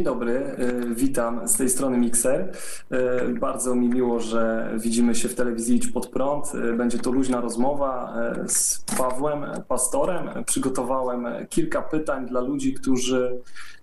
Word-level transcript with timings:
Dzień 0.00 0.04
dobry, 0.04 0.56
y, 0.90 0.94
witam 0.94 1.48
z 1.48 1.56
tej 1.56 1.68
strony 1.68 1.98
Mixer. 1.98 2.52
Y, 2.92 3.34
bardzo 3.34 3.74
mi 3.74 3.88
miło, 3.88 4.20
że 4.20 4.72
widzimy 4.78 5.14
się 5.14 5.28
w 5.28 5.34
telewizji 5.34 5.76
Idź 5.76 5.86
Pod 5.86 6.06
Prąd. 6.06 6.54
Y, 6.54 6.72
będzie 6.72 6.98
to 6.98 7.10
luźna 7.10 7.40
rozmowa 7.40 8.14
z 8.46 8.84
Pawłem, 8.98 9.44
pastorem. 9.68 10.44
Przygotowałem 10.44 11.26
kilka 11.48 11.82
pytań 11.82 12.26
dla 12.26 12.40
ludzi, 12.40 12.74
którzy 12.74 13.40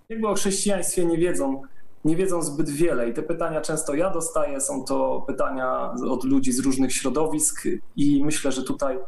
jakby 0.08 0.28
o 0.28 0.34
chrześcijaństwie 0.34 1.04
nie 1.04 1.18
wiedzą, 1.18 1.62
nie 2.04 2.16
wiedzą 2.16 2.42
zbyt 2.42 2.70
wiele 2.70 3.08
i 3.08 3.14
te 3.14 3.22
pytania 3.22 3.60
często 3.60 3.94
ja 3.94 4.10
dostaję. 4.10 4.60
Są 4.60 4.84
to 4.84 5.24
pytania 5.26 5.92
od 6.10 6.24
ludzi 6.24 6.52
z 6.52 6.58
różnych 6.58 6.92
środowisk 6.92 7.62
i 7.96 8.24
myślę, 8.24 8.52
że 8.52 8.62
tutaj 8.62 8.98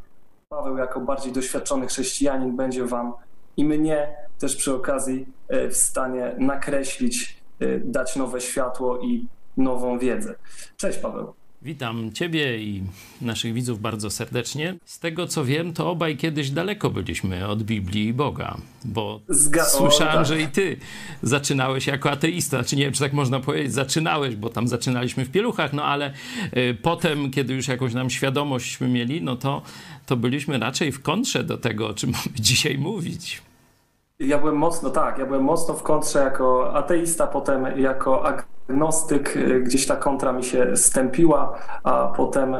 Paweł 0.48 0.77
jako 0.77 1.01
bardziej 1.01 1.32
doświadczony 1.32 1.87
chrześcijanin 1.87 2.56
będzie 2.56 2.84
wam 2.84 3.12
i 3.56 3.65
mnie 3.65 4.30
też 4.41 4.57
przy 4.57 4.75
okazji 4.75 5.27
e, 5.49 5.69
w 5.69 5.77
stanie 5.77 6.33
nakreślić, 6.39 7.37
e, 7.61 7.79
dać 7.79 8.17
nowe 8.17 8.41
światło 8.41 9.01
i 9.01 9.27
nową 9.57 9.99
wiedzę. 9.99 10.35
Cześć 10.77 10.99
Paweł. 10.99 11.33
Witam 11.63 12.13
Ciebie 12.13 12.59
i 12.59 12.83
naszych 13.21 13.55
widzów 13.55 13.80
bardzo 13.80 14.11
serdecznie. 14.11 14.77
Z 14.85 14.99
tego 14.99 15.27
co 15.27 15.45
wiem, 15.45 15.73
to 15.73 15.91
obaj 15.91 16.16
kiedyś 16.16 16.51
daleko 16.51 16.91
byliśmy 16.91 17.49
od 17.49 17.63
Biblii 17.63 18.07
i 18.07 18.13
Boga, 18.13 18.57
bo 18.85 19.21
Zga 19.29 19.65
słyszałem, 19.65 20.15
tak. 20.15 20.27
że 20.27 20.41
i 20.41 20.47
Ty 20.47 20.77
zaczynałeś 21.23 21.87
jako 21.87 22.10
ateista. 22.10 22.57
Znaczy 22.59 22.77
nie 22.77 22.85
wiem, 22.85 22.93
czy 22.93 23.01
tak 23.01 23.13
można 23.13 23.41
powiedzieć, 23.41 23.73
zaczynałeś, 23.73 24.37
bo 24.37 24.49
tam 24.49 24.69
zaczynaliśmy 24.69 25.25
w 25.25 25.30
pieluchach, 25.30 25.73
no 25.73 25.85
ale 25.85 26.13
y, 26.57 26.77
potem, 26.82 27.30
kiedy 27.30 27.54
już 27.54 27.69
jakąś 27.69 27.95
nam 27.95 28.10
świadomość 28.10 28.80
mieli, 28.80 29.23
no 29.23 29.37
to, 29.37 29.63
to 30.07 30.16
byliśmy 30.16 30.59
raczej 30.59 30.93
w 30.93 31.02
kontrze 31.02 31.45
do 31.45 31.59
tego, 31.59 31.88
o 31.88 31.95
czym 31.95 32.10
mamy 32.25 32.38
dzisiaj 32.38 32.79
mówić. 32.79 33.43
Ja 34.21 34.38
byłem 34.38 34.57
mocno, 34.57 34.90
tak, 34.90 35.18
ja 35.18 35.26
byłem 35.26 35.43
mocno 35.43 35.74
w 35.74 35.82
kontrze 35.82 36.18
jako 36.18 36.74
ateista, 36.74 37.26
potem 37.26 37.79
jako 37.79 38.24
agnostyk, 38.68 39.37
y, 39.37 39.60
gdzieś 39.60 39.87
ta 39.87 39.96
kontra 39.96 40.32
mi 40.32 40.45
się 40.45 40.76
stępiła, 40.76 41.59
a 41.82 42.07
potem 42.07 42.57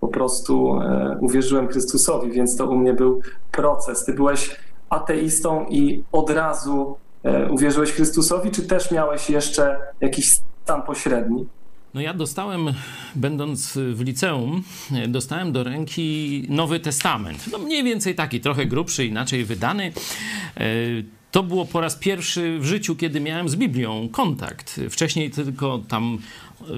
po 0.00 0.08
prostu 0.08 0.80
e, 0.80 1.16
uwierzyłem 1.20 1.68
Chrystusowi, 1.68 2.30
więc 2.30 2.56
to 2.56 2.66
u 2.66 2.74
mnie 2.74 2.94
był 2.94 3.20
proces. 3.50 4.04
Ty 4.04 4.12
byłeś 4.12 4.60
ateistą 4.90 5.66
i 5.68 6.04
od 6.12 6.30
razu 6.30 6.96
e, 7.24 7.50
uwierzyłeś 7.50 7.92
Chrystusowi, 7.92 8.50
czy 8.50 8.62
też 8.62 8.90
miałeś 8.90 9.30
jeszcze 9.30 9.80
jakiś 10.00 10.32
stan 10.62 10.82
pośredni? 10.82 11.46
No 11.94 12.00
ja 12.00 12.14
dostałem, 12.14 12.74
będąc 13.14 13.78
w 13.92 14.00
liceum, 14.00 14.62
dostałem 15.08 15.52
do 15.52 15.64
ręki 15.64 16.44
Nowy 16.48 16.80
Testament. 16.80 17.48
No 17.52 17.58
mniej 17.58 17.84
więcej 17.84 18.14
taki, 18.14 18.40
trochę 18.40 18.66
grubszy, 18.66 19.06
inaczej 19.06 19.44
wydany. 19.44 19.92
E, 20.56 20.64
to 21.30 21.42
było 21.42 21.64
po 21.64 21.80
raz 21.80 21.96
pierwszy 21.96 22.58
w 22.58 22.64
życiu, 22.64 22.96
kiedy 22.96 23.20
miałem 23.20 23.48
z 23.48 23.56
Biblią 23.56 24.08
kontakt. 24.12 24.80
Wcześniej 24.90 25.30
tylko 25.30 25.78
tam, 25.88 26.18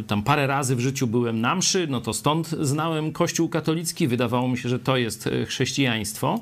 tam 0.07 0.23
parę 0.23 0.47
razy 0.47 0.77
w 0.77 0.81
życiu 0.81 1.07
byłem 1.07 1.41
na 1.41 1.55
mszy, 1.55 1.87
no 1.91 2.01
to 2.01 2.13
stąd 2.13 2.49
znałem 2.49 3.13
Kościół 3.13 3.49
katolicki. 3.49 4.09
Wydawało 4.09 4.49
mi 4.49 4.59
się, 4.59 4.69
że 4.69 4.79
to 4.79 4.97
jest 4.97 5.27
e, 5.27 5.47
chrześcijaństwo. 5.47 6.41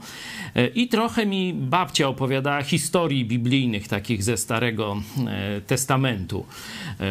E, 0.55 0.67
I 0.67 0.89
trochę 0.89 1.27
mi 1.27 1.55
babcia 1.55 2.09
opowiadała 2.09 2.63
historii 2.63 3.25
biblijnych, 3.25 3.89
takich 3.89 4.23
ze 4.23 4.37
Starego 4.37 5.03
e, 5.27 5.61
Testamentu 5.61 6.47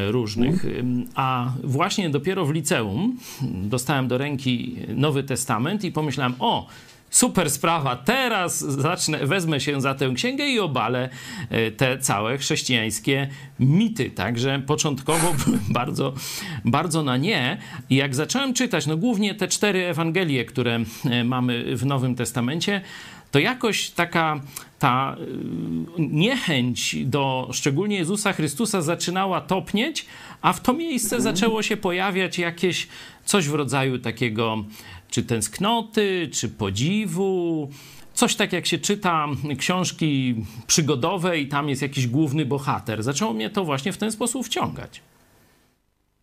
różnych. 0.08 0.66
A 1.16 1.52
właśnie 1.64 2.10
dopiero 2.10 2.46
w 2.46 2.52
liceum 2.52 3.18
dostałem 3.42 4.08
do 4.08 4.18
ręki 4.18 4.76
Nowy 4.96 5.24
Testament 5.24 5.84
i 5.84 5.92
pomyślałem, 5.92 6.34
o, 6.40 6.68
super 7.12 7.52
sprawa, 7.52 7.96
teraz 7.96 8.60
zacznę, 8.60 9.28
wezmę 9.28 9.60
się 9.60 9.82
za 9.82 9.96
tę 9.96 10.12
księgę 10.16 10.50
i 10.50 10.60
obalę 10.60 11.10
e, 11.50 11.72
te 11.72 11.98
całe 11.98 12.38
chrześcijańskie 12.38 13.28
mity. 13.60 14.12
Także 14.12 14.62
początkowo 14.68 15.34
byłem 15.46 15.62
bardzo, 15.70 16.14
bardzo 16.66 17.04
na 17.04 17.18
nie. 17.18 17.58
I 17.90 17.96
jak 17.96 18.16
zacząłem 18.16 18.54
czytać, 18.54 18.88
no 18.88 18.98
głównie 18.98 19.36
te 19.36 19.48
cztery 19.48 19.86
Ewangelie, 19.86 20.46
które 20.46 20.80
e, 21.06 21.24
mamy 21.24 21.78
w 21.78 21.86
Nowym 21.86 22.16
Testamencie, 22.16 22.82
to 23.32 23.40
jakoś 23.40 23.90
taka 23.90 24.42
ta 24.80 25.16
e, 25.20 25.26
niechęć 26.00 26.96
do 27.06 27.50
szczególnie 27.52 27.96
Jezusa 27.96 28.34
Chrystusa 28.34 28.82
zaczynała 28.82 29.42
topnieć, 29.42 30.06
a 30.42 30.54
w 30.54 30.62
to 30.62 30.74
miejsce 30.74 31.22
zaczęło 31.22 31.64
się 31.64 31.78
pojawiać 31.78 32.40
jakieś 32.40 32.88
coś 33.26 33.48
w 33.48 33.54
rodzaju 33.54 34.00
takiego 34.00 34.64
czy 35.12 35.24
tęsknoty, 35.24 36.30
czy 36.32 36.50
podziwu. 36.50 37.70
Coś 38.14 38.36
tak 38.36 38.54
jak 38.54 38.66
się 38.66 38.78
czyta 38.78 39.28
książki 39.58 40.36
przygodowe 40.68 41.38
i 41.38 41.48
tam 41.48 41.70
jest 41.70 41.82
jakiś 41.82 42.08
główny 42.08 42.46
bohater. 42.46 43.04
Zaczęło 43.04 43.34
mnie 43.34 43.50
to 43.50 43.66
właśnie 43.66 43.94
w 43.94 43.98
ten 43.98 44.12
sposób 44.12 44.46
wciągać. 44.46 45.02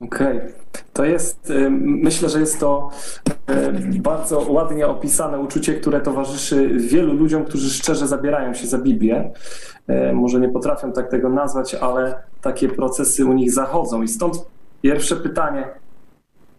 Okej, 0.00 0.36
okay. 0.36 0.52
to 0.92 1.04
jest, 1.04 1.50
y, 1.50 1.70
myślę, 1.70 2.28
że 2.28 2.40
jest 2.40 2.60
to 2.60 2.90
y, 3.50 3.98
bardzo 4.00 4.40
ładnie 4.40 4.86
opisane 4.86 5.38
uczucie, 5.38 5.74
które 5.74 6.00
towarzyszy 6.00 6.68
wielu 6.68 7.14
ludziom, 7.14 7.44
którzy 7.44 7.70
szczerze 7.70 8.08
zabierają 8.08 8.54
się 8.54 8.66
za 8.66 8.78
Biblię. 8.78 9.30
Y, 9.90 10.12
może 10.12 10.40
nie 10.40 10.48
potrafią 10.48 10.92
tak 10.92 11.10
tego 11.10 11.28
nazwać, 11.28 11.74
ale 11.74 12.22
takie 12.40 12.68
procesy 12.68 13.26
u 13.26 13.32
nich 13.32 13.52
zachodzą. 13.52 14.02
I 14.02 14.08
stąd 14.08 14.44
pierwsze 14.82 15.16
pytanie, 15.16 15.68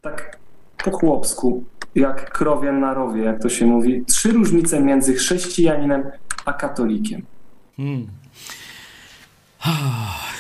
tak 0.02 0.38
po 0.84 0.92
chłopsku, 0.92 1.64
jak 1.96 2.32
krowie 2.32 2.72
na 2.72 2.94
rowie, 2.94 3.24
jak 3.24 3.42
to 3.42 3.50
się 3.50 3.66
mówi. 3.66 4.06
Trzy 4.06 4.32
różnice 4.32 4.82
między 4.82 5.14
chrześcijaninem 5.14 6.04
a 6.46 6.54
katolikiem. 6.54 7.22
Hmm. 7.78 8.08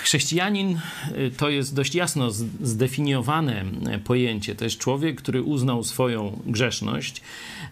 Chrześcijanin 0.09 0.79
y, 1.17 1.31
to 1.37 1.49
jest 1.49 1.75
dość 1.75 1.95
jasno 1.95 2.31
zdefiniowane 2.61 3.65
y, 3.95 3.99
pojęcie. 3.99 4.55
To 4.55 4.63
jest 4.63 4.77
człowiek, 4.77 5.21
który 5.21 5.43
uznał 5.43 5.83
swoją 5.83 6.39
grzeszność. 6.45 7.21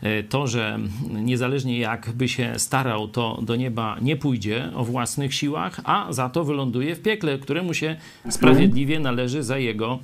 Y, 0.03 0.24
to, 0.30 0.48
że 0.48 0.80
niezależnie 1.09 1.80
jak 1.80 2.12
by 2.12 2.28
się 2.28 2.53
starał, 2.58 3.08
to 3.08 3.40
do 3.42 3.56
nieba 3.56 3.98
nie 4.02 4.16
pójdzie 4.16 4.70
o 4.75 4.86
własnych 4.86 5.34
siłach, 5.34 5.81
a 5.84 6.14
za 6.14 6.30
to 6.30 6.44
wyląduje 6.44 6.96
w 6.96 7.02
piekle, 7.02 7.40
któremu 7.40 7.74
się 7.74 7.96
sprawiedliwie 8.30 9.00
należy 9.00 9.44
za 9.44 9.58
jego 9.58 10.00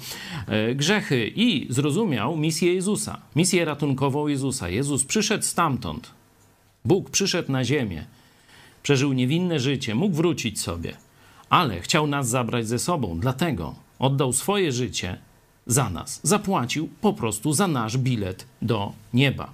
grzechy. 0.76 1.32
I 1.36 1.68
zrozumiał 1.70 2.38
misję 2.38 2.74
Jezusa, 2.74 3.22
misję 3.36 3.66
ratunkową 3.66 4.28
Jezusa. 4.28 4.70
Jezus 4.70 5.04
przyszedł 5.04 5.44
stamtąd. 5.44 6.12
Bóg 6.86 7.10
przyszedł 7.10 7.52
na 7.52 7.64
ziemię, 7.64 8.06
przeżył 8.84 9.14
niewinne 9.14 9.60
życie, 9.60 9.96
mógł 9.96 10.16
wrócić 10.16 10.62
sobie 10.62 10.94
ale 11.54 11.82
chciał 11.82 12.08
nas 12.08 12.30
zabrać 12.30 12.68
ze 12.68 12.80
sobą, 12.80 13.20
dlatego 13.20 13.76
oddał 14.00 14.34
swoje 14.34 14.72
życie 14.72 15.18
za 15.68 15.90
nas. 15.90 16.20
Zapłacił 16.24 16.90
po 17.02 17.14
prostu 17.14 17.54
za 17.54 17.68
nasz 17.68 17.98
bilet 17.98 18.46
do 18.62 18.94
nieba. 19.14 19.52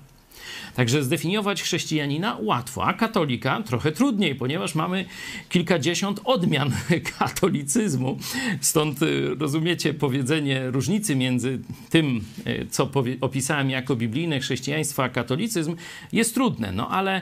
Także 0.75 1.03
zdefiniować 1.03 1.63
chrześcijanina 1.63 2.37
łatwo, 2.41 2.85
a 2.85 2.93
katolika 2.93 3.61
trochę 3.63 3.91
trudniej, 3.91 4.35
ponieważ 4.35 4.75
mamy 4.75 5.05
kilkadziesiąt 5.49 6.21
odmian 6.23 6.71
katolicyzmu. 7.19 8.17
Stąd 8.61 9.01
y, 9.01 9.35
rozumiecie 9.39 9.93
powiedzenie 9.93 10.71
różnicy 10.71 11.15
między 11.15 11.59
tym, 11.89 12.23
y, 12.47 12.67
co 12.71 12.91
opisałem 13.21 13.69
jako 13.69 13.95
biblijne 13.95 14.39
chrześcijaństwo, 14.39 15.03
a 15.03 15.09
katolicyzm 15.09 15.75
jest 16.11 16.33
trudne. 16.33 16.71
No 16.71 16.89
ale 16.89 17.21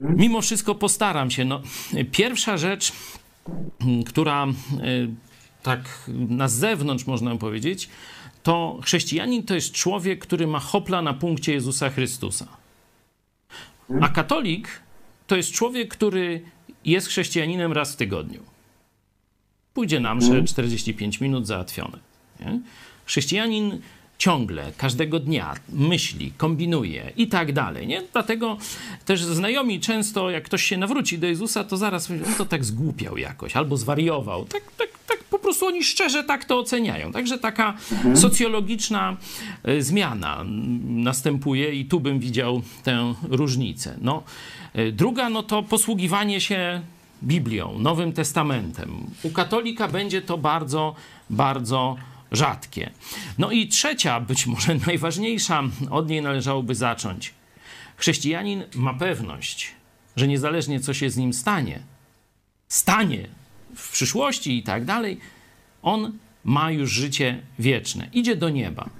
mimo 0.00 0.40
wszystko 0.40 0.74
postaram 0.74 1.30
się. 1.30 1.44
No, 1.44 1.62
pierwsza 2.12 2.56
rzecz, 2.56 2.92
która 4.06 4.46
e, 4.46 4.52
tak 5.62 6.10
na 6.28 6.48
zewnątrz 6.48 7.06
można 7.06 7.36
powiedzieć, 7.36 7.88
to 8.42 8.80
chrześcijanin 8.84 9.42
to 9.42 9.54
jest 9.54 9.72
człowiek, 9.72 10.20
który 10.20 10.46
ma 10.46 10.60
hopla 10.60 11.02
na 11.02 11.14
punkcie 11.14 11.52
Jezusa 11.52 11.90
Chrystusa. 11.90 12.46
A 14.00 14.08
katolik 14.08 14.68
to 15.26 15.36
jest 15.36 15.52
człowiek, 15.52 15.88
który 15.88 16.42
jest 16.84 17.06
chrześcijaninem 17.06 17.72
raz 17.72 17.92
w 17.92 17.96
tygodniu. 17.96 18.40
Pójdzie 19.74 20.00
na 20.00 20.14
mszę 20.14 20.44
45 20.44 21.20
minut 21.20 21.46
załatwione. 21.46 21.98
Nie? 22.40 22.60
Chrześcijanin 23.04 23.80
ciągle, 24.22 24.72
każdego 24.76 25.20
dnia 25.20 25.54
myśli, 25.68 26.32
kombinuje 26.36 27.12
i 27.16 27.28
tak 27.28 27.52
dalej. 27.52 27.86
Nie? 27.86 28.02
Dlatego 28.12 28.56
też 29.04 29.22
znajomi 29.22 29.80
często, 29.80 30.30
jak 30.30 30.44
ktoś 30.44 30.62
się 30.62 30.76
nawróci 30.76 31.18
do 31.18 31.26
Jezusa, 31.26 31.64
to 31.64 31.76
zaraz 31.76 32.10
mówią, 32.10 32.24
no 32.28 32.34
to 32.38 32.46
tak 32.46 32.64
zgłupiał 32.64 33.18
jakoś, 33.18 33.56
albo 33.56 33.76
zwariował. 33.76 34.44
Tak, 34.44 34.62
tak, 34.78 34.88
tak 35.06 35.24
po 35.24 35.38
prostu 35.38 35.66
oni 35.66 35.84
szczerze 35.84 36.24
tak 36.24 36.44
to 36.44 36.58
oceniają. 36.58 37.12
Także 37.12 37.38
taka 37.38 37.74
mhm. 37.92 38.16
socjologiczna 38.16 39.16
e, 39.64 39.82
zmiana 39.82 40.44
następuje 40.84 41.74
i 41.74 41.84
tu 41.84 42.00
bym 42.00 42.18
widział 42.18 42.62
tę 42.82 43.14
różnicę. 43.28 43.96
No, 44.00 44.22
e, 44.74 44.92
druga, 44.92 45.30
no 45.30 45.42
to 45.42 45.62
posługiwanie 45.62 46.40
się 46.40 46.82
Biblią, 47.22 47.78
Nowym 47.78 48.12
Testamentem. 48.12 49.06
U 49.22 49.30
katolika 49.30 49.88
będzie 49.88 50.22
to 50.22 50.38
bardzo, 50.38 50.94
bardzo 51.30 51.96
rzadkie. 52.32 52.90
No 53.38 53.50
i 53.50 53.68
trzecia, 53.68 54.20
być 54.20 54.46
może 54.46 54.74
najważniejsza, 54.86 55.62
od 55.90 56.08
niej 56.08 56.22
należałoby 56.22 56.74
zacząć. 56.74 57.34
Chrześcijanin 57.96 58.64
ma 58.74 58.94
pewność, 58.94 59.72
że 60.16 60.28
niezależnie 60.28 60.80
co 60.80 60.94
się 60.94 61.10
z 61.10 61.16
nim 61.16 61.32
stanie, 61.32 61.82
stanie 62.68 63.28
w 63.76 63.92
przyszłości 63.92 64.58
i 64.58 64.62
tak 64.62 64.84
dalej, 64.84 65.20
on 65.82 66.12
ma 66.44 66.70
już 66.70 66.90
życie 66.90 67.42
wieczne. 67.58 68.08
Idzie 68.12 68.36
do 68.36 68.50
nieba. 68.50 68.90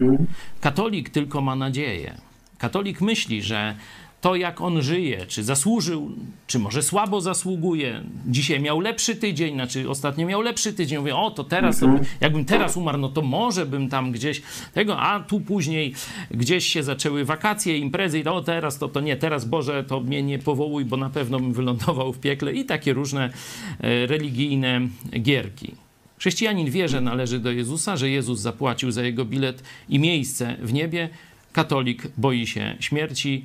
Katolik 0.61 1.11
tylko 1.11 1.41
ma 1.41 1.57
nadzieję. 1.57 2.19
Katolik 2.59 3.01
myśli, 3.01 3.43
że 3.43 3.77
to, 4.23 4.37
jak 4.37 4.61
on 4.61 4.83
żyje, 4.83 5.27
czy 5.27 5.45
zasłużył, 5.45 6.11
czy 6.47 6.59
może 6.59 6.83
słabo 6.83 7.21
zasługuje. 7.21 8.03
Dzisiaj 8.27 8.61
miał 8.61 8.81
lepszy 8.81 9.17
tydzień, 9.17 9.55
znaczy 9.55 9.91
ostatnio 9.91 10.27
miał 10.27 10.41
lepszy 10.41 10.73
tydzień. 10.73 10.99
Mówię, 10.99 11.17
o, 11.17 11.31
to 11.31 11.45
teraz, 11.45 11.81
to, 11.81 11.87
jakbym 12.21 12.45
teraz 12.45 12.77
umarł, 12.77 12.99
no 12.99 13.09
to 13.09 13.23
może 13.23 13.67
bym 13.67 13.89
tam 13.89 14.13
gdzieś 14.13 14.43
tego, 14.75 15.01
a 15.01 15.21
tu 15.21 15.41
później 15.41 15.95
gdzieś 16.31 16.67
się 16.67 16.83
zaczęły 16.83 17.25
wakacje, 17.25 17.79
imprezy 17.79 18.19
i 18.19 18.25
o, 18.25 18.43
teraz 18.43 18.79
to, 18.79 18.89
to 18.89 19.01
nie, 19.01 19.17
teraz 19.17 19.45
Boże, 19.45 19.85
to 19.85 20.01
mnie 20.01 20.23
nie 20.23 20.39
powołuj, 20.39 20.85
bo 20.85 20.97
na 20.97 21.11
pewno 21.11 21.41
bym 21.41 21.53
wylądował 21.53 22.13
w 22.13 22.19
piekle 22.19 22.53
i 22.53 22.65
takie 22.65 22.93
różne 22.93 23.31
e, 23.81 24.07
religijne 24.07 24.81
gierki. 25.21 25.75
Chrześcijanin 26.19 26.71
wie, 26.71 26.89
że 26.89 27.01
należy 27.01 27.39
do 27.39 27.51
Jezusa, 27.51 27.97
że 27.97 28.11
Jezus 28.11 28.41
zapłacił 28.41 28.91
za 28.91 29.03
jego 29.03 29.25
bilet 29.25 29.63
i 29.89 29.99
miejsce 29.99 30.57
w 30.61 30.73
niebie. 30.73 31.09
Katolik 31.53 32.09
boi 32.17 32.47
się 32.47 32.77
śmierci, 32.81 33.45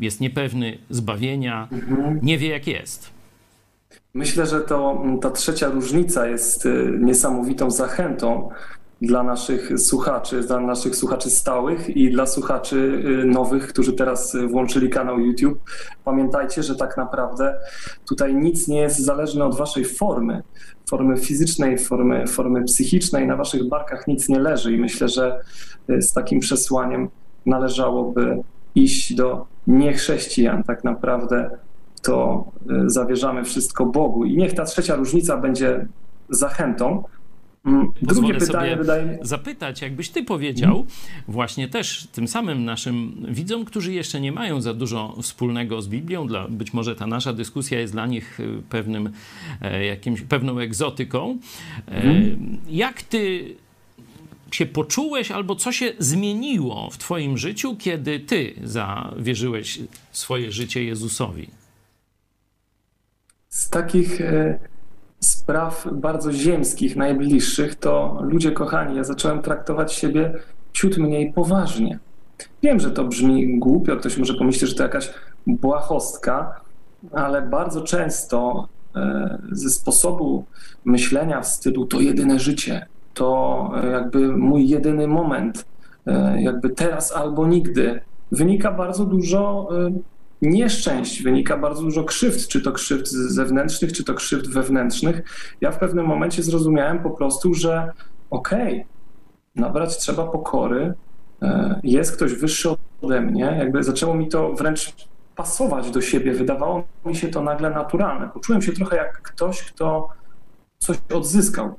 jest 0.00 0.20
niepewny 0.20 0.78
zbawienia, 0.90 1.68
nie 2.22 2.38
wie 2.38 2.48
jak 2.48 2.66
jest. 2.66 3.10
Myślę, 4.14 4.46
że 4.46 4.60
to 4.60 5.02
ta 5.20 5.30
trzecia 5.30 5.68
różnica 5.68 6.26
jest 6.26 6.66
y, 6.66 6.98
niesamowitą 7.00 7.70
zachętą 7.70 8.48
dla 9.02 9.22
naszych 9.22 9.80
słuchaczy, 9.80 10.40
dla 10.40 10.60
naszych 10.60 10.96
słuchaczy 10.96 11.30
stałych 11.30 11.96
i 11.96 12.10
dla 12.10 12.26
słuchaczy 12.26 13.02
y, 13.22 13.24
nowych, 13.24 13.66
którzy 13.68 13.92
teraz 13.92 14.36
włączyli 14.50 14.90
kanał 14.90 15.20
YouTube. 15.20 15.58
Pamiętajcie, 16.04 16.62
że 16.62 16.76
tak 16.76 16.96
naprawdę 16.96 17.56
tutaj 18.08 18.34
nic 18.34 18.68
nie 18.68 18.80
jest 18.80 18.98
zależne 18.98 19.44
od 19.44 19.56
waszej 19.56 19.84
formy, 19.84 20.42
formy 20.88 21.16
fizycznej, 21.16 21.78
formy, 21.78 22.26
formy 22.26 22.64
psychicznej. 22.64 23.26
Na 23.26 23.36
waszych 23.36 23.68
barkach 23.68 24.06
nic 24.06 24.28
nie 24.28 24.38
leży 24.38 24.72
i 24.72 24.78
myślę, 24.78 25.08
że 25.08 25.40
y, 25.90 26.02
z 26.02 26.12
takim 26.12 26.40
przesłaniem 26.40 27.08
należałoby 27.46 28.42
iść 28.74 29.14
do 29.14 29.46
niechrześcijan. 29.66 30.62
Tak 30.62 30.84
naprawdę 30.84 31.50
to 32.02 32.44
y, 32.70 32.90
zawierzamy 32.90 33.44
wszystko 33.44 33.86
Bogu. 33.86 34.24
I 34.24 34.36
niech 34.36 34.54
ta 34.54 34.64
trzecia 34.64 34.96
różnica 34.96 35.36
będzie 35.36 35.86
zachętą. 36.28 37.04
Mm, 37.66 37.92
drugie 38.02 38.34
pytanie 38.34 38.76
wydaje 38.76 39.18
zapytać, 39.22 39.82
jakbyś 39.82 40.10
ty 40.10 40.22
powiedział, 40.22 40.70
hmm. 40.70 40.86
właśnie 41.28 41.68
też 41.68 42.08
tym 42.12 42.28
samym 42.28 42.64
naszym 42.64 43.26
widzom, 43.28 43.64
którzy 43.64 43.92
jeszcze 43.92 44.20
nie 44.20 44.32
mają 44.32 44.60
za 44.60 44.74
dużo 44.74 45.16
wspólnego 45.22 45.82
z 45.82 45.88
Biblią, 45.88 46.26
dla, 46.26 46.48
być 46.48 46.72
może 46.72 46.96
ta 46.96 47.06
nasza 47.06 47.32
dyskusja 47.32 47.80
jest 47.80 47.92
dla 47.92 48.06
nich 48.06 48.40
y, 48.40 48.62
pewnym, 48.68 49.10
e, 49.60 49.84
jakimś, 49.84 50.20
pewną 50.20 50.58
egzotyką. 50.58 51.38
Hmm. 51.90 52.58
Jak 52.68 53.02
ty 53.02 53.54
się 54.54 54.66
poczułeś, 54.66 55.30
albo 55.30 55.56
co 55.56 55.72
się 55.72 55.92
zmieniło 55.98 56.90
w 56.90 56.98
Twoim 56.98 57.38
życiu, 57.38 57.76
kiedy 57.76 58.20
Ty 58.20 58.54
zawierzyłeś 58.64 59.78
swoje 60.12 60.52
życie 60.52 60.84
Jezusowi? 60.84 61.50
Z 63.48 63.70
takich 63.70 64.20
e, 64.20 64.58
spraw 65.20 65.88
bardzo 65.92 66.32
ziemskich, 66.32 66.96
najbliższych, 66.96 67.74
to 67.74 68.18
ludzie 68.22 68.52
kochani, 68.52 68.96
ja 68.96 69.04
zacząłem 69.04 69.42
traktować 69.42 69.92
siebie 69.92 70.34
ciut 70.72 70.98
mniej 70.98 71.32
poważnie. 71.32 71.98
Wiem, 72.62 72.80
że 72.80 72.90
to 72.90 73.04
brzmi 73.04 73.58
głupio, 73.58 73.96
ktoś 73.96 74.16
może 74.16 74.34
pomyśleć, 74.34 74.70
że 74.70 74.76
to 74.76 74.82
jakaś 74.82 75.10
błahostka, 75.46 76.60
ale 77.12 77.42
bardzo 77.42 77.80
często 77.80 78.68
e, 78.96 79.38
ze 79.52 79.70
sposobu 79.70 80.44
myślenia 80.84 81.40
w 81.40 81.46
stylu 81.46 81.86
to 81.86 82.00
jedyne 82.00 82.38
życie, 82.38 82.86
to 83.14 83.70
e, 83.82 83.86
jakby 83.86 84.36
mój 84.36 84.68
jedyny 84.68 85.08
moment, 85.08 85.66
e, 86.06 86.42
jakby 86.42 86.70
teraz 86.70 87.12
albo 87.12 87.46
nigdy. 87.46 88.00
Wynika 88.32 88.72
bardzo 88.72 89.04
dużo 89.04 89.68
e, 89.86 89.90
nieszczęść, 90.42 91.22
wynika 91.22 91.58
bardzo 91.58 91.82
dużo 91.82 92.04
krzywd, 92.04 92.48
czy 92.48 92.60
to 92.60 92.72
krzywd 92.72 93.08
zewnętrznych, 93.08 93.92
czy 93.92 94.04
to 94.04 94.14
krzywd 94.14 94.48
wewnętrznych. 94.48 95.22
Ja 95.60 95.70
w 95.70 95.78
pewnym 95.78 96.06
momencie 96.06 96.42
zrozumiałem 96.42 96.98
po 96.98 97.10
prostu, 97.10 97.54
że 97.54 97.92
okej, 98.30 98.72
okay, 98.72 98.84
nabrać 99.54 99.98
trzeba 99.98 100.26
pokory, 100.26 100.94
jest 101.82 102.16
ktoś 102.16 102.34
wyższy 102.34 102.68
ode 103.02 103.20
mnie, 103.20 103.56
jakby 103.58 103.82
zaczęło 103.82 104.14
mi 104.14 104.28
to 104.28 104.52
wręcz 104.52 104.94
pasować 105.36 105.90
do 105.90 106.00
siebie, 106.00 106.32
wydawało 106.32 106.84
mi 107.04 107.16
się 107.16 107.28
to 107.28 107.42
nagle 107.42 107.70
naturalne. 107.70 108.28
Poczułem 108.28 108.62
się 108.62 108.72
trochę 108.72 108.96
jak 108.96 109.22
ktoś, 109.22 109.62
kto 109.62 110.08
coś 110.78 110.98
odzyskał 111.14 111.74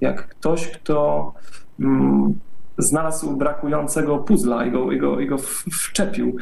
jak 0.00 0.28
ktoś, 0.28 0.68
kto 0.68 1.32
mm, 1.80 2.38
znalazł 2.78 3.36
brakującego 3.36 4.18
puzla 4.18 4.66
i 4.66 4.70
go, 4.70 4.92
i 4.92 4.98
go, 4.98 5.20
i 5.20 5.26
go 5.26 5.36
wczepił. 5.72 6.36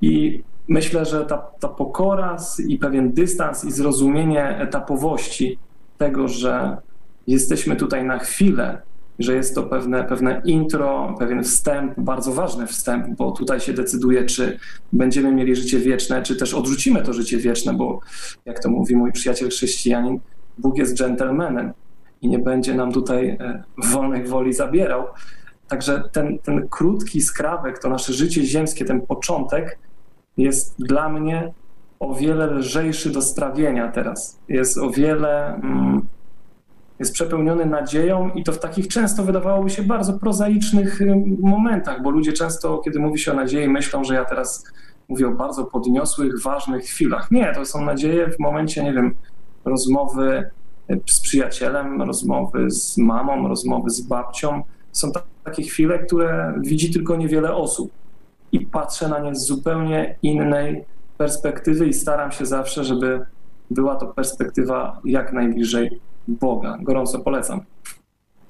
I 0.00 0.42
myślę, 0.68 1.04
że 1.04 1.24
ta, 1.26 1.38
ta 1.38 1.68
pokora 1.68 2.36
i 2.68 2.78
pewien 2.78 3.12
dystans 3.12 3.64
i 3.64 3.72
zrozumienie 3.72 4.58
etapowości 4.58 5.58
tego, 5.98 6.28
że 6.28 6.76
jesteśmy 7.26 7.76
tutaj 7.76 8.04
na 8.04 8.18
chwilę, 8.18 8.82
że 9.18 9.34
jest 9.34 9.54
to 9.54 9.62
pewne, 9.62 10.04
pewne 10.04 10.42
intro, 10.44 11.14
pewien 11.18 11.42
wstęp, 11.42 11.92
bardzo 11.96 12.32
ważny 12.32 12.66
wstęp, 12.66 13.16
bo 13.16 13.32
tutaj 13.32 13.60
się 13.60 13.72
decyduje, 13.72 14.24
czy 14.24 14.58
będziemy 14.92 15.32
mieli 15.32 15.56
życie 15.56 15.78
wieczne, 15.78 16.22
czy 16.22 16.36
też 16.36 16.54
odrzucimy 16.54 17.02
to 17.02 17.12
życie 17.12 17.38
wieczne, 17.38 17.74
bo 17.74 18.00
jak 18.44 18.62
to 18.62 18.70
mówi 18.70 18.96
mój 18.96 19.12
przyjaciel 19.12 19.48
chrześcijanin, 19.48 20.20
Bóg 20.58 20.78
jest 20.78 20.94
dżentelmenem 20.94 21.72
i 22.24 22.28
nie 22.28 22.38
będzie 22.38 22.74
nam 22.74 22.92
tutaj 22.92 23.28
e, 23.28 23.62
wolnej 23.92 24.24
woli 24.24 24.52
zabierał. 24.52 25.04
Także 25.68 26.02
ten, 26.12 26.38
ten 26.38 26.68
krótki 26.68 27.20
skrawek, 27.20 27.78
to 27.78 27.88
nasze 27.88 28.12
życie 28.12 28.44
ziemskie, 28.44 28.84
ten 28.84 29.00
początek 29.00 29.78
jest 30.36 30.74
dla 30.78 31.08
mnie 31.08 31.52
o 32.00 32.14
wiele 32.14 32.46
lżejszy 32.46 33.10
do 33.10 33.22
strawienia 33.22 33.92
teraz. 33.92 34.40
Jest 34.48 34.78
o 34.78 34.90
wiele, 34.90 35.54
mm, 35.54 36.06
jest 36.98 37.14
przepełniony 37.14 37.66
nadzieją 37.66 38.30
i 38.30 38.44
to 38.44 38.52
w 38.52 38.58
takich 38.58 38.88
często 38.88 39.22
wydawałoby 39.22 39.70
się 39.70 39.82
bardzo 39.82 40.12
prozaicznych 40.12 41.00
y, 41.00 41.22
momentach, 41.40 42.02
bo 42.02 42.10
ludzie 42.10 42.32
często, 42.32 42.78
kiedy 42.78 42.98
mówi 42.98 43.18
się 43.18 43.32
o 43.32 43.34
nadziei, 43.34 43.68
myślą, 43.68 44.04
że 44.04 44.14
ja 44.14 44.24
teraz 44.24 44.64
mówię 45.08 45.28
o 45.28 45.30
bardzo 45.30 45.64
podniosłych, 45.64 46.42
ważnych 46.42 46.84
chwilach. 46.84 47.30
Nie, 47.30 47.52
to 47.54 47.64
są 47.64 47.84
nadzieje 47.84 48.30
w 48.30 48.38
momencie, 48.38 48.84
nie 48.84 48.92
wiem, 48.92 49.14
rozmowy 49.64 50.50
z 51.06 51.20
przyjacielem, 51.20 52.02
rozmowy 52.02 52.70
z 52.70 52.98
mamą, 52.98 53.48
rozmowy 53.48 53.90
z 53.90 54.00
babcią. 54.00 54.62
Są 54.92 55.12
takie 55.44 55.62
chwile, 55.62 55.98
które 55.98 56.54
widzi 56.60 56.92
tylko 56.92 57.16
niewiele 57.16 57.54
osób 57.54 57.90
i 58.52 58.60
patrzę 58.60 59.08
na 59.08 59.18
nie 59.18 59.34
z 59.34 59.46
zupełnie 59.46 60.16
innej 60.22 60.84
perspektywy 61.18 61.88
i 61.88 61.92
staram 61.92 62.32
się 62.32 62.46
zawsze, 62.46 62.84
żeby 62.84 63.26
była 63.70 63.96
to 63.96 64.06
perspektywa 64.06 65.00
jak 65.04 65.32
najbliżej 65.32 66.00
Boga. 66.28 66.78
Gorąco 66.82 67.18
polecam. 67.18 67.60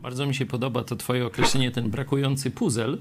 Bardzo 0.00 0.26
mi 0.26 0.34
się 0.34 0.46
podoba 0.46 0.84
to 0.84 0.96
Twoje 0.96 1.26
określenie, 1.26 1.70
ten 1.70 1.90
brakujący 1.90 2.50
puzzle 2.50 2.96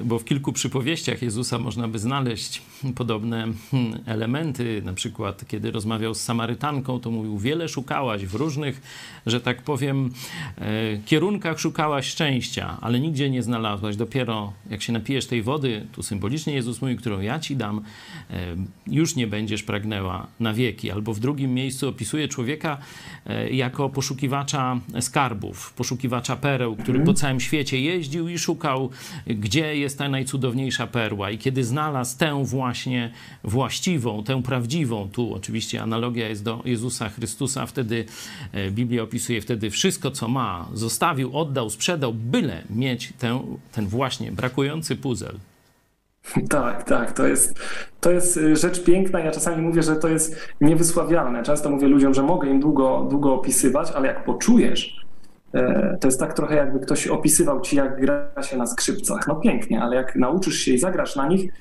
bo 0.00 0.18
w 0.18 0.24
kilku 0.24 0.52
przypowieściach 0.52 1.22
Jezusa 1.22 1.58
można 1.58 1.88
by 1.88 1.98
znaleźć 1.98 2.62
podobne 2.94 3.48
hmm, 3.70 4.00
elementy. 4.06 4.82
Na 4.84 4.92
przykład, 4.92 5.44
kiedy 5.48 5.70
rozmawiał 5.70 6.14
z 6.14 6.20
Samarytanką, 6.20 7.00
to 7.00 7.10
mówił: 7.10 7.38
Wiele 7.38 7.68
szukałaś 7.68 8.26
w 8.26 8.34
różnych, 8.34 8.82
że 9.26 9.40
tak 9.40 9.62
powiem, 9.62 10.10
e, 10.58 10.98
kierunkach 11.06 11.60
szukałaś 11.60 12.06
szczęścia, 12.06 12.78
ale 12.80 13.00
nigdzie 13.00 13.30
nie 13.30 13.42
znalazłaś. 13.42 13.96
Dopiero 13.96 14.52
jak 14.70 14.82
się 14.82 14.92
napijesz 14.92 15.26
tej 15.26 15.42
wody, 15.42 15.86
tu 15.92 16.02
symbolicznie 16.02 16.54
Jezus 16.54 16.82
mówi, 16.82 16.96
którą 16.96 17.20
ja 17.20 17.38
ci 17.38 17.56
dam, 17.56 17.82
e, 18.30 18.56
już 18.86 19.16
nie 19.16 19.26
będziesz 19.26 19.62
pragnęła 19.62 20.26
na 20.40 20.54
wieki. 20.54 20.90
Albo 20.90 21.14
w 21.14 21.20
drugim 21.20 21.54
miejscu 21.54 21.88
opisuje 21.88 22.28
człowieka 22.28 22.78
e, 23.26 23.50
jako 23.50 23.88
poszukiwacza 23.88 24.80
skarbów, 25.00 25.72
poszukiwacza 25.72 26.36
pereł, 26.36 26.76
który 26.76 27.00
po 27.00 27.14
całym 27.14 27.40
świecie 27.40 27.80
jeździł 27.80 28.28
i 28.28 28.38
szukał, 28.38 28.90
gdzie 29.26 29.65
jest 29.74 29.98
ta 29.98 30.08
najcudowniejsza 30.08 30.86
perła. 30.86 31.30
I 31.30 31.38
kiedy 31.38 31.64
znalazł 31.64 32.18
tę 32.18 32.44
właśnie 32.44 33.10
właściwą, 33.44 34.24
tę 34.24 34.42
prawdziwą, 34.42 35.08
tu 35.12 35.34
oczywiście 35.34 35.82
analogia 35.82 36.28
jest 36.28 36.44
do 36.44 36.62
Jezusa 36.64 37.08
Chrystusa, 37.08 37.66
wtedy 37.66 38.04
e, 38.52 38.70
Biblia 38.70 39.02
opisuje 39.02 39.40
wtedy 39.40 39.70
wszystko, 39.70 40.10
co 40.10 40.28
ma, 40.28 40.68
zostawił, 40.74 41.38
oddał, 41.38 41.70
sprzedał, 41.70 42.14
byle 42.14 42.62
mieć 42.70 43.12
ten, 43.18 43.38
ten 43.72 43.86
właśnie 43.86 44.32
brakujący 44.32 44.96
puzzle. 44.96 45.32
Tak, 46.48 46.84
tak, 46.84 47.12
to 47.12 47.26
jest, 47.26 47.58
to 48.00 48.10
jest 48.10 48.36
e, 48.36 48.56
rzecz 48.56 48.84
piękna. 48.84 49.20
Ja 49.20 49.30
czasami 49.30 49.62
mówię, 49.62 49.82
że 49.82 49.96
to 49.96 50.08
jest 50.08 50.48
niewysławialne. 50.60 51.42
Często 51.42 51.70
mówię 51.70 51.88
ludziom, 51.88 52.14
że 52.14 52.22
mogę 52.22 52.48
im 52.48 52.60
długo, 52.60 53.06
długo 53.10 53.34
opisywać, 53.34 53.92
ale 53.92 54.08
jak 54.08 54.24
poczujesz, 54.24 55.05
to 56.00 56.08
jest 56.08 56.20
tak 56.20 56.34
trochę 56.34 56.56
jakby 56.56 56.80
ktoś 56.80 57.06
opisywał 57.06 57.60
ci, 57.60 57.76
jak 57.76 58.00
gra 58.00 58.42
się 58.42 58.56
na 58.56 58.66
skrzypcach. 58.66 59.28
No 59.28 59.34
pięknie, 59.36 59.82
ale 59.82 59.96
jak 59.96 60.16
nauczysz 60.16 60.58
się 60.58 60.72
i 60.72 60.78
zagrasz 60.78 61.16
na 61.16 61.28
nich, 61.28 61.52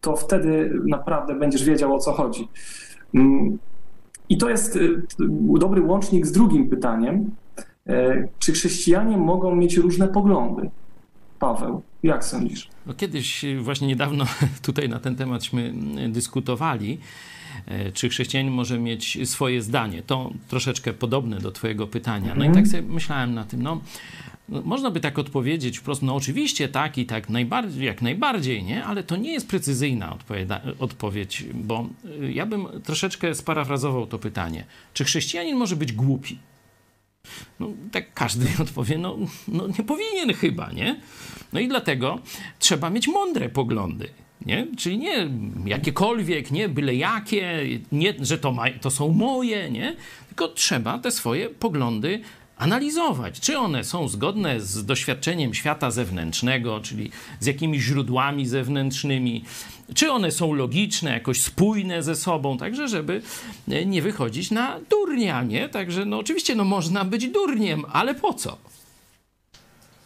to 0.00 0.16
wtedy 0.16 0.80
naprawdę 0.86 1.34
będziesz 1.34 1.64
wiedział 1.64 1.94
o 1.94 1.98
co 1.98 2.12
chodzi. 2.12 2.48
Mm, 3.14 3.58
I 4.28 4.38
to 4.38 4.50
jest 4.50 4.78
dobry 5.58 5.82
łącznik 5.82 6.26
z 6.26 6.32
drugim 6.32 6.68
pytaniem. 6.68 7.30
Czy 8.38 8.52
chrześcijanie 8.52 9.16
mogą 9.16 9.56
mieć 9.56 9.76
różne 9.76 10.08
poglądy? 10.08 10.70
Paweł, 11.38 11.82
jak 12.02 12.24
sądzisz? 12.24 12.68
No 12.86 12.94
kiedyś, 12.94 13.44
właśnie 13.60 13.88
niedawno 13.88 14.24
tutaj 14.62 14.88
na 14.88 14.98
ten 14.98 15.16
tematśmy 15.16 15.74
dyskutowali. 16.08 16.98
E, 17.66 17.92
czy 17.92 18.08
chrześcijanin 18.08 18.52
może 18.52 18.78
mieć 18.78 19.18
swoje 19.30 19.62
zdanie. 19.62 20.02
To 20.02 20.32
troszeczkę 20.48 20.92
podobne 20.92 21.38
do 21.38 21.52
Twojego 21.52 21.86
pytania. 21.86 22.34
No 22.34 22.44
i 22.44 22.52
tak 22.52 22.66
sobie 22.66 22.82
myślałem 22.82 23.34
na 23.34 23.44
tym, 23.44 23.62
no. 23.62 23.80
no 24.48 24.62
można 24.62 24.90
by 24.90 25.00
tak 25.00 25.18
odpowiedzieć 25.18 25.78
wprost, 25.78 26.02
no 26.02 26.14
oczywiście 26.14 26.68
tak 26.68 26.98
i 26.98 27.06
tak 27.06 27.28
najbardziej, 27.28 27.86
jak 27.86 28.02
najbardziej, 28.02 28.64
nie? 28.64 28.84
Ale 28.84 29.02
to 29.02 29.16
nie 29.16 29.32
jest 29.32 29.48
precyzyjna 29.48 30.16
odpowiedź, 30.78 31.44
bo 31.54 31.88
y, 32.22 32.32
ja 32.32 32.46
bym 32.46 32.66
troszeczkę 32.84 33.34
sparafrazował 33.34 34.06
to 34.06 34.18
pytanie. 34.18 34.64
Czy 34.94 35.04
chrześcijanin 35.04 35.56
może 35.56 35.76
być 35.76 35.92
głupi? 35.92 36.38
No, 37.60 37.68
tak 37.92 38.14
każdy 38.14 38.46
odpowie, 38.62 38.98
no, 38.98 39.16
no 39.48 39.66
nie 39.66 39.84
powinien 39.84 40.34
chyba, 40.34 40.72
nie? 40.72 41.00
No 41.52 41.60
i 41.60 41.68
dlatego 41.68 42.18
trzeba 42.58 42.90
mieć 42.90 43.08
mądre 43.08 43.48
poglądy. 43.48 44.08
Nie? 44.46 44.66
Czyli 44.78 44.98
nie 44.98 45.28
jakiekolwiek, 45.66 46.50
nie 46.50 46.68
byle 46.68 46.94
jakie, 46.94 47.62
nie, 47.92 48.14
że 48.20 48.38
to, 48.38 48.52
ma, 48.52 48.64
to 48.80 48.90
są 48.90 49.08
moje, 49.08 49.70
nie? 49.70 49.96
tylko 50.28 50.48
trzeba 50.54 50.98
te 50.98 51.10
swoje 51.10 51.50
poglądy 51.50 52.20
analizować, 52.56 53.40
czy 53.40 53.58
one 53.58 53.84
są 53.84 54.08
zgodne 54.08 54.60
z 54.60 54.84
doświadczeniem 54.84 55.54
świata 55.54 55.90
zewnętrznego, 55.90 56.80
czyli 56.80 57.10
z 57.40 57.46
jakimiś 57.46 57.82
źródłami 57.82 58.46
zewnętrznymi, 58.46 59.44
czy 59.94 60.12
one 60.12 60.30
są 60.30 60.52
logiczne, 60.52 61.10
jakoś 61.10 61.40
spójne 61.40 62.02
ze 62.02 62.14
sobą, 62.14 62.58
także 62.58 62.88
żeby 62.88 63.22
nie 63.86 64.02
wychodzić 64.02 64.50
na 64.50 64.80
durnia, 64.90 65.42
nie? 65.42 65.68
Także 65.68 66.04
no 66.04 66.18
oczywiście 66.18 66.54
no 66.54 66.64
można 66.64 67.04
być 67.04 67.28
durniem, 67.28 67.84
ale 67.92 68.14
po 68.14 68.34
co? 68.34 68.56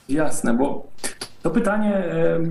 Jasne, 0.09 0.55
bo 0.55 0.89
to 1.43 1.51
pytanie 1.51 2.05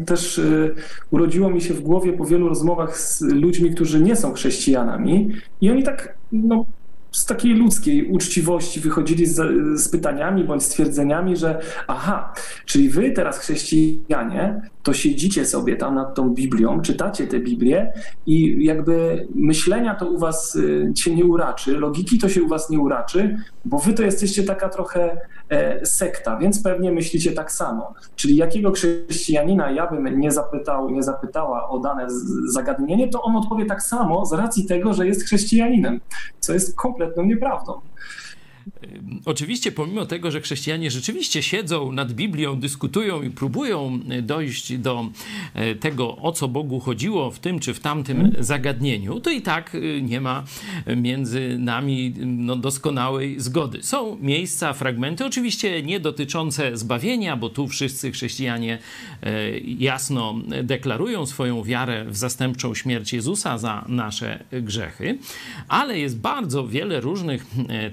też 0.05 0.39
e, 0.39 0.71
urodziło 1.11 1.49
mi 1.49 1.61
się 1.61 1.73
w 1.73 1.81
głowie 1.81 2.13
po 2.13 2.25
wielu 2.25 2.49
rozmowach 2.49 2.97
z 2.97 3.21
ludźmi, 3.21 3.71
którzy 3.71 4.01
nie 4.01 4.15
są 4.15 4.33
chrześcijanami 4.33 5.31
i 5.61 5.71
oni 5.71 5.83
tak 5.83 6.17
no, 6.31 6.65
z 7.11 7.25
takiej 7.25 7.53
ludzkiej 7.53 8.07
uczciwości 8.07 8.79
wychodzili 8.79 9.25
z, 9.25 9.35
z, 9.81 9.89
pytaniami 9.89 10.43
bądź 10.43 10.63
stwierdzeniami, 10.63 11.37
że 11.37 11.61
aha, 11.87 12.33
czyli 12.65 12.89
wy 12.89 13.11
teraz 13.11 13.39
chrześcijanie, 13.39 14.61
to 14.83 14.93
siedzicie 14.93 15.45
sobie 15.45 15.75
tam 15.75 15.95
nad 15.95 16.15
tą 16.15 16.29
Biblią, 16.29 16.81
czytacie 16.81 17.27
tę 17.27 17.39
Biblię 17.39 17.93
i 18.25 18.65
jakby 18.65 19.27
myślenia 19.35 19.95
to 19.95 20.09
u 20.09 20.17
was 20.17 20.55
y, 20.55 20.91
się 20.95 21.15
nie 21.15 21.25
uraczy, 21.25 21.71
logiki 21.71 22.19
to 22.19 22.29
się 22.29 22.43
u 22.43 22.47
was 22.47 22.69
nie 22.69 22.79
uraczy, 22.79 23.37
bo 23.65 23.77
wy 23.77 23.93
to 23.93 24.03
jesteście 24.03 24.43
taka 24.43 24.69
trochę 24.69 25.01
e, 25.01 25.17
sekta, 25.83 26.37
więc 26.37 26.63
pewnie 26.63 26.91
myślicie 26.91 27.31
tak 27.31 27.51
samo. 27.51 27.93
Czyli 28.15 28.35
jakiego 28.35 28.71
chrześcijanina 28.71 29.71
ja 29.71 29.87
bym 29.87 30.19
nie 30.19 30.31
zapytał, 30.31 30.89
nie 30.89 31.03
zapytała 31.03 31.69
o 31.69 31.79
dane 31.79 32.07
zagadnienie, 32.47 33.07
to 33.07 33.21
on 33.21 33.35
odpowie 33.35 33.65
tak 33.65 33.83
samo 33.83 34.25
z 34.25 34.33
racji 34.33 34.65
tego, 34.65 34.93
że 34.93 35.07
jest 35.07 35.23
chrześcijaninem, 35.23 35.99
co 36.39 36.53
jest 36.53 36.75
kompletną 36.75 37.23
nieprawdą. 37.23 37.81
Oczywiście, 39.25 39.71
pomimo 39.71 40.05
tego, 40.05 40.31
że 40.31 40.41
chrześcijanie 40.41 40.91
rzeczywiście 40.91 41.43
siedzą 41.43 41.91
nad 41.91 42.13
Biblią, 42.13 42.59
dyskutują 42.59 43.21
i 43.21 43.29
próbują 43.29 43.99
dojść 44.21 44.77
do 44.77 45.09
e, 45.53 45.75
tego, 45.75 46.17
o 46.17 46.31
co 46.31 46.47
Bogu 46.47 46.79
chodziło 46.79 47.31
w 47.31 47.39
tym 47.39 47.59
czy 47.59 47.73
w 47.73 47.79
tamtym 47.79 48.31
zagadnieniu, 48.39 49.19
to 49.19 49.31
i 49.31 49.41
tak 49.41 49.75
e, 49.75 50.01
nie 50.01 50.21
ma 50.21 50.43
między 50.97 51.57
nami 51.59 52.13
no, 52.25 52.55
doskonałej 52.55 53.39
zgody. 53.39 53.83
Są 53.83 54.17
miejsca, 54.21 54.73
fragmenty, 54.73 55.25
oczywiście 55.25 55.83
nie 55.83 55.99
dotyczące 55.99 56.77
zbawienia, 56.77 57.37
bo 57.37 57.49
tu 57.49 57.67
wszyscy 57.67 58.11
chrześcijanie 58.11 58.77
jasno 59.77 60.35
deklarują 60.63 61.25
swoją 61.25 61.63
wiarę 61.63 62.05
w 62.05 62.17
zastępczą 62.17 62.75
śmierć 62.75 63.13
Jezusa 63.13 63.57
za 63.57 63.85
nasze 63.87 64.43
grzechy, 64.51 65.17
ale 65.67 65.99
jest 65.99 66.19
bardzo 66.19 66.67
wiele 66.67 66.99
różnych 67.01 67.45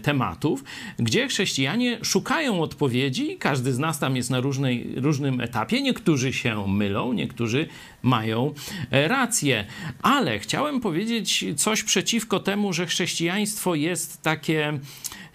tematów, 0.02 0.64
gdzie 0.98 1.28
chrześcijanie 1.28 1.98
szukają 2.02 2.60
odpowiedzi. 2.60 3.36
Każdy 3.38 3.72
z 3.72 3.78
nas 3.78 3.98
tam 3.98 4.16
jest 4.16 4.30
na 4.30 4.40
różnej, 4.40 4.92
różnym 4.96 5.40
etapie. 5.40 5.82
Niektórzy 5.82 6.32
się 6.32 6.66
mylą, 6.68 7.12
niektórzy 7.12 7.68
mają 8.02 8.54
e, 8.90 9.08
rację. 9.08 9.64
Ale 10.02 10.38
chciałem 10.38 10.80
powiedzieć 10.80 11.44
coś 11.56 11.82
przeciwko 11.82 12.40
temu, 12.40 12.72
że 12.72 12.86
chrześcijaństwo 12.86 13.74
jest 13.74 14.22
takie 14.22 14.78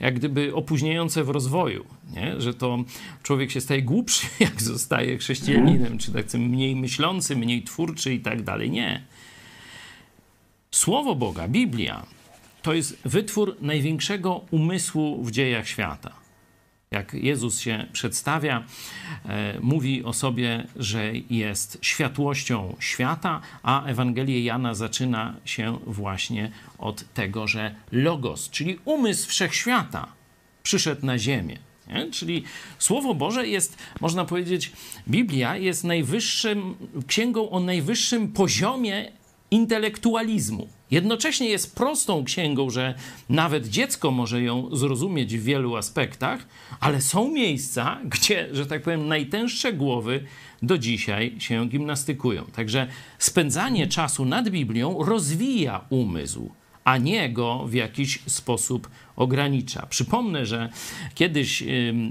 jak 0.02 0.16
gdyby 0.16 0.56
opóźniające 0.56 1.24
w 1.24 1.30
rozwoju, 1.30 1.86
nie? 2.16 2.42
że 2.42 2.54
to 2.54 2.84
człowiek 3.24 3.52
się 3.52 3.62
staje 3.62 3.82
głupszy, 3.82 4.28
jak 4.40 4.62
zostaje 4.62 5.18
chrześcijaninem, 5.18 5.98
czy 5.98 6.12
tak 6.12 6.34
mniej 6.34 6.76
myślący, 6.76 7.36
mniej 7.36 7.64
twórczy 7.64 8.14
i 8.14 8.20
tak 8.20 8.44
dalej. 8.44 8.72
Nie. 8.72 9.04
Słowo 10.72 11.16
Boga, 11.16 11.48
Biblia, 11.48 12.06
to 12.62 12.74
jest 12.74 13.02
wytwór 13.06 13.58
największego 13.62 14.42
umysłu 14.52 15.24
w 15.24 15.32
dziejach 15.32 15.68
świata. 15.68 16.22
Jak 16.92 17.14
Jezus 17.14 17.60
się 17.60 17.88
przedstawia, 17.94 18.64
e, 19.26 19.60
mówi 19.62 20.04
o 20.04 20.14
sobie, 20.14 20.68
że 20.76 21.12
jest 21.30 21.78
światłością 21.82 22.76
świata, 22.80 23.42
a 23.64 23.86
Ewangelię 23.86 24.44
Jana 24.44 24.74
zaczyna 24.74 25.36
się 25.46 25.80
właśnie 25.88 26.52
od 26.78 27.14
tego, 27.14 27.48
że 27.48 27.76
Logos, 27.92 28.50
czyli 28.50 28.80
umysł 28.86 29.30
wszechświata, 29.30 30.08
przyszedł 30.64 31.06
na 31.06 31.18
ziemię. 31.18 31.58
Nie? 31.88 32.12
Czyli 32.12 32.44
Słowo 32.80 33.14
Boże 33.14 33.48
jest, 33.48 33.78
można 34.02 34.26
powiedzieć, 34.26 34.72
Biblia 35.08 35.58
jest 35.58 35.84
najwyższym, 35.84 36.76
księgą 37.08 37.50
o 37.50 37.60
najwyższym 37.60 38.28
poziomie 38.28 39.12
intelektualizmu. 39.52 40.68
Jednocześnie 40.92 41.50
jest 41.50 41.76
prostą 41.76 42.24
księgą, 42.24 42.70
że 42.70 42.96
nawet 43.30 43.68
dziecko 43.68 44.12
może 44.12 44.42
ją 44.42 44.76
zrozumieć 44.76 45.38
w 45.38 45.44
wielu 45.44 45.76
aspektach, 45.76 46.48
ale 46.80 47.02
są 47.02 47.32
miejsca, 47.32 48.00
gdzie, 48.06 48.48
że 48.52 48.66
tak 48.66 48.82
powiem, 48.82 49.08
najtęższe 49.08 49.74
głowy 49.74 50.24
do 50.62 50.78
dzisiaj 50.78 51.36
się 51.40 51.68
gimnastykują. 51.70 52.46
Także 52.46 52.88
spędzanie 53.20 53.88
czasu 53.88 54.26
nad 54.26 54.50
Biblią 54.50 55.04
rozwija 55.04 55.86
umysł 55.90 56.52
a 56.84 56.98
nie 56.98 57.30
go 57.30 57.66
w 57.68 57.74
jakiś 57.74 58.20
sposób 58.28 58.90
ogranicza. 59.16 59.86
Przypomnę, 59.86 60.46
że 60.46 60.70
kiedyś 61.16 61.64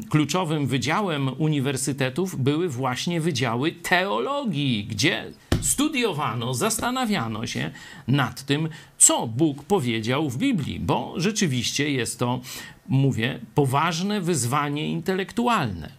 kluczowym 0.08 0.66
wydziałem 0.66 1.30
uniwersytetów 1.38 2.42
były 2.42 2.68
właśnie 2.68 3.20
wydziały 3.20 3.72
teologii, 3.72 4.84
gdzie 4.84 5.32
studiowano, 5.62 6.54
zastanawiano 6.54 7.46
się 7.46 7.70
nad 8.08 8.42
tym, 8.42 8.68
co 8.98 9.26
Bóg 9.26 9.64
powiedział 9.64 10.30
w 10.30 10.38
Biblii, 10.38 10.80
bo 10.80 11.14
rzeczywiście 11.16 11.90
jest 11.90 12.18
to, 12.18 12.40
mówię, 12.88 13.38
poważne 13.54 14.20
wyzwanie 14.20 14.88
intelektualne. 14.88 15.90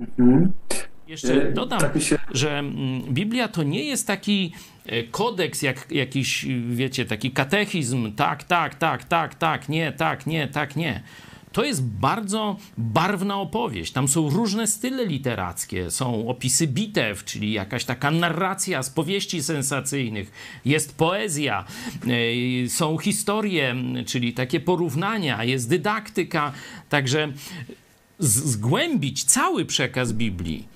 Mhm. 0.00 0.52
Jeszcze 1.08 1.48
e, 1.48 1.52
dodam, 1.52 1.80
tak 1.80 2.02
się... 2.02 2.18
że 2.30 2.58
mm, 2.58 3.02
Biblia 3.02 3.48
to 3.48 3.62
nie 3.62 3.84
jest 3.84 4.06
taki 4.06 4.52
e, 4.86 5.02
kodeks, 5.02 5.62
jak 5.62 5.92
jakiś, 5.92 6.46
wiecie, 6.68 7.04
taki 7.04 7.30
katechizm, 7.30 8.12
tak, 8.12 8.44
tak, 8.44 8.74
tak, 8.74 9.04
tak, 9.04 9.34
tak, 9.34 9.68
nie, 9.68 9.92
tak, 9.92 10.26
nie, 10.26 10.48
tak, 10.48 10.76
nie 10.76 11.02
to 11.54 11.64
jest 11.64 11.82
bardzo 11.82 12.56
barwna 12.78 13.40
opowieść. 13.40 13.92
Tam 13.92 14.08
są 14.08 14.30
różne 14.30 14.66
style 14.66 15.06
literackie, 15.06 15.90
są 15.90 16.28
opisy 16.28 16.66
bitew, 16.66 17.24
czyli 17.24 17.52
jakaś 17.52 17.84
taka 17.84 18.10
narracja 18.10 18.82
z 18.82 18.90
powieści 18.90 19.42
sensacyjnych, 19.42 20.32
jest 20.64 20.96
poezja, 20.96 21.64
e, 22.64 22.68
są 22.68 22.98
historie, 22.98 23.74
czyli 24.06 24.32
takie 24.32 24.60
porównania, 24.60 25.44
jest 25.44 25.68
dydaktyka. 25.68 26.52
Także 26.88 27.32
zgłębić 28.18 29.24
cały 29.24 29.64
przekaz 29.64 30.12
Biblii 30.12 30.68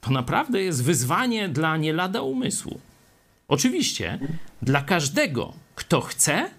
to 0.00 0.10
naprawdę 0.10 0.62
jest 0.62 0.84
wyzwanie 0.84 1.48
dla 1.48 1.76
nie 1.76 1.92
lada 1.92 2.22
umysłu. 2.22 2.80
Oczywiście, 3.48 4.18
dla 4.62 4.82
każdego, 4.82 5.52
kto 5.74 6.00
chce, 6.00 6.50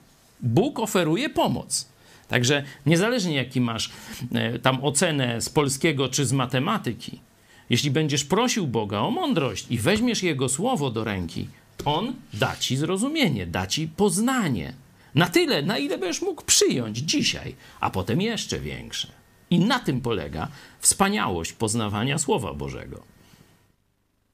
Bóg 0.42 0.80
oferuje 0.80 1.30
pomoc. 1.30 1.93
Także 2.34 2.64
niezależnie 2.86 3.36
jaki 3.36 3.62
masz 3.62 3.92
e, 4.34 4.60
tam 4.60 4.84
ocenę 4.84 5.42
z 5.42 5.50
polskiego 5.50 6.10
czy 6.10 6.26
z 6.26 6.34
matematyki, 6.34 7.22
jeśli 7.70 7.92
będziesz 7.92 8.26
prosił 8.26 8.68
Boga 8.68 9.00
o 9.00 9.12
mądrość 9.12 9.66
i 9.70 9.78
weźmiesz 9.78 10.24
Jego 10.24 10.50
słowo 10.50 10.90
do 10.90 11.04
ręki, 11.04 11.48
On 11.86 12.14
da 12.34 12.56
ci 12.56 12.78
zrozumienie, 12.78 13.48
da 13.48 13.68
ci 13.68 13.88
poznanie. 13.88 14.74
Na 15.16 15.26
tyle, 15.28 15.62
na 15.62 15.78
ile 15.78 15.98
będziesz 15.98 16.22
mógł 16.22 16.44
przyjąć 16.46 16.98
dzisiaj, 16.98 17.56
a 17.80 17.90
potem 17.90 18.22
jeszcze 18.22 18.60
większe. 18.60 19.08
I 19.50 19.60
na 19.60 19.80
tym 19.80 20.02
polega 20.02 20.48
wspaniałość 20.80 21.54
poznawania 21.54 22.18
Słowa 22.18 22.54
Bożego. 22.54 23.00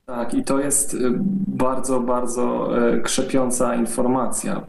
Tak, 0.06 0.34
i 0.34 0.44
to 0.44 0.60
jest 0.60 0.94
y, 0.94 1.12
bardzo, 1.48 2.00
bardzo 2.00 2.70
y, 2.94 3.01
krzepiąca 3.01 3.75
informacja, 3.75 4.62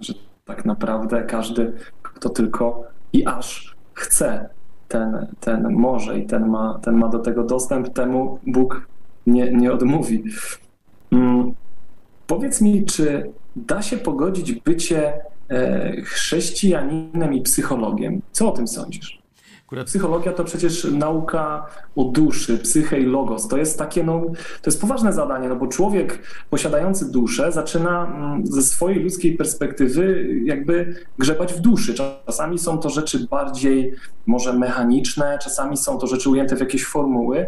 że 0.00 0.14
tak 0.44 0.64
naprawdę 0.64 1.22
każdy, 1.22 1.72
kto 2.20 2.28
tylko 2.28 2.84
i 3.12 3.26
aż 3.26 3.76
chce, 3.94 4.48
ten, 4.88 5.26
ten 5.40 5.72
może 5.72 6.18
i 6.18 6.26
ten 6.26 6.48
ma, 6.48 6.78
ten 6.82 6.96
ma 6.96 7.08
do 7.08 7.18
tego 7.18 7.44
dostęp, 7.44 7.88
temu 7.88 8.38
Bóg 8.46 8.86
nie, 9.26 9.52
nie 9.52 9.72
odmówi. 9.72 10.24
Hmm. 11.10 11.54
Powiedz 12.26 12.60
mi, 12.60 12.84
czy 12.84 13.30
da 13.56 13.82
się 13.82 13.96
pogodzić 13.96 14.52
bycie 14.52 15.20
e, 15.48 16.02
chrześcijaninem 16.02 17.34
i 17.34 17.42
psychologiem? 17.42 18.20
Co 18.32 18.52
o 18.52 18.56
tym 18.56 18.68
sądzisz? 18.68 19.19
Akurat 19.70 19.86
psychologia 19.86 20.32
to 20.32 20.44
przecież 20.44 20.84
nauka 20.84 21.66
o 21.96 22.04
duszy, 22.04 22.58
psyche 22.58 23.00
i 23.00 23.04
logos. 23.04 23.48
To 23.48 23.56
jest 23.56 23.78
takie, 23.78 24.04
no, 24.04 24.20
to 24.62 24.70
jest 24.70 24.80
poważne 24.80 25.12
zadanie, 25.12 25.48
no 25.48 25.56
bo 25.56 25.66
człowiek 25.66 26.22
posiadający 26.50 27.12
duszę 27.12 27.52
zaczyna 27.52 28.06
mm, 28.06 28.46
ze 28.46 28.62
swojej 28.62 29.02
ludzkiej 29.02 29.36
perspektywy 29.36 30.28
jakby 30.44 30.94
grzebać 31.18 31.54
w 31.54 31.60
duszy. 31.60 31.94
Czasami 31.94 32.58
są 32.58 32.78
to 32.78 32.90
rzeczy 32.90 33.26
bardziej 33.30 33.94
może 34.26 34.52
mechaniczne, 34.52 35.38
czasami 35.42 35.76
są 35.76 35.98
to 35.98 36.06
rzeczy 36.06 36.30
ujęte 36.30 36.56
w 36.56 36.60
jakieś 36.60 36.86
formuły, 36.86 37.46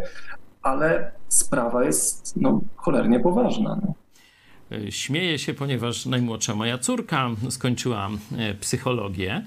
ale 0.63 1.11
sprawa 1.29 1.85
jest 1.85 2.33
no, 2.37 2.61
cholernie 2.77 3.21
poważna. 3.21 3.81
No. 3.83 3.95
Śmieję 4.91 5.39
się, 5.39 5.55
ponieważ 5.55 6.07
najmłodsza 6.07 6.55
moja 6.55 6.79
córka 6.79 7.31
skończyła 7.49 8.11
e, 8.39 8.55
psychologię. 8.55 9.43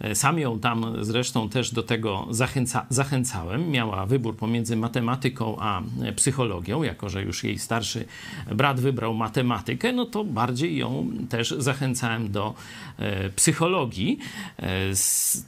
E, 0.00 0.14
sam 0.14 0.38
ją 0.38 0.58
tam 0.58 1.04
zresztą 1.04 1.48
też 1.48 1.70
do 1.70 1.82
tego 1.82 2.26
zachęca, 2.30 2.86
zachęcałem. 2.90 3.70
Miała 3.70 4.06
wybór 4.06 4.36
pomiędzy 4.36 4.76
matematyką 4.76 5.56
a 5.60 5.82
e, 6.02 6.12
psychologią, 6.12 6.82
jako 6.82 7.08
że 7.08 7.22
już 7.22 7.44
jej 7.44 7.58
starszy 7.58 8.04
brat 8.54 8.80
wybrał 8.80 9.14
matematykę, 9.14 9.92
no 9.92 10.04
to 10.04 10.24
bardziej 10.24 10.76
ją 10.76 11.08
też 11.28 11.54
zachęcałem 11.58 12.32
do 12.32 12.54
e, 12.98 13.30
psychologii. 13.30 14.18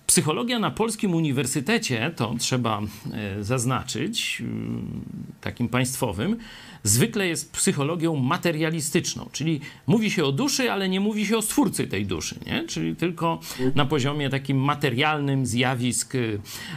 Psychologia 0.06 0.58
na 0.58 0.70
polskim 0.70 1.14
uniwersytecie, 1.14 2.12
to 2.16 2.34
trzeba 2.38 2.80
zaznaczyć, 3.40 4.42
takim 5.40 5.68
państwowym, 5.68 6.36
zwykle 6.82 7.26
jest 7.26 7.52
psychologią 7.52 8.16
materialistyczną, 8.16 9.28
czyli 9.32 9.60
mówi 9.86 10.10
się 10.10 10.24
o 10.24 10.32
duszy, 10.32 10.72
ale 10.72 10.88
nie 10.88 11.00
mówi 11.00 11.26
się 11.26 11.36
o 11.36 11.42
stwórcy 11.42 11.86
tej 11.86 12.06
duszy, 12.06 12.38
nie? 12.46 12.64
czyli 12.66 12.96
tylko 12.96 13.40
na 13.74 13.86
poziomie 13.86 14.30
takim 14.30 14.58
materialnym 14.58 15.46
zjawisk 15.46 16.14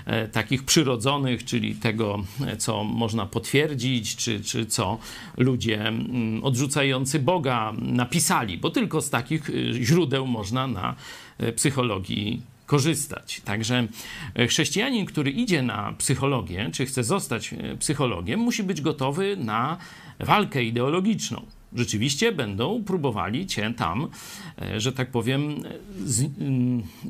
e, 0.05 0.27
takich 0.27 0.63
przyrodzonych, 0.63 1.45
czyli 1.45 1.75
tego, 1.75 2.23
co 2.57 2.83
można 2.83 3.25
potwierdzić, 3.25 4.15
czy, 4.15 4.41
czy 4.43 4.65
co 4.65 4.97
ludzie 5.37 5.87
mm, 5.87 6.43
odrzucający 6.43 7.19
Boga 7.19 7.73
napisali, 7.81 8.57
bo 8.57 8.69
tylko 8.69 9.01
z 9.01 9.09
takich 9.09 9.49
e, 9.49 9.73
źródeł 9.73 10.27
można 10.27 10.67
na 10.67 10.95
e, 11.37 11.51
psychologii 11.51 12.41
korzystać. 12.71 13.41
Także 13.45 13.87
chrześcijanin, 14.47 15.05
który 15.05 15.31
idzie 15.31 15.61
na 15.61 15.93
psychologię, 15.97 16.69
czy 16.73 16.85
chce 16.85 17.03
zostać 17.03 17.55
psychologiem, 17.79 18.39
musi 18.39 18.63
być 18.63 18.81
gotowy 18.81 19.37
na 19.37 19.77
walkę 20.19 20.63
ideologiczną 20.63 21.45
rzeczywiście 21.73 22.31
będą 22.31 22.83
próbowali 22.83 23.47
cię 23.47 23.73
tam, 23.77 24.07
e, 24.61 24.79
że 24.79 24.91
tak 24.91 25.11
powiem, 25.11 25.55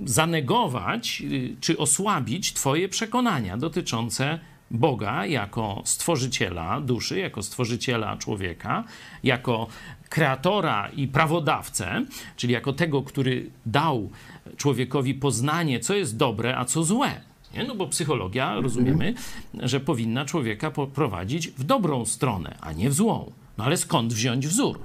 zanegować 0.06 1.24
y, 1.32 1.56
czy 1.62 1.78
osłabić 1.78 2.54
twoje 2.54 2.89
przekonania 2.89 3.58
dotyczące 3.58 4.39
Boga 4.71 5.26
jako 5.26 5.82
stworzyciela 5.86 6.82
duszy, 6.82 7.19
jako 7.19 7.43
stworzyciela 7.43 8.17
człowieka, 8.17 8.84
jako 9.24 9.67
kreatora 10.10 10.89
i 10.95 11.08
prawodawcę, 11.08 12.06
czyli 12.36 12.54
jako 12.54 12.74
tego, 12.74 13.04
który 13.04 13.50
dał 13.65 14.10
człowiekowi 14.58 15.13
poznanie, 15.13 15.80
co 15.80 15.93
jest 15.93 16.17
dobre, 16.17 16.58
a 16.58 16.65
co 16.65 16.84
złe. 16.84 17.21
Nie? 17.54 17.63
No 17.63 17.75
bo 17.75 17.88
psychologia, 17.88 18.45
mhm. 18.45 18.63
rozumiemy, 18.63 19.13
że 19.54 19.80
powinna 19.80 20.25
człowieka 20.25 20.71
poprowadzić 20.71 21.47
w 21.47 21.63
dobrą 21.63 22.06
stronę, 22.06 22.58
a 22.62 22.73
nie 22.73 22.89
w 22.89 22.93
złą. 22.93 23.32
No 23.58 23.63
ale 23.63 23.77
skąd 23.77 24.13
wziąć 24.13 24.47
wzór? 24.47 24.80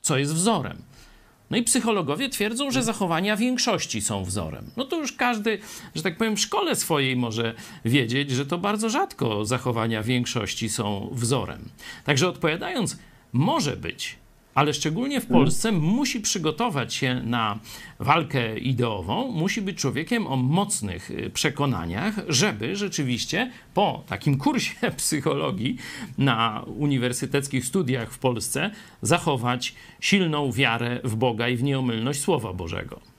Co 0.00 0.18
jest 0.18 0.34
wzorem? 0.34 0.82
No 1.50 1.58
i 1.58 1.62
psychologowie 1.62 2.28
twierdzą, 2.28 2.70
że 2.70 2.82
zachowania 2.82 3.36
większości 3.36 4.00
są 4.00 4.24
wzorem. 4.24 4.70
No 4.76 4.84
to 4.84 5.00
już 5.00 5.12
każdy, 5.12 5.58
że 5.94 6.02
tak 6.02 6.16
powiem, 6.16 6.36
w 6.36 6.40
szkole 6.40 6.76
swojej 6.76 7.16
może 7.16 7.54
wiedzieć, 7.84 8.30
że 8.30 8.46
to 8.46 8.58
bardzo 8.58 8.90
rzadko 8.90 9.44
zachowania 9.44 10.02
większości 10.02 10.68
są 10.68 11.08
wzorem. 11.12 11.68
Także 12.04 12.28
odpowiadając, 12.28 12.98
może 13.32 13.76
być, 13.76 14.16
ale 14.54 14.74
szczególnie 14.74 15.20
w 15.20 15.26
Polsce 15.26 15.72
musi 15.72 16.20
przygotować 16.20 16.94
się 16.94 17.14
na 17.24 17.58
walkę 17.98 18.58
ideową, 18.58 19.32
musi 19.32 19.62
być 19.62 19.78
człowiekiem 19.78 20.26
o 20.26 20.36
mocnych 20.36 21.10
y, 21.10 21.30
przekonaniach, 21.30 22.14
żeby 22.28 22.76
rzeczywiście 22.76 23.50
po 23.74 24.04
takim 24.06 24.38
kursie 24.38 24.90
psychologii 24.96 25.76
na 26.18 26.64
uniwersyteckich 26.76 27.66
studiach 27.66 28.12
w 28.12 28.18
Polsce 28.18 28.70
zachować 29.02 29.74
silną 30.00 30.52
wiarę 30.52 31.00
w 31.04 31.16
Boga 31.16 31.48
i 31.48 31.56
w 31.56 31.62
nieomylność 31.62 32.20
Słowa 32.20 32.52
Bożego. 32.52 33.11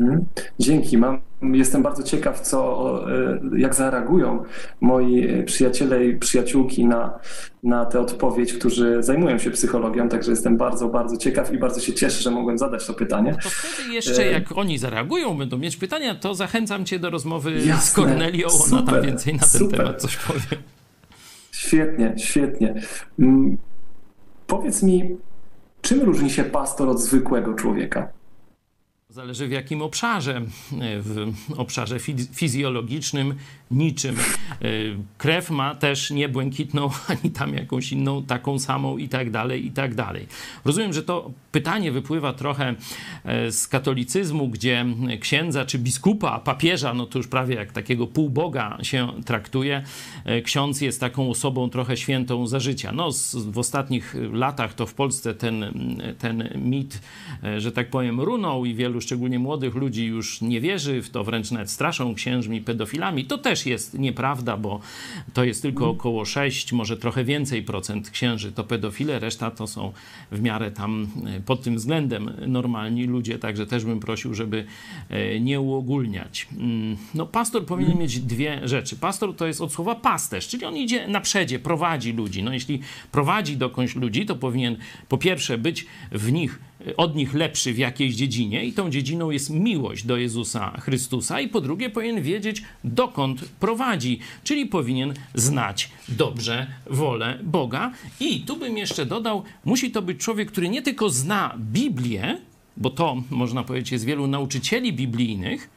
Mhm. 0.00 0.24
Dzięki. 0.58 0.98
Mam, 0.98 1.20
jestem 1.42 1.82
bardzo 1.82 2.02
ciekaw, 2.02 2.40
co, 2.40 3.00
e, 3.12 3.40
jak 3.56 3.74
zareagują 3.74 4.44
moi 4.80 5.44
przyjaciele 5.44 6.06
i 6.06 6.16
przyjaciółki 6.16 6.86
na, 6.86 7.18
na 7.62 7.86
tę 7.86 8.00
odpowiedź, 8.00 8.52
którzy 8.52 9.02
zajmują 9.02 9.38
się 9.38 9.50
psychologią, 9.50 10.08
także 10.08 10.30
jestem 10.30 10.56
bardzo, 10.56 10.88
bardzo 10.88 11.16
ciekaw 11.16 11.52
i 11.52 11.58
bardzo 11.58 11.80
się 11.80 11.92
cieszę, 11.92 12.22
że 12.22 12.30
mogłem 12.30 12.58
zadać 12.58 12.86
to 12.86 12.94
pytanie. 12.94 13.30
No 13.30 13.38
to 13.42 13.48
wtedy 13.50 13.94
jeszcze, 13.94 14.22
e, 14.22 14.30
jak 14.30 14.58
oni 14.58 14.78
zareagują, 14.78 15.38
będą 15.38 15.58
mieć 15.58 15.76
pytania, 15.76 16.14
to 16.14 16.34
zachęcam 16.34 16.84
cię 16.84 16.98
do 16.98 17.10
rozmowy 17.10 17.52
Jasne. 17.52 17.76
z 17.76 17.92
Kornelią, 17.92 18.48
ona 18.72 18.82
tam 18.82 19.02
więcej 19.02 19.34
na 19.34 19.40
ten 19.40 19.48
super. 19.48 19.78
temat 19.78 20.02
coś 20.02 20.16
powie. 20.16 20.62
Świetnie, 21.52 22.14
świetnie. 22.16 22.74
Mm, 23.18 23.58
powiedz 24.46 24.82
mi, 24.82 25.16
czym 25.82 26.00
różni 26.00 26.30
się 26.30 26.44
pastor 26.44 26.88
od 26.88 27.00
zwykłego 27.00 27.54
człowieka? 27.54 28.17
Zależy 29.10 29.48
w 29.48 29.50
jakim 29.50 29.82
obszarze. 29.82 30.42
W 31.00 31.32
obszarze 31.56 31.98
fizjologicznym 32.32 33.34
niczym. 33.70 34.16
E, 34.16 34.68
krew 35.18 35.50
ma 35.50 35.74
też 35.74 36.10
nie 36.10 36.28
błękitną, 36.28 36.90
ani 37.08 37.30
tam 37.30 37.54
jakąś 37.54 37.92
inną, 37.92 38.22
taką 38.22 38.58
samą 38.58 38.98
i 38.98 39.08
tak 39.08 39.30
dalej, 39.30 39.66
i 39.66 39.70
tak 39.70 39.94
dalej. 39.94 40.26
Rozumiem, 40.64 40.92
że 40.92 41.02
to 41.02 41.30
pytanie 41.52 41.92
wypływa 41.92 42.32
trochę 42.32 42.74
e, 43.24 43.52
z 43.52 43.68
katolicyzmu, 43.68 44.48
gdzie 44.48 44.86
księdza 45.20 45.64
czy 45.64 45.78
biskupa, 45.78 46.38
papieża, 46.38 46.94
no 46.94 47.06
to 47.06 47.18
już 47.18 47.28
prawie 47.28 47.54
jak 47.54 47.72
takiego 47.72 48.06
półboga 48.06 48.78
się 48.82 49.08
traktuje. 49.24 49.82
E, 50.24 50.42
ksiądz 50.42 50.80
jest 50.80 51.00
taką 51.00 51.30
osobą 51.30 51.70
trochę 51.70 51.96
świętą 51.96 52.46
za 52.46 52.60
życia. 52.60 52.92
No, 52.92 53.10
w 53.34 53.58
ostatnich 53.58 54.14
latach 54.32 54.74
to 54.74 54.86
w 54.86 54.94
Polsce 54.94 55.34
ten, 55.34 55.64
ten 56.18 56.48
mit, 56.56 57.00
że 57.58 57.72
tak 57.72 57.90
powiem, 57.90 58.20
runął 58.20 58.64
i 58.64 58.74
wielu 58.74 59.00
szczególnie 59.00 59.38
młodych 59.38 59.74
ludzi 59.74 60.06
już 60.06 60.40
nie 60.40 60.60
wierzy 60.60 61.02
w 61.02 61.10
to, 61.10 61.24
wręcz 61.24 61.50
nawet 61.50 61.70
straszą 61.70 62.14
księżmi, 62.14 62.60
pedofilami. 62.60 63.24
To 63.24 63.38
też 63.38 63.57
jest 63.66 63.98
nieprawda, 63.98 64.56
bo 64.56 64.80
to 65.34 65.44
jest 65.44 65.62
tylko 65.62 65.90
około 65.90 66.24
6, 66.24 66.72
może 66.72 66.96
trochę 66.96 67.24
więcej 67.24 67.62
procent 67.62 68.10
księży 68.10 68.52
to 68.52 68.64
pedofile, 68.64 69.18
reszta 69.18 69.50
to 69.50 69.66
są 69.66 69.92
w 70.32 70.40
miarę 70.40 70.70
tam 70.70 71.08
e, 71.26 71.40
pod 71.40 71.62
tym 71.62 71.76
względem 71.76 72.30
normalni 72.46 73.04
ludzie, 73.04 73.38
także 73.38 73.66
też 73.66 73.84
bym 73.84 74.00
prosił, 74.00 74.34
żeby 74.34 74.64
e, 75.10 75.40
nie 75.40 75.60
uogólniać. 75.60 76.48
Mm, 76.58 76.96
no 77.14 77.26
pastor 77.26 77.66
powinien 77.66 77.98
mieć 77.98 78.20
dwie 78.20 78.68
rzeczy. 78.68 78.96
Pastor 78.96 79.36
to 79.36 79.46
jest 79.46 79.60
od 79.60 79.72
słowa 79.72 79.94
pasterz, 79.94 80.48
czyli 80.48 80.64
on 80.64 80.76
idzie 80.76 81.08
na 81.08 81.20
przedzie, 81.20 81.58
prowadzi 81.58 82.12
ludzi. 82.12 82.42
No 82.42 82.52
jeśli 82.52 82.80
prowadzi 83.12 83.56
dokądś 83.56 83.96
ludzi, 83.96 84.26
to 84.26 84.36
powinien 84.36 84.76
po 85.08 85.18
pierwsze 85.18 85.58
być 85.58 85.86
w 86.12 86.32
nich 86.32 86.58
od 86.96 87.16
nich 87.16 87.34
lepszy 87.34 87.72
w 87.72 87.78
jakiejś 87.78 88.14
dziedzinie 88.14 88.64
i 88.64 88.72
tą 88.72 88.90
dziedziną 88.90 89.30
jest 89.30 89.50
miłość 89.50 90.06
do 90.06 90.16
Jezusa 90.16 90.80
Chrystusa 90.80 91.40
i 91.40 91.48
po 91.48 91.60
drugie 91.60 91.90
powinien 91.90 92.22
wiedzieć 92.22 92.62
dokąd 92.84 93.44
prowadzi, 93.44 94.18
czyli 94.44 94.66
powinien 94.66 95.14
znać 95.34 95.90
dobrze 96.08 96.66
wolę 96.86 97.38
Boga 97.42 97.92
i 98.20 98.40
tu 98.40 98.56
bym 98.56 98.78
jeszcze 98.78 99.06
dodał, 99.06 99.42
musi 99.64 99.90
to 99.90 100.02
być 100.02 100.20
człowiek, 100.20 100.52
który 100.52 100.68
nie 100.68 100.82
tylko 100.82 101.10
zna 101.10 101.54
Biblię, 101.58 102.38
bo 102.76 102.90
to 102.90 103.22
można 103.30 103.64
powiedzieć 103.64 103.92
jest 103.92 104.04
wielu 104.04 104.26
nauczycieli 104.26 104.92
biblijnych, 104.92 105.70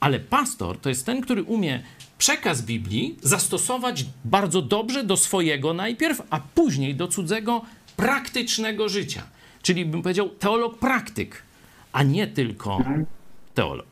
ale 0.00 0.20
pastor 0.20 0.78
to 0.78 0.88
jest 0.88 1.06
ten, 1.06 1.20
który 1.20 1.42
umie 1.42 1.82
przekaz 2.18 2.62
Biblii 2.62 3.16
zastosować 3.22 4.04
bardzo 4.24 4.62
dobrze 4.62 5.04
do 5.04 5.16
swojego 5.16 5.74
najpierw, 5.74 6.22
a 6.30 6.40
później 6.40 6.94
do 6.94 7.08
cudzego 7.08 7.62
praktycznego 7.96 8.88
życia. 8.88 9.22
Czyli 9.64 9.86
bym 9.86 10.02
powiedział 10.02 10.28
teolog 10.28 10.78
praktyk, 10.78 11.42
a 11.92 12.02
nie 12.02 12.26
tylko 12.26 12.78
teolog. 13.54 13.86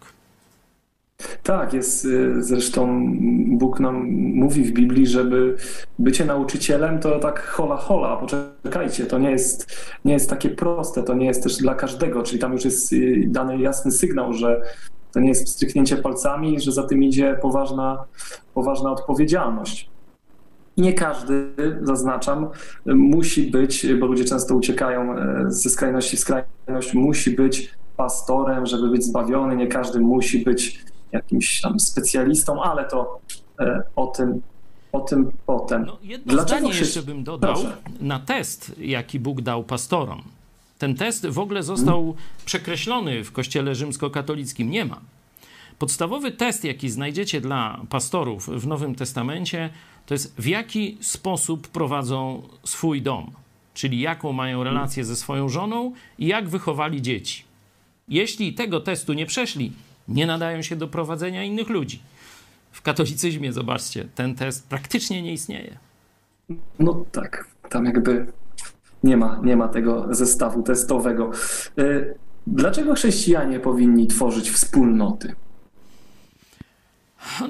Tak, 1.42 1.72
jest 1.72 2.04
y, 2.04 2.42
zresztą 2.42 3.06
Bóg 3.48 3.80
nam 3.80 4.10
mówi 4.12 4.64
w 4.64 4.72
Biblii, 4.72 5.06
żeby 5.06 5.56
bycie 5.98 6.24
nauczycielem 6.24 7.00
to 7.00 7.18
tak 7.18 7.46
hola 7.46 7.76
hola, 7.76 8.16
poczekajcie, 8.16 9.06
to 9.06 9.18
nie 9.18 9.30
jest, 9.30 9.76
nie 10.04 10.12
jest 10.12 10.30
takie 10.30 10.48
proste, 10.48 11.02
to 11.02 11.14
nie 11.14 11.26
jest 11.26 11.42
też 11.42 11.56
dla 11.56 11.74
każdego, 11.74 12.22
czyli 12.22 12.38
tam 12.38 12.52
już 12.52 12.64
jest 12.64 12.92
y, 12.92 13.24
dany 13.26 13.58
jasny 13.58 13.92
sygnał, 13.92 14.32
że 14.32 14.62
to 15.12 15.20
nie 15.20 15.28
jest 15.28 15.48
stryknięcie 15.48 15.96
palcami, 15.96 16.60
że 16.60 16.72
za 16.72 16.82
tym 16.82 17.02
idzie 17.02 17.38
poważna, 17.42 18.04
poważna 18.54 18.92
odpowiedzialność. 18.92 19.91
Nie 20.76 20.92
każdy, 20.92 21.52
zaznaczam, 21.82 22.48
musi 22.86 23.50
być, 23.50 23.86
bo 24.00 24.06
ludzie 24.06 24.24
często 24.24 24.54
uciekają 24.54 25.18
e, 25.18 25.44
ze 25.46 25.70
skrajności 25.70 26.16
w 26.16 26.20
skrajność, 26.20 26.94
musi 26.94 27.30
być 27.30 27.70
pastorem, 27.96 28.66
żeby 28.66 28.88
być 28.88 29.04
zbawiony. 29.04 29.56
Nie 29.56 29.66
każdy 29.66 30.00
musi 30.00 30.38
być 30.38 30.84
jakimś 31.12 31.60
tam 31.60 31.80
specjalistą, 31.80 32.62
ale 32.62 32.84
to 32.84 33.20
e, 33.60 33.82
o 33.96 34.06
tym, 34.06 34.42
o 34.92 35.00
tym 35.00 35.32
potem. 35.46 35.84
No, 35.86 35.98
jedno 36.02 36.32
Dlaczego 36.32 36.60
zdanie 36.60 36.78
jeszcze 36.78 37.02
bym 37.02 37.24
dodał 37.24 37.54
Proszę. 37.54 37.76
na 38.00 38.18
test, 38.18 38.72
jaki 38.78 39.20
Bóg 39.20 39.40
dał 39.40 39.64
pastorom. 39.64 40.22
Ten 40.78 40.94
test 40.94 41.26
w 41.26 41.38
ogóle 41.38 41.62
został 41.62 42.00
hmm. 42.02 42.22
przekreślony 42.44 43.24
w 43.24 43.32
kościele 43.32 43.74
rzymskokatolickim. 43.74 44.70
Nie 44.70 44.84
ma. 44.84 45.00
Podstawowy 45.82 46.32
test, 46.32 46.64
jaki 46.64 46.90
znajdziecie 46.90 47.40
dla 47.40 47.80
pastorów 47.90 48.48
w 48.48 48.66
Nowym 48.66 48.94
Testamencie, 48.94 49.70
to 50.06 50.14
jest 50.14 50.34
w 50.40 50.46
jaki 50.46 50.98
sposób 51.00 51.68
prowadzą 51.68 52.42
swój 52.64 53.02
dom, 53.02 53.30
czyli 53.74 54.00
jaką 54.00 54.32
mają 54.32 54.64
relację 54.64 55.04
ze 55.04 55.16
swoją 55.16 55.48
żoną 55.48 55.92
i 56.18 56.26
jak 56.26 56.48
wychowali 56.48 57.02
dzieci. 57.02 57.44
Jeśli 58.08 58.54
tego 58.54 58.80
testu 58.80 59.12
nie 59.12 59.26
przeszli, 59.26 59.72
nie 60.08 60.26
nadają 60.26 60.62
się 60.62 60.76
do 60.76 60.88
prowadzenia 60.88 61.44
innych 61.44 61.68
ludzi. 61.68 62.00
W 62.72 62.82
katolicyzmie, 62.82 63.52
zobaczcie, 63.52 64.08
ten 64.14 64.34
test 64.34 64.68
praktycznie 64.68 65.22
nie 65.22 65.32
istnieje. 65.32 65.78
No 66.78 67.04
tak, 67.12 67.46
tam 67.68 67.84
jakby 67.84 68.26
nie 69.02 69.16
ma, 69.16 69.40
nie 69.44 69.56
ma 69.56 69.68
tego 69.68 70.06
zestawu 70.10 70.62
testowego. 70.62 71.30
Y, 71.78 72.14
dlaczego 72.46 72.94
chrześcijanie 72.94 73.60
powinni 73.60 74.06
tworzyć 74.06 74.50
wspólnoty? 74.50 75.34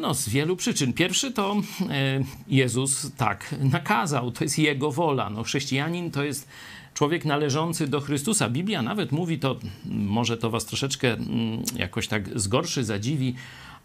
No, 0.00 0.14
z 0.14 0.28
wielu 0.28 0.56
przyczyn. 0.56 0.92
Pierwszy 0.92 1.32
to 1.32 1.56
e, 1.90 2.20
Jezus 2.48 3.12
tak 3.16 3.54
nakazał, 3.60 4.30
to 4.30 4.44
jest 4.44 4.58
Jego 4.58 4.92
wola. 4.92 5.30
No, 5.30 5.42
chrześcijanin 5.42 6.10
to 6.10 6.24
jest 6.24 6.48
człowiek 6.94 7.24
należący 7.24 7.86
do 7.86 8.00
Chrystusa. 8.00 8.50
Biblia 8.50 8.82
nawet 8.82 9.12
mówi 9.12 9.38
to, 9.38 9.56
może 9.86 10.36
to 10.36 10.50
was 10.50 10.66
troszeczkę 10.66 11.12
mm, 11.12 11.62
jakoś 11.76 12.08
tak 12.08 12.40
zgorszy, 12.40 12.84
zadziwi, 12.84 13.34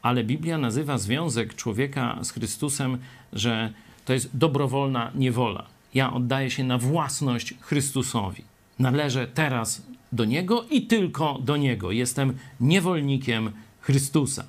ale 0.02 0.23
Biblia 0.23 0.58
nazywa 0.58 0.97
związek 0.97 1.56
człowieka 1.56 2.19
z 2.23 2.32
Chrystusem, 2.32 2.97
że 3.34 3.73
to 4.06 4.13
jest 4.13 4.38
dobrowolna 4.38 5.12
niewola. 5.15 5.65
Ja 5.93 6.13
oddaję 6.13 6.52
się 6.52 6.63
na 6.63 6.78
własność 6.78 7.54
Chrystusowi. 7.62 8.43
Należę 8.80 9.28
teraz 9.28 9.86
do 10.12 10.26
Niego 10.26 10.65
i 10.69 10.82
tylko 10.82 11.39
do 11.41 11.58
Niego. 11.58 11.91
Jestem 11.91 12.38
niewolnikiem 12.60 13.52
Chrystusa. 13.82 14.43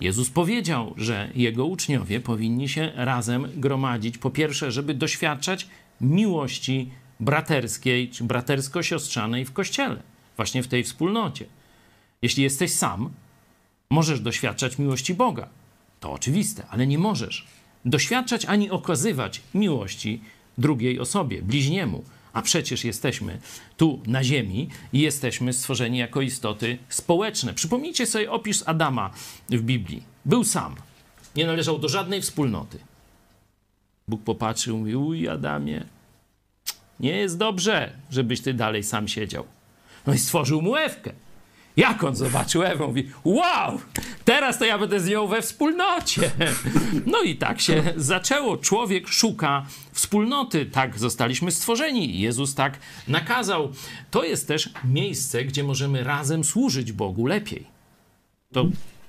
Jezus 0.00 0.30
powiedział, 0.30 0.94
że 0.96 1.30
jego 1.34 1.66
uczniowie 1.66 2.20
powinni 2.20 2.68
się 2.68 2.92
razem 2.94 3.48
gromadzić. 3.56 4.18
Po 4.18 4.30
pierwsze, 4.30 4.72
żeby 4.72 4.94
doświadczać 4.94 5.68
miłości 6.00 6.90
braterskiej 7.20 8.08
czy 8.10 8.24
bratersko-siostrzanej 8.24 9.44
w 9.44 9.52
kościele, 9.52 10.02
właśnie 10.36 10.62
w 10.62 10.68
tej 10.68 10.84
wspólnocie. 10.84 11.46
Jeśli 12.22 12.42
jesteś 12.42 12.72
sam, 12.72 13.10
możesz 13.90 14.20
doświadczać 14.20 14.78
miłości 14.78 15.14
Boga. 15.14 15.48
To 16.00 16.12
oczywiste, 16.12 16.66
ale 16.70 16.86
nie 16.86 16.98
możesz 16.98 17.46
doświadczać 17.86 18.44
ani 18.44 18.70
okazywać 18.70 19.42
miłości 19.54 20.20
drugiej 20.58 21.00
osobie, 21.00 21.42
bliźniemu. 21.42 22.04
A 22.36 22.42
przecież 22.42 22.84
jesteśmy 22.84 23.38
tu 23.76 24.00
na 24.06 24.24
ziemi 24.24 24.68
i 24.92 25.00
jesteśmy 25.00 25.52
stworzeni 25.52 25.98
jako 25.98 26.20
istoty 26.20 26.78
społeczne. 26.88 27.54
Przypomnijcie 27.54 28.06
sobie 28.06 28.30
opis 28.30 28.62
Adama 28.66 29.10
w 29.48 29.60
Biblii. 29.60 30.02
Był 30.24 30.44
sam, 30.44 30.74
nie 31.36 31.46
należał 31.46 31.78
do 31.78 31.88
żadnej 31.88 32.22
wspólnoty. 32.22 32.78
Bóg 34.08 34.22
popatrzył 34.22 34.76
i 34.76 34.78
mówi: 34.78 34.96
Uj, 34.96 35.28
Adamie, 35.28 35.84
nie 37.00 37.16
jest 37.16 37.38
dobrze, 37.38 37.92
żebyś 38.10 38.40
ty 38.40 38.54
dalej 38.54 38.82
sam 38.82 39.08
siedział. 39.08 39.44
No 40.06 40.14
i 40.14 40.18
stworzył 40.18 40.62
mu 40.62 40.76
Ewkę. 40.76 41.12
Jak 41.76 42.04
on 42.04 42.16
zobaczył 42.16 42.62
Ewę, 42.62 42.86
mówi, 42.86 43.10
wow, 43.24 43.80
teraz 44.26 44.58
to 44.58 44.64
ja 44.64 44.78
będę 44.78 45.00
z 45.00 45.08
nią 45.08 45.26
we 45.26 45.42
wspólnocie. 45.42 46.30
No 47.06 47.22
i 47.22 47.36
tak 47.36 47.60
się 47.60 47.82
zaczęło. 47.96 48.56
Człowiek 48.56 49.08
szuka 49.08 49.66
wspólnoty. 49.92 50.66
Tak 50.66 50.98
zostaliśmy 50.98 51.50
stworzeni. 51.50 52.20
Jezus 52.20 52.54
tak 52.54 52.78
nakazał. 53.08 53.72
To 54.10 54.24
jest 54.24 54.48
też 54.48 54.70
miejsce, 54.84 55.44
gdzie 55.44 55.64
możemy 55.64 56.04
razem 56.04 56.44
służyć 56.44 56.92
Bogu 56.92 57.26
lepiej. 57.26 57.66
To 58.52 58.66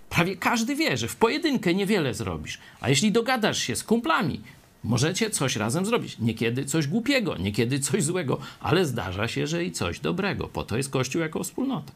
prawie 0.10 0.36
każdy 0.36 0.75
wie, 0.75 0.97
że 0.97 1.08
w 1.08 1.15
pojedynkę 1.15 1.73
niewiele 1.73 2.13
zrobisz. 2.13 2.60
A 2.82 2.89
jeśli 2.89 3.12
dogadasz 3.12 3.58
się 3.60 3.75
z 3.75 3.84
kumplami, 3.84 4.41
Możecie 4.84 5.30
coś 5.30 5.56
razem 5.56 5.86
zrobić. 5.86 6.19
Niekiedy 6.19 6.65
coś 6.65 6.88
głupiego, 6.88 7.38
niekiedy 7.38 7.80
coś 7.80 8.03
złego, 8.03 8.38
ale 8.60 8.86
zdarza 8.86 9.27
się, 9.27 9.47
że 9.47 9.65
i 9.65 9.71
coś 9.71 9.99
dobrego. 9.99 10.47
Po 10.47 10.63
to 10.63 10.77
jest 10.77 10.89
Kościół 10.89 11.21
jako 11.21 11.43
wspólnota. 11.43 11.91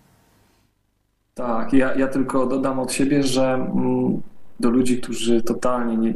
Tak, 1.34 1.74
ja, 1.74 1.96
ja 1.96 2.08
tylko 2.08 2.46
dodam 2.46 2.80
od 2.80 2.91
siebie, 2.91 3.24
że 3.24 3.54
mm, 3.54 4.22
do 4.60 4.70
ludzi, 4.70 5.02
którzy 5.02 5.41
totalnie 5.41 5.98
nie, 5.98 6.13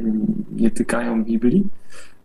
nie 0.56 0.70
tykają 0.70 1.24
Biblii, 1.24 1.66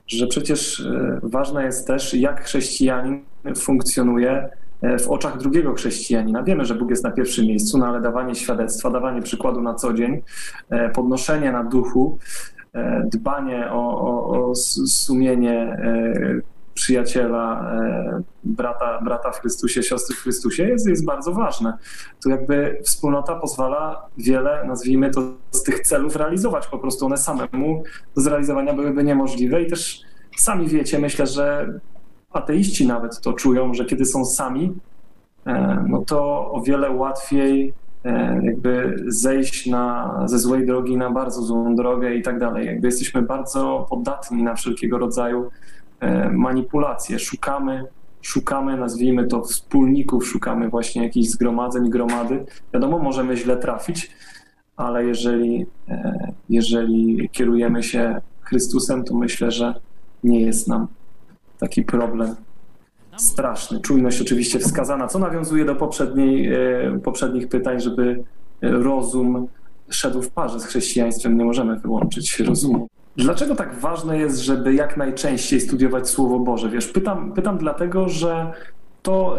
że 0.07 0.27
przecież 0.27 0.79
e, 0.79 1.19
ważne 1.23 1.63
jest 1.65 1.87
też, 1.87 2.13
jak 2.13 2.43
chrześcijanin 2.43 3.21
funkcjonuje 3.57 4.49
e, 4.81 4.99
w 4.99 5.09
oczach 5.09 5.37
drugiego 5.37 5.73
chrześcijanina. 5.73 6.43
Wiemy, 6.43 6.65
że 6.65 6.75
Bóg 6.75 6.89
jest 6.89 7.03
na 7.03 7.11
pierwszym 7.11 7.45
miejscu, 7.45 7.77
no 7.77 7.85
ale 7.87 8.01
dawanie 8.01 8.35
świadectwa, 8.35 8.89
dawanie 8.89 9.21
przykładu 9.21 9.61
na 9.61 9.73
co 9.73 9.93
dzień, 9.93 10.21
e, 10.69 10.89
podnoszenie 10.89 11.51
na 11.51 11.63
duchu, 11.63 12.17
dbanie 13.05 13.71
o, 13.71 14.01
o, 14.01 14.49
o 14.49 14.55
sumienie 14.55 15.77
przyjaciela, 16.81 17.71
e, 17.73 18.21
brata, 18.43 19.01
brata 19.01 19.31
w 19.31 19.41
Chrystusie, 19.41 19.83
siostry 19.83 20.15
w 20.15 20.19
Chrystusie 20.19 20.63
jest, 20.63 20.87
jest 20.87 21.05
bardzo 21.05 21.33
ważne. 21.33 21.77
Tu 22.23 22.29
jakby 22.29 22.79
wspólnota 22.83 23.35
pozwala 23.35 24.07
wiele, 24.17 24.63
nazwijmy 24.67 25.11
to, 25.11 25.21
z 25.51 25.63
tych 25.63 25.79
celów 25.79 26.15
realizować. 26.15 26.67
Po 26.67 26.79
prostu 26.79 27.05
one 27.05 27.17
samemu 27.17 27.83
do 28.15 28.21
zrealizowania 28.21 28.73
byłyby 28.73 29.03
niemożliwe 29.03 29.61
i 29.61 29.69
też 29.69 30.01
sami 30.37 30.67
wiecie, 30.67 30.99
myślę, 30.99 31.27
że 31.27 31.73
ateiści 32.31 32.87
nawet 32.87 33.21
to 33.21 33.33
czują, 33.33 33.73
że 33.73 33.85
kiedy 33.85 34.05
są 34.05 34.25
sami, 34.25 34.73
e, 35.45 35.85
no 35.89 36.03
to 36.07 36.51
o 36.51 36.61
wiele 36.61 36.91
łatwiej 36.91 37.73
e, 38.05 38.41
jakby 38.43 39.03
zejść 39.07 39.67
na, 39.67 40.15
ze 40.25 40.39
złej 40.39 40.65
drogi 40.65 40.97
na 40.97 41.09
bardzo 41.09 41.41
złą 41.41 41.75
drogę 41.75 42.15
i 42.15 42.21
tak 42.21 42.39
dalej. 42.39 42.65
Jakby 42.65 42.87
jesteśmy 42.87 43.21
bardzo 43.21 43.85
podatni 43.89 44.43
na 44.43 44.55
wszelkiego 44.55 44.97
rodzaju 44.97 45.51
manipulacje. 46.31 47.19
Szukamy, 47.19 47.85
szukamy, 48.21 48.77
nazwijmy 48.77 49.27
to 49.27 49.41
wspólników, 49.41 50.27
szukamy 50.27 50.69
właśnie 50.69 51.03
jakichś 51.03 51.27
zgromadzeń, 51.27 51.89
gromady. 51.89 52.45
Wiadomo, 52.73 52.99
możemy 52.99 53.37
źle 53.37 53.57
trafić, 53.57 54.11
ale 54.77 55.05
jeżeli, 55.05 55.65
e, 55.89 56.31
jeżeli 56.49 57.29
kierujemy 57.29 57.83
się 57.83 58.21
Chrystusem, 58.41 59.03
to 59.03 59.15
myślę, 59.15 59.51
że 59.51 59.75
nie 60.23 60.41
jest 60.41 60.67
nam 60.67 60.87
taki 61.59 61.83
problem 61.83 62.35
straszny. 63.17 63.79
Czujność 63.79 64.21
oczywiście 64.21 64.59
wskazana, 64.59 65.07
co 65.07 65.19
nawiązuje 65.19 65.65
do 65.65 65.75
poprzedniej, 65.75 66.53
e, 66.53 66.99
poprzednich 67.03 67.47
pytań, 67.47 67.81
żeby 67.81 68.23
rozum 68.61 69.47
szedł 69.89 70.21
w 70.21 70.29
parze 70.29 70.59
z 70.59 70.65
chrześcijaństwem. 70.65 71.37
Nie 71.37 71.45
możemy 71.45 71.79
wyłączyć 71.79 72.39
rozumu. 72.39 72.87
Dlaczego 73.15 73.55
tak 73.55 73.79
ważne 73.79 74.17
jest, 74.17 74.39
żeby 74.39 74.73
jak 74.73 74.97
najczęściej 74.97 75.61
studiować 75.61 76.09
Słowo 76.09 76.39
Boże? 76.39 76.69
Wiesz, 76.69 76.87
pytam, 76.87 77.33
pytam 77.33 77.57
dlatego, 77.57 78.09
że 78.09 78.51
to 79.01 79.37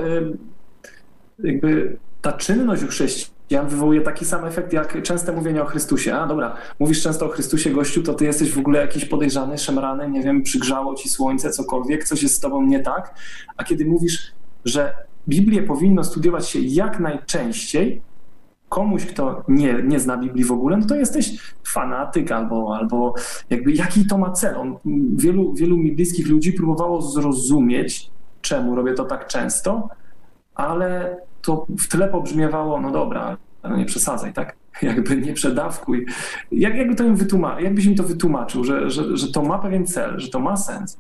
jakby 1.38 1.96
ta 2.22 2.32
czynność 2.32 2.82
u 2.82 2.87
chrześcijan 2.87 3.68
wywołuje 3.68 4.00
taki 4.00 4.24
sam 4.24 4.44
efekt 4.44 4.72
jak 4.72 5.02
częste 5.02 5.32
mówienie 5.32 5.62
o 5.62 5.66
Chrystusie. 5.66 6.14
A 6.14 6.26
dobra, 6.26 6.56
mówisz 6.78 7.02
często 7.02 7.26
o 7.26 7.28
Chrystusie, 7.28 7.70
gościu, 7.70 8.02
to 8.02 8.14
ty 8.14 8.24
jesteś 8.24 8.52
w 8.52 8.58
ogóle 8.58 8.80
jakiś 8.80 9.04
podejrzany, 9.04 9.58
szemrany, 9.58 10.11
nie 10.11 10.22
wiem, 10.22 10.42
przygrzało 10.42 10.94
ci 10.94 11.08
słońce, 11.08 11.50
cokolwiek, 11.50 12.04
coś 12.04 12.22
jest 12.22 12.35
z 12.35 12.40
tobą 12.40 12.62
nie 12.62 12.80
tak. 12.80 13.14
A 13.56 13.64
kiedy 13.64 13.85
mówisz, 13.85 14.32
że 14.64 14.94
Biblię 15.28 15.62
powinno 15.62 16.04
studiować 16.04 16.48
się 16.48 16.58
jak 16.58 17.00
najczęściej, 17.00 18.02
komuś, 18.72 19.06
kto 19.06 19.44
nie, 19.48 19.82
nie 19.82 20.00
zna 20.00 20.16
Biblii 20.16 20.44
w 20.44 20.52
ogóle, 20.52 20.76
no 20.76 20.87
to 20.87 20.94
jesteś 20.94 21.54
fanatyk 21.66 22.32
albo, 22.32 22.76
albo 22.76 23.14
jakby 23.50 23.72
jaki 23.72 24.06
to 24.06 24.18
ma 24.18 24.30
cel. 24.30 24.56
On, 24.56 24.76
wielu, 25.16 25.54
wielu 25.54 25.76
mi 25.76 25.92
bliskich 25.92 26.28
ludzi 26.28 26.52
próbowało 26.52 27.02
zrozumieć, 27.02 28.11
czemu 28.40 28.74
robię 28.74 28.94
to 28.94 29.04
tak 29.04 29.26
często, 29.26 29.88
ale 30.54 31.16
to 31.42 31.66
w 31.78 31.88
tle 31.88 32.08
pobrzmiewało, 32.08 32.80
no 32.80 32.90
dobra, 32.90 33.37
no 33.62 33.76
nie 33.76 33.85
przesadzaj, 33.85 34.32
tak? 34.32 34.56
jakby 34.82 35.16
nie 35.16 35.32
przedawkuj. 35.32 36.06
Jak, 36.52 36.74
jakby 36.74 36.94
to 36.94 37.04
im 37.04 37.16
wytłuma- 37.16 37.61
jakbyś 37.61 37.85
im 37.85 37.94
to 37.94 38.02
wytłumaczył, 38.02 38.64
że, 38.64 38.90
że, 38.90 39.16
że 39.16 39.32
to 39.32 39.42
ma 39.42 39.58
pewien 39.58 39.87
cel, 39.87 40.20
że 40.20 40.28
to 40.28 40.40
ma 40.40 40.56
sens? 40.56 40.98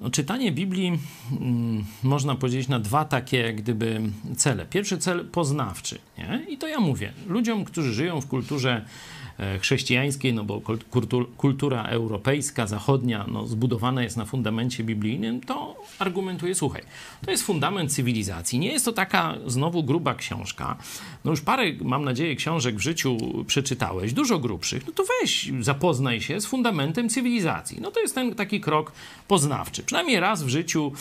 No, 0.00 0.10
czytanie 0.10 0.52
Biblii 0.52 0.98
mm, 1.40 1.84
można 2.02 2.34
podzielić 2.34 2.68
na 2.68 2.80
dwa 2.80 3.04
takie 3.04 3.54
gdyby 3.54 4.00
cele. 4.36 4.66
Pierwszy 4.66 4.98
cel 4.98 5.24
poznawczy. 5.24 5.98
Nie? 6.18 6.44
I 6.48 6.58
to 6.58 6.68
ja 6.68 6.80
mówię 6.80 7.12
ludziom, 7.26 7.64
którzy 7.64 7.92
żyją 7.92 8.20
w 8.20 8.26
kulturze 8.26 8.84
chrześcijańskiej, 9.60 10.34
no 10.34 10.44
bo 10.44 10.62
kultura 11.36 11.84
europejska, 11.84 12.66
zachodnia, 12.66 13.24
no, 13.28 13.46
zbudowana 13.46 14.02
jest 14.02 14.16
na 14.16 14.24
fundamencie 14.24 14.84
biblijnym, 14.84 15.40
to 15.40 15.76
argumentuje, 15.98 16.54
słuchaj, 16.54 16.82
to 17.24 17.30
jest 17.30 17.42
fundament 17.42 17.92
cywilizacji. 17.92 18.58
Nie 18.58 18.72
jest 18.72 18.84
to 18.84 18.92
taka 18.92 19.34
znowu 19.46 19.84
gruba 19.84 20.14
książka. 20.14 20.76
No 21.24 21.30
już 21.30 21.40
parę, 21.40 21.64
mam 21.82 22.04
nadzieję, 22.04 22.36
książek 22.36 22.76
w 22.76 22.80
życiu 22.80 23.16
przeczytałeś, 23.46 24.12
dużo 24.12 24.38
grubszych. 24.38 24.86
No 24.86 24.92
to 24.92 25.04
weź, 25.20 25.50
zapoznaj 25.60 26.20
się 26.20 26.40
z 26.40 26.46
fundamentem 26.46 27.08
cywilizacji. 27.08 27.80
No 27.80 27.90
to 27.90 28.00
jest 28.00 28.14
ten 28.14 28.34
taki 28.34 28.60
krok 28.60 28.92
poznawczy. 29.28 29.82
Przynajmniej 29.82 30.20
raz 30.20 30.42
w 30.42 30.48
życiu 30.48 30.92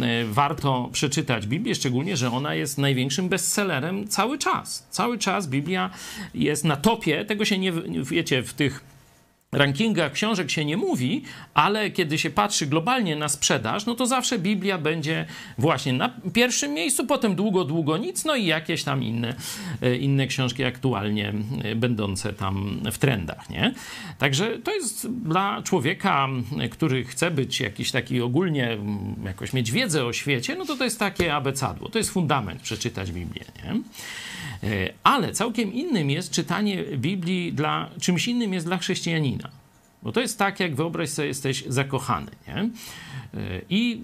e, 0.00 0.24
warto 0.24 0.88
przeczytać 0.92 1.46
Biblię, 1.46 1.74
szczególnie, 1.74 2.16
że 2.16 2.30
ona 2.30 2.54
jest 2.54 2.78
największym 2.78 3.28
bestsellerem 3.28 4.08
cały 4.08 4.38
czas. 4.38 4.86
Cały 4.90 5.18
czas 5.18 5.46
Biblia 5.46 5.90
jest 6.34 6.64
na 6.64 6.76
topie, 6.76 7.24
tego 7.24 7.44
się 7.44 7.58
nie, 7.58 7.72
wiecie, 8.04 8.42
w 8.42 8.54
tych 8.54 8.84
rankingach 9.54 10.12
książek 10.12 10.50
się 10.50 10.64
nie 10.64 10.76
mówi, 10.76 11.22
ale 11.54 11.90
kiedy 11.90 12.18
się 12.18 12.30
patrzy 12.30 12.66
globalnie 12.66 13.16
na 13.16 13.28
sprzedaż, 13.28 13.86
no 13.86 13.94
to 13.94 14.06
zawsze 14.06 14.38
Biblia 14.38 14.78
będzie 14.78 15.26
właśnie 15.58 15.92
na 15.92 16.14
pierwszym 16.32 16.72
miejscu, 16.72 17.06
potem 17.06 17.34
długo, 17.34 17.64
długo 17.64 17.96
nic, 17.96 18.24
no 18.24 18.36
i 18.36 18.46
jakieś 18.46 18.84
tam 18.84 19.02
inne, 19.02 19.34
e, 19.82 19.96
inne 19.96 20.26
książki 20.26 20.64
aktualnie 20.64 21.32
e, 21.64 21.74
będące 21.74 22.32
tam 22.32 22.80
w 22.92 22.98
trendach, 22.98 23.50
nie? 23.50 23.74
Także 24.18 24.58
to 24.58 24.74
jest 24.74 25.10
dla 25.10 25.62
człowieka, 25.62 26.28
który 26.70 27.04
chce 27.04 27.30
być 27.30 27.60
jakiś 27.60 27.90
taki 27.90 28.20
ogólnie, 28.20 28.78
jakoś 29.24 29.52
mieć 29.52 29.72
wiedzę 29.72 30.04
o 30.04 30.12
świecie, 30.12 30.56
no 30.56 30.64
to 30.64 30.76
to 30.76 30.84
jest 30.84 30.98
takie 30.98 31.34
abecadło, 31.34 31.88
to 31.88 31.98
jest 31.98 32.10
fundament 32.10 32.62
przeczytać 32.62 33.12
Biblię, 33.12 33.44
nie? 33.64 33.80
E, 34.62 34.92
ale 35.02 35.32
całkiem 35.32 35.72
innym 35.72 36.10
jest 36.10 36.30
czytanie 36.30 36.84
Biblii 36.84 37.52
dla, 37.52 37.90
czymś 38.00 38.28
innym 38.28 38.52
jest 38.52 38.66
dla 38.66 38.78
chrześcijanina. 38.78 39.50
Bo 40.04 40.12
to 40.12 40.20
jest 40.20 40.38
tak, 40.38 40.60
jak 40.60 40.74
wyobraź 40.74 41.08
sobie, 41.08 41.28
jesteś 41.28 41.64
zakochany, 41.68 42.30
nie? 42.48 42.54
E, 42.54 42.68
I 43.70 44.00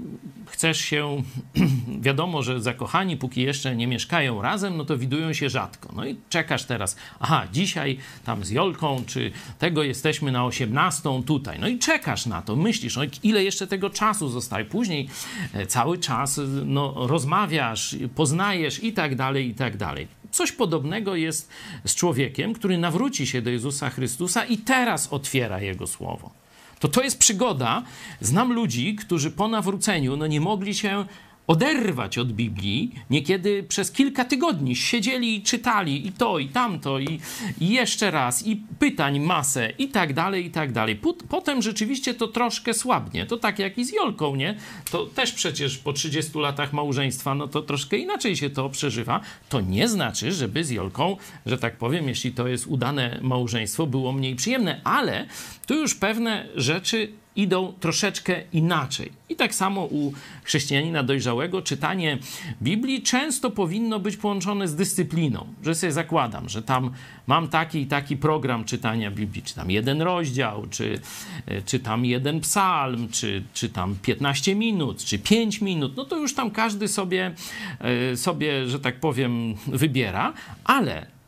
chcesz 0.47 0.79
się, 0.79 1.23
wiadomo, 2.01 2.43
że 2.43 2.61
zakochani, 2.61 3.17
póki 3.17 3.43
jeszcze 3.43 3.77
nie 3.77 3.87
mieszkają 3.87 4.43
razem, 4.43 4.77
no 4.77 4.85
to 4.85 4.99
widują 4.99 5.33
się 5.33 5.51
rzadko. 5.51 5.93
No 5.97 6.07
i 6.07 6.17
czekasz 6.29 6.65
teraz, 6.65 6.97
aha, 7.21 7.47
dzisiaj 7.53 7.99
tam 8.25 8.45
z 8.45 8.51
Jolką, 8.51 9.03
czy 9.07 9.33
tego 9.59 9.83
jesteśmy 9.83 10.33
na 10.33 10.45
18 10.45 11.23
tutaj. 11.27 11.59
No 11.59 11.69
i 11.69 11.79
czekasz 11.79 12.27
na 12.27 12.43
to, 12.43 12.57
myślisz, 12.57 12.97
no 12.97 13.03
ile 13.23 13.45
jeszcze 13.45 13.67
tego 13.67 13.91
czasu 13.91 14.29
zostaje. 14.29 14.65
Później 14.65 15.09
e, 15.53 15.67
cały 15.67 15.99
czas 15.99 16.41
no, 16.65 16.95
rozmawiasz, 16.97 17.97
poznajesz 18.15 18.85
i 18.85 18.93
tak 18.93 19.17
dalej, 19.17 19.49
i 19.49 19.55
tak 19.55 19.77
dalej. 19.77 20.20
Coś 20.31 20.53
podobnego 20.53 21.17
jest 21.17 21.49
z 21.85 21.95
człowiekiem, 21.95 22.53
który 22.53 22.79
nawróci 22.79 23.27
się 23.27 23.43
do 23.43 23.51
Jezusa 23.51 23.91
Chrystusa 23.91 24.45
i 24.45 24.59
teraz 24.59 25.13
otwiera 25.13 25.61
Jego 25.61 25.87
słowo. 25.87 26.31
To 26.79 26.89
to 26.89 27.03
jest 27.03 27.19
przygoda. 27.19 27.83
Znam 28.21 28.53
ludzi, 28.53 28.97
którzy 28.97 29.31
po 29.31 29.49
nawróceniu 29.49 30.17
no 30.17 30.27
nie 30.27 30.41
mogli 30.41 30.75
się 30.75 31.05
oderwać 31.51 32.19
od 32.19 32.33
Biblii. 32.33 32.95
Niekiedy 33.11 33.63
przez 33.63 33.93
kilka 33.93 34.25
tygodni 34.25 34.77
siedzieli 34.77 35.37
i 35.37 35.43
czytali 35.43 36.07
i 36.07 36.13
to, 36.13 36.39
i 36.39 36.49
tamto, 36.49 36.99
i, 36.99 37.21
i 37.61 37.69
jeszcze 37.69 38.11
raz, 38.11 38.47
i 38.47 38.57
pytań 38.79 39.21
masę, 39.21 39.73
i 39.79 39.89
tak 39.89 40.15
dalej, 40.15 40.47
i 40.47 40.51
tak 40.51 40.73
dalej. 40.73 41.01
Potem 41.29 41.63
rzeczywiście 41.63 42.15
to 42.15 42.29
troszkę 42.29 42.75
słabnie. 42.75 43.27
To 43.27 43.37
tak 43.37 43.59
jak 43.59 43.79
i 43.79 43.85
z 43.85 43.93
Jolką, 43.93 44.37
nie? 44.37 44.57
To 44.91 45.07
też 45.07 45.33
przecież 45.33 45.79
po 45.79 45.93
30 45.93 46.39
latach 46.39 46.73
małżeństwa, 46.73 47.35
no 47.35 47.49
to 47.49 47.63
troszkę 47.63 47.97
inaczej 47.97 48.37
się 48.37 48.51
to 48.51 48.69
przeżywa. 48.69 49.21
To 49.49 49.61
nie 49.61 49.89
znaczy, 49.89 50.33
żeby 50.33 50.65
z 50.65 50.71
Jolką, 50.71 51.17
że 51.47 51.59
tak 51.59 51.77
powiem, 51.77 52.09
jeśli 52.09 52.33
to 52.33 52.49
jest 52.49 52.67
udane 52.67 53.19
małżeństwo, 53.23 53.87
było 53.87 54.13
mniej 54.13 54.37
przyjemne, 54.37 54.81
ale 54.85 55.27
tu 55.67 55.75
już 55.75 55.95
pewne 55.95 56.49
rzeczy 56.55 57.13
idą 57.41 57.73
troszeczkę 57.81 58.43
inaczej. 58.53 59.13
I 59.29 59.37
tak 59.37 59.55
samo 59.55 59.85
u 59.85 60.13
chrześcijanina 60.45 61.03
dojrzałego 61.03 61.63
czytanie 61.63 62.19
Biblii 62.63 63.03
często 63.03 63.51
powinno 63.51 64.01
być 64.01 64.17
połączone 64.17 64.69
z 64.69 64.75
dyscypliną, 64.75 65.47
że 65.65 65.75
sobie 65.75 65.93
zakładam, 65.93 66.49
że 66.49 66.63
tam 66.63 66.91
mam 67.27 67.49
taki 67.49 67.81
i 67.81 67.87
taki 67.87 68.17
program 68.17 68.65
czytania 68.65 69.11
Biblii, 69.11 69.43
czy 69.43 69.55
tam 69.55 69.71
jeden 69.71 70.03
rozdział, 70.03 70.67
czy, 70.71 71.01
e, 71.47 71.63
czy 71.63 71.81
tam 71.81 72.05
jeden 72.05 72.41
psalm, 72.41 73.09
czy, 73.09 73.43
czy 73.55 73.69
tam 73.69 73.97
15 74.03 74.55
minut, 74.55 75.05
czy 75.05 75.19
5 75.19 75.61
minut, 75.61 75.97
no 75.97 76.05
to 76.05 76.19
już 76.19 76.35
tam 76.35 76.51
każdy 76.51 76.89
sobie, 76.89 77.35
e, 77.81 78.17
sobie, 78.17 78.67
że 78.67 78.81
tak 78.81 79.01
powiem, 79.01 79.55
wybiera, 79.67 80.33
ale 80.65 81.20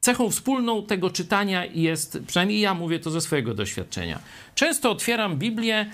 Cechą 0.00 0.30
wspólną 0.30 0.82
tego 0.82 1.10
czytania 1.10 1.64
jest, 1.64 2.18
przynajmniej 2.26 2.60
ja 2.60 2.74
mówię 2.74 2.98
to 2.98 3.10
ze 3.10 3.20
swojego 3.20 3.54
doświadczenia. 3.54 4.18
Często 4.54 4.90
otwieram 4.90 5.36
Biblię, 5.36 5.90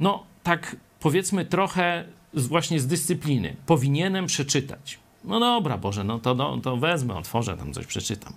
no 0.00 0.24
tak 0.42 0.76
powiedzmy 1.00 1.44
trochę 1.44 2.04
właśnie 2.34 2.80
z 2.80 2.86
dyscypliny. 2.86 3.56
Powinienem 3.66 4.26
przeczytać. 4.26 4.98
No 5.24 5.40
dobra, 5.40 5.78
Boże, 5.78 6.04
no 6.04 6.18
to, 6.18 6.34
no, 6.34 6.58
to 6.58 6.76
wezmę, 6.76 7.14
otworzę 7.14 7.56
tam 7.56 7.72
coś, 7.72 7.86
przeczytam. 7.86 8.32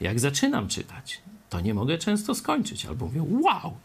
Jak 0.00 0.20
zaczynam 0.20 0.68
czytać, 0.68 1.20
to 1.50 1.60
nie 1.60 1.74
mogę 1.74 1.98
często 1.98 2.34
skończyć. 2.34 2.86
Albo 2.86 3.06
mówię, 3.06 3.24
wow, 3.40 3.76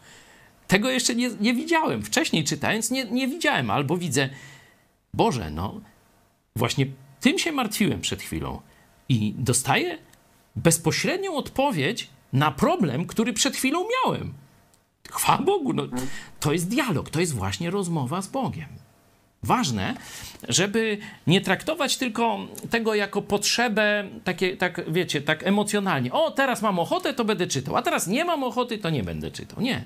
tego 0.66 0.90
jeszcze 0.90 1.14
nie, 1.14 1.30
nie 1.40 1.54
widziałem. 1.54 2.02
Wcześniej 2.02 2.44
czytając 2.44 2.90
nie, 2.90 3.04
nie 3.04 3.28
widziałem. 3.28 3.70
Albo 3.70 3.96
widzę, 3.96 4.28
Boże, 5.14 5.50
no 5.50 5.80
właśnie 6.56 6.86
tym 7.20 7.38
się 7.38 7.52
martwiłem 7.52 8.00
przed 8.00 8.22
chwilą. 8.22 8.60
I 9.08 9.34
dostaję 9.38 9.98
bezpośrednią 10.64 11.34
odpowiedź 11.34 12.08
na 12.32 12.50
problem, 12.50 13.06
który 13.06 13.32
przed 13.32 13.56
chwilą 13.56 13.86
miałem. 14.04 14.34
Chwała 15.10 15.38
Bogu, 15.38 15.72
no, 15.72 15.82
to 16.40 16.52
jest 16.52 16.68
dialog, 16.68 17.10
to 17.10 17.20
jest 17.20 17.34
właśnie 17.34 17.70
rozmowa 17.70 18.22
z 18.22 18.28
Bogiem. 18.28 18.68
Ważne, 19.42 19.94
żeby 20.48 20.98
nie 21.26 21.40
traktować 21.40 21.96
tylko 21.96 22.38
tego 22.70 22.94
jako 22.94 23.22
potrzebę, 23.22 24.08
takie, 24.24 24.56
tak 24.56 24.92
wiecie, 24.92 25.20
tak 25.20 25.46
emocjonalnie. 25.46 26.12
O, 26.12 26.30
teraz 26.30 26.62
mam 26.62 26.78
ochotę, 26.78 27.14
to 27.14 27.24
będę 27.24 27.46
czytał, 27.46 27.76
a 27.76 27.82
teraz 27.82 28.06
nie 28.06 28.24
mam 28.24 28.44
ochoty, 28.44 28.78
to 28.78 28.90
nie 28.90 29.04
będę 29.04 29.30
czytał. 29.30 29.60
Nie. 29.60 29.84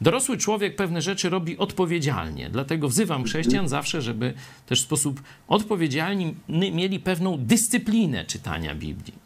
Dorosły 0.00 0.38
człowiek 0.38 0.76
pewne 0.76 1.02
rzeczy 1.02 1.30
robi 1.30 1.58
odpowiedzialnie. 1.58 2.50
Dlatego 2.50 2.88
wzywam 2.88 3.24
chrześcijan 3.24 3.68
zawsze, 3.68 4.02
żeby 4.02 4.34
też 4.66 4.80
w 4.80 4.84
sposób 4.84 5.22
odpowiedzialny 5.48 6.34
mieli 6.48 7.00
pewną 7.00 7.38
dyscyplinę 7.38 8.24
czytania 8.24 8.74
Biblii. 8.74 9.21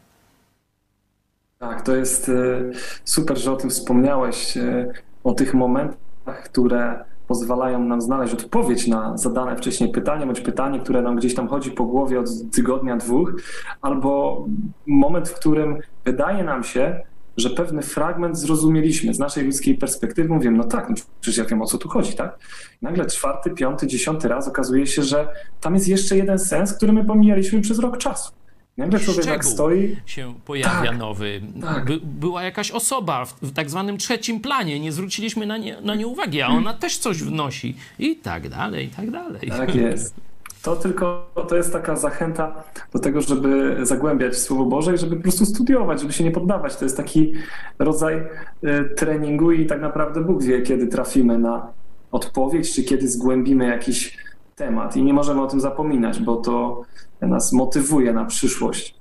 Tak, 1.59 1.81
to 1.81 1.95
jest 1.95 2.29
e, 2.29 2.61
super, 3.03 3.37
że 3.37 3.51
o 3.51 3.55
tym 3.55 3.69
wspomniałeś, 3.69 4.57
e, 4.57 4.91
o 5.23 5.33
tych 5.33 5.53
momentach, 5.53 6.43
które 6.43 7.05
pozwalają 7.27 7.83
nam 7.83 8.01
znaleźć 8.01 8.33
odpowiedź 8.33 8.87
na 8.87 9.17
zadane 9.17 9.55
wcześniej 9.55 9.91
pytanie, 9.91 10.25
bądź 10.25 10.41
pytanie, 10.41 10.79
które 10.79 11.01
nam 11.01 11.15
gdzieś 11.15 11.35
tam 11.35 11.47
chodzi 11.47 11.71
po 11.71 11.85
głowie 11.85 12.19
od 12.19 12.29
tygodnia, 12.51 12.97
dwóch, 12.97 13.33
albo 13.81 14.45
moment, 14.87 15.29
w 15.29 15.35
którym 15.35 15.77
wydaje 16.05 16.43
nam 16.43 16.63
się, 16.63 17.01
że 17.37 17.49
pewny 17.49 17.81
fragment 17.81 18.37
zrozumieliśmy 18.37 19.13
z 19.13 19.19
naszej 19.19 19.45
ludzkiej 19.45 19.77
perspektywy. 19.77 20.29
Mówimy, 20.29 20.57
no 20.57 20.63
tak, 20.63 20.89
no 20.89 20.95
przecież 21.21 21.37
ja 21.37 21.45
wiem 21.45 21.61
o 21.61 21.65
co 21.65 21.77
tu 21.77 21.89
chodzi, 21.89 22.15
tak? 22.15 22.39
Nagle 22.81 23.05
czwarty, 23.05 23.49
piąty, 23.49 23.87
dziesiąty 23.87 24.27
raz 24.27 24.47
okazuje 24.47 24.87
się, 24.87 25.03
że 25.03 25.27
tam 25.61 25.73
jest 25.73 25.87
jeszcze 25.87 26.17
jeden 26.17 26.39
sens, 26.39 26.73
który 26.73 26.93
my 26.93 27.05
pomijaliśmy 27.05 27.61
przez 27.61 27.79
rok 27.79 27.97
czasu. 27.97 28.31
Nagle 28.77 28.99
człowiek 28.99 29.25
tak 29.25 29.45
stoi. 29.45 29.95
się 30.05 30.33
pojawia 30.45 30.89
tak, 30.89 30.97
nowy. 30.97 31.41
Tak. 31.61 31.85
By, 31.85 31.99
była 32.03 32.43
jakaś 32.43 32.71
osoba 32.71 33.25
w, 33.25 33.33
w, 33.41 33.53
tak 33.53 33.69
zwanym 33.69 33.97
trzecim 33.97 34.39
planie, 34.39 34.79
nie 34.79 34.91
zwróciliśmy 34.91 35.45
na 35.45 35.57
nie, 35.57 35.81
na 35.81 35.95
nie 35.95 36.07
uwagi, 36.07 36.41
a 36.41 36.47
ona 36.47 36.73
też 36.73 36.97
coś 36.97 37.23
wnosi 37.23 37.75
i 37.99 38.15
tak 38.15 38.49
dalej, 38.49 38.85
i 38.85 38.89
tak 38.89 39.11
dalej. 39.11 39.49
Tak 39.49 39.75
jest. 39.75 40.15
To 40.61 40.75
tylko 40.75 41.29
to 41.49 41.55
jest 41.55 41.73
taka 41.73 41.95
zachęta 41.95 42.63
do 42.93 42.99
tego, 42.99 43.21
żeby 43.21 43.77
zagłębiać 43.81 44.37
Słowo 44.37 44.65
Boże 44.65 44.95
i 44.95 44.97
żeby 44.97 45.15
po 45.15 45.21
prostu 45.21 45.45
studiować, 45.45 46.01
żeby 46.01 46.13
się 46.13 46.23
nie 46.23 46.31
poddawać. 46.31 46.75
To 46.75 46.85
jest 46.85 46.97
taki 46.97 47.33
rodzaj 47.79 48.15
y, 48.15 48.95
treningu 48.95 49.51
i 49.51 49.65
tak 49.65 49.81
naprawdę 49.81 50.21
Bóg 50.21 50.43
wie, 50.43 50.61
kiedy 50.61 50.87
trafimy 50.87 51.37
na 51.37 51.67
odpowiedź, 52.11 52.73
czy 52.73 52.83
kiedy 52.83 53.07
zgłębimy 53.07 53.67
jakiś 53.67 54.17
temat. 54.57 54.95
I 54.95 55.03
nie 55.03 55.13
możemy 55.13 55.41
o 55.41 55.47
tym 55.47 55.59
zapominać, 55.59 56.19
bo 56.19 56.35
to 56.35 56.81
nas 57.21 57.53
motywuje 57.53 58.13
na 58.13 58.25
przyszłość. 58.25 58.95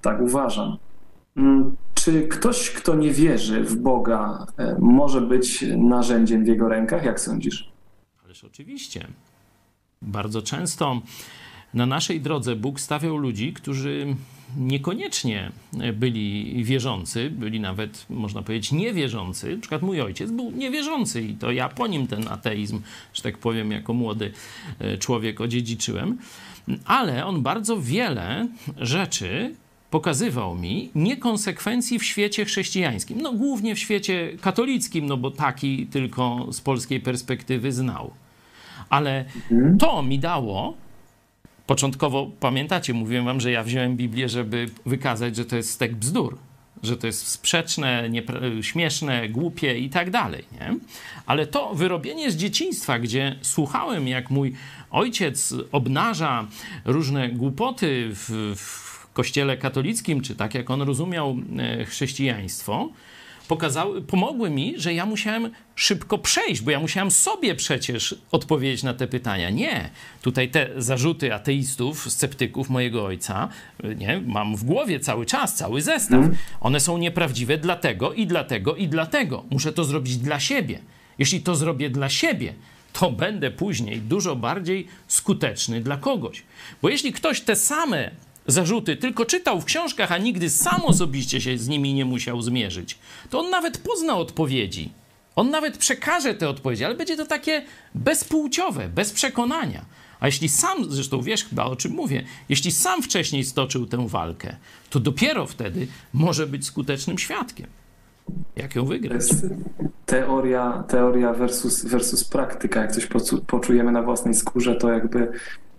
Tak 0.00 0.20
uważam. 0.20 0.76
Mm, 1.36 1.76
czy 1.94 2.28
ktoś, 2.28 2.70
kto 2.70 2.94
nie 2.94 3.10
wierzy 3.10 3.64
w 3.64 3.76
Boga, 3.76 4.46
e, 4.56 4.76
może 4.80 5.20
być 5.20 5.64
narzędziem 5.76 6.44
w 6.44 6.46
jego 6.46 6.68
rękach? 6.68 7.04
Jak 7.04 7.20
sądzisz? 7.20 7.72
Ależ 8.24 8.44
oczywiście. 8.44 9.06
Bardzo 10.02 10.42
często 10.42 11.00
na 11.74 11.86
naszej 11.86 12.20
drodze 12.20 12.56
Bóg 12.56 12.80
stawiał 12.80 13.16
ludzi, 13.16 13.52
którzy 13.52 14.16
niekoniecznie 14.56 15.52
byli 15.94 16.64
wierzący, 16.64 17.30
byli 17.30 17.60
nawet, 17.60 18.06
można 18.10 18.42
powiedzieć, 18.42 18.72
niewierzący. 18.72 19.54
Na 19.54 19.60
przykład 19.60 19.82
mój 19.82 20.00
ojciec 20.00 20.30
był 20.30 20.50
niewierzący 20.50 21.22
i 21.22 21.34
to 21.34 21.52
ja 21.52 21.68
po 21.68 21.86
nim 21.86 22.06
ten 22.06 22.28
ateizm, 22.28 22.80
że 23.14 23.22
tak 23.22 23.38
powiem, 23.38 23.70
jako 23.70 23.94
młody 23.94 24.32
e, 24.78 24.98
człowiek 24.98 25.40
odziedziczyłem. 25.40 26.18
Ale 26.84 27.26
on 27.26 27.42
bardzo 27.42 27.80
wiele 27.80 28.48
rzeczy 28.76 29.54
pokazywał 29.90 30.54
mi 30.54 30.90
niekonsekwencji 30.94 31.98
w 31.98 32.04
świecie 32.04 32.44
chrześcijańskim. 32.44 33.20
No 33.20 33.32
głównie 33.32 33.74
w 33.74 33.78
świecie 33.78 34.32
katolickim, 34.40 35.06
no 35.06 35.16
bo 35.16 35.30
taki 35.30 35.86
tylko 35.86 36.46
z 36.52 36.60
polskiej 36.60 37.00
perspektywy 37.00 37.72
znał. 37.72 38.10
Ale 38.90 39.24
mhm. 39.50 39.78
to 39.78 40.02
mi 40.02 40.18
dało 40.18 40.76
Początkowo, 41.68 42.30
pamiętacie, 42.40 42.94
mówiłem 42.94 43.24
wam, 43.24 43.40
że 43.40 43.50
ja 43.50 43.62
wziąłem 43.62 43.96
Biblię, 43.96 44.28
żeby 44.28 44.70
wykazać, 44.86 45.36
że 45.36 45.44
to 45.44 45.56
jest 45.56 45.70
stek 45.70 45.94
bzdur, 45.94 46.38
że 46.82 46.96
to 46.96 47.06
jest 47.06 47.26
sprzeczne, 47.26 48.10
śmieszne, 48.62 49.28
głupie 49.28 49.78
i 49.78 49.90
tak 49.90 50.10
dalej. 50.10 50.44
Nie? 50.52 50.76
Ale 51.26 51.46
to 51.46 51.74
wyrobienie 51.74 52.30
z 52.30 52.36
dzieciństwa, 52.36 52.98
gdzie 52.98 53.38
słuchałem, 53.42 54.08
jak 54.08 54.30
mój 54.30 54.54
ojciec 54.90 55.54
obnaża 55.72 56.46
różne 56.84 57.28
głupoty 57.28 58.10
w, 58.12 58.54
w 58.56 59.12
kościele 59.12 59.56
katolickim, 59.56 60.20
czy 60.20 60.36
tak 60.36 60.54
jak 60.54 60.70
on 60.70 60.82
rozumiał 60.82 61.36
e, 61.58 61.84
chrześcijaństwo, 61.84 62.88
pokazały, 63.48 64.02
pomogły 64.02 64.50
mi, 64.50 64.74
że 64.76 64.94
ja 64.94 65.06
musiałem 65.06 65.50
szybko 65.74 66.18
przejść, 66.18 66.62
bo 66.62 66.70
ja 66.70 66.80
musiałem 66.80 67.10
sobie 67.10 67.54
przecież 67.54 68.14
odpowiedzieć 68.32 68.82
na 68.82 68.94
te 68.94 69.06
pytania. 69.06 69.50
Nie, 69.50 69.90
tutaj 70.22 70.48
te 70.48 70.68
zarzuty 70.76 71.34
ateistów, 71.34 72.12
sceptyków 72.12 72.70
mojego 72.70 73.04
ojca, 73.04 73.48
nie, 73.96 74.22
mam 74.26 74.56
w 74.56 74.64
głowie 74.64 75.00
cały 75.00 75.26
czas, 75.26 75.54
cały 75.54 75.82
zestaw. 75.82 76.18
Mm. 76.20 76.36
One 76.60 76.80
są 76.80 76.98
nieprawdziwe 76.98 77.58
dlatego 77.58 78.12
i 78.12 78.26
dlatego 78.26 78.76
i 78.76 78.88
dlatego. 78.88 79.44
Muszę 79.50 79.72
to 79.72 79.84
zrobić 79.84 80.16
dla 80.16 80.40
siebie. 80.40 80.78
Jeśli 81.18 81.40
to 81.40 81.54
zrobię 81.54 81.90
dla 81.90 82.08
siebie, 82.08 82.54
to 82.92 83.10
będę 83.10 83.50
później 83.50 84.00
dużo 84.00 84.36
bardziej 84.36 84.86
skuteczny 85.08 85.80
dla 85.80 85.96
kogoś. 85.96 86.42
Bo 86.82 86.88
jeśli 86.88 87.12
ktoś 87.12 87.40
te 87.40 87.56
same 87.56 88.10
zarzuty, 88.48 88.96
tylko 88.96 89.24
czytał 89.24 89.60
w 89.60 89.64
książkach, 89.64 90.12
a 90.12 90.18
nigdy 90.18 90.50
sam 90.50 90.80
osobiście 90.84 91.40
się 91.40 91.58
z 91.58 91.68
nimi 91.68 91.94
nie 91.94 92.04
musiał 92.04 92.42
zmierzyć, 92.42 92.98
to 93.30 93.40
on 93.40 93.50
nawet 93.50 93.78
pozna 93.78 94.16
odpowiedzi. 94.16 94.90
On 95.36 95.50
nawet 95.50 95.78
przekaże 95.78 96.34
te 96.34 96.48
odpowiedzi, 96.48 96.84
ale 96.84 96.94
będzie 96.94 97.16
to 97.16 97.26
takie 97.26 97.62
bezpłciowe, 97.94 98.88
bez 98.88 99.12
przekonania. 99.12 99.84
A 100.20 100.26
jeśli 100.26 100.48
sam, 100.48 100.90
zresztą 100.90 101.22
wiesz 101.22 101.44
chyba 101.44 101.64
o 101.64 101.76
czym 101.76 101.92
mówię, 101.92 102.24
jeśli 102.48 102.72
sam 102.72 103.02
wcześniej 103.02 103.44
stoczył 103.44 103.86
tę 103.86 104.08
walkę, 104.08 104.56
to 104.90 105.00
dopiero 105.00 105.46
wtedy 105.46 105.86
może 106.12 106.46
być 106.46 106.66
skutecznym 106.66 107.18
świadkiem. 107.18 107.66
Jak 108.56 108.74
ją 108.74 108.84
wygrać? 108.84 109.22
teoria, 110.06 110.84
teoria 110.88 111.32
versus, 111.32 111.84
versus 111.84 112.24
praktyka. 112.24 112.80
Jak 112.80 112.92
coś 112.92 113.08
poczujemy 113.46 113.92
na 113.92 114.02
własnej 114.02 114.34
skórze, 114.34 114.74
to 114.74 114.92
jakby 114.92 115.32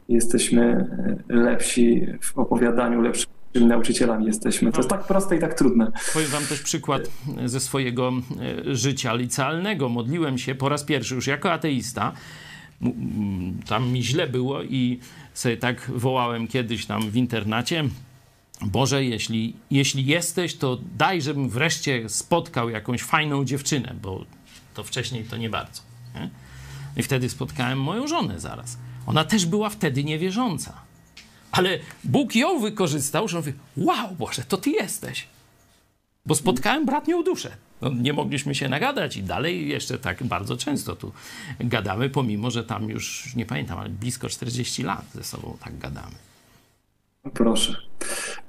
jesteśmy 0.10 0.64
e, 1.30 1.34
lepsi 1.34 2.06
w 2.22 2.38
opowiadaniu, 2.38 3.02
lepszymi 3.02 3.34
nauczycielami 3.56 4.26
jesteśmy. 4.26 4.72
To 4.72 4.78
jest 4.78 4.90
tak 4.90 5.08
proste 5.08 5.36
i 5.36 5.40
tak 5.40 5.54
trudne. 5.54 5.92
Powiem 6.14 6.30
wam 6.30 6.46
też 6.46 6.62
przykład 6.62 7.02
ze 7.46 7.60
swojego 7.60 8.12
e, 8.68 8.76
życia 8.76 9.14
licealnego. 9.14 9.90
Modliłem 9.90 10.38
się 10.38 10.56
po 10.56 10.70
raz 10.70 10.84
pierwszy 10.84 11.16
już 11.16 11.28
jako 11.28 11.52
ateista. 11.52 12.12
Tam 13.68 13.92
mi 13.92 14.04
źle 14.04 14.28
było 14.28 14.64
i 14.64 15.00
sobie 15.34 15.58
tak 15.58 15.92
wołałem 15.96 16.48
kiedyś 16.48 16.86
tam 16.86 17.12
w 17.12 17.16
internacie. 17.16 17.84
Boże, 18.62 19.04
jeśli, 19.04 19.54
jeśli 19.72 20.06
jesteś, 20.06 20.56
to 20.56 20.78
daj, 20.98 21.22
żebym 21.22 21.50
wreszcie 21.50 22.10
spotkał 22.10 22.70
jakąś 22.70 23.04
fajną 23.04 23.46
dziewczynę, 23.46 23.96
bo 24.02 24.26
to 24.74 24.84
wcześniej 24.84 25.24
to 25.24 25.38
nie 25.38 25.50
bardzo. 25.50 25.82
Nie? 26.16 26.30
I 26.98 27.04
wtedy 27.04 27.30
spotkałem 27.30 27.82
moją 27.82 28.08
żonę 28.08 28.40
zaraz. 28.40 28.78
Ona 29.10 29.26
też 29.26 29.46
była 29.46 29.70
wtedy 29.70 30.04
niewierząca. 30.04 30.74
Ale 31.52 31.80
Bóg 32.04 32.36
ją 32.36 32.60
wykorzystał, 32.60 33.28
że 33.28 33.38
mówi, 33.38 33.54
wow, 33.78 34.16
Boże, 34.20 34.44
to 34.44 34.58
ty 34.58 34.70
jesteś. 34.70 35.28
Bo 36.26 36.36
spotkałem 36.36 36.86
bratnią 36.86 37.24
duszę. 37.24 37.52
No, 37.82 37.90
nie 37.90 38.14
mogliśmy 38.14 38.56
się 38.56 38.70
nagadać 38.70 39.18
i 39.18 39.24
dalej 39.24 39.70
jeszcze 39.70 39.98
tak 39.98 40.24
bardzo 40.24 40.58
często 40.58 40.96
tu 40.96 41.12
gadamy, 41.60 42.10
pomimo, 42.10 42.52
że 42.52 42.64
tam 42.64 42.90
już, 42.90 43.36
nie 43.36 43.46
pamiętam, 43.46 43.80
ale 43.80 43.90
blisko 43.90 44.30
40 44.30 44.84
lat 44.84 45.06
ze 45.14 45.24
sobą 45.24 45.58
tak 45.64 45.78
gadamy. 45.78 46.16
Proszę. 47.34 47.76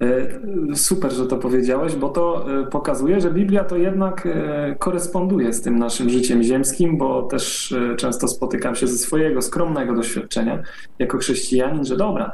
E, 0.01 0.77
super, 0.77 1.13
że 1.13 1.27
to 1.27 1.37
powiedziałeś, 1.37 1.97
bo 1.97 2.09
to 2.09 2.47
e, 2.61 2.67
pokazuje, 2.67 3.21
że 3.21 3.31
Biblia 3.31 3.65
to 3.65 3.77
jednak 3.77 4.27
e, 4.27 4.77
koresponduje 4.79 5.53
z 5.53 5.63
tym 5.63 5.79
naszym 5.79 6.11
życiem 6.11 6.43
ziemskim, 6.43 6.99
bo 6.99 7.23
też 7.23 7.75
często 7.97 8.29
spotykam 8.29 8.75
się 8.75 8.87
ze 8.87 8.99
swojego 8.99 9.43
skromnego 9.43 9.95
doświadczenia 9.95 10.63
jako 10.99 11.19
chrześcijanin, 11.19 11.85
że 11.85 11.97
dobra, 11.97 12.33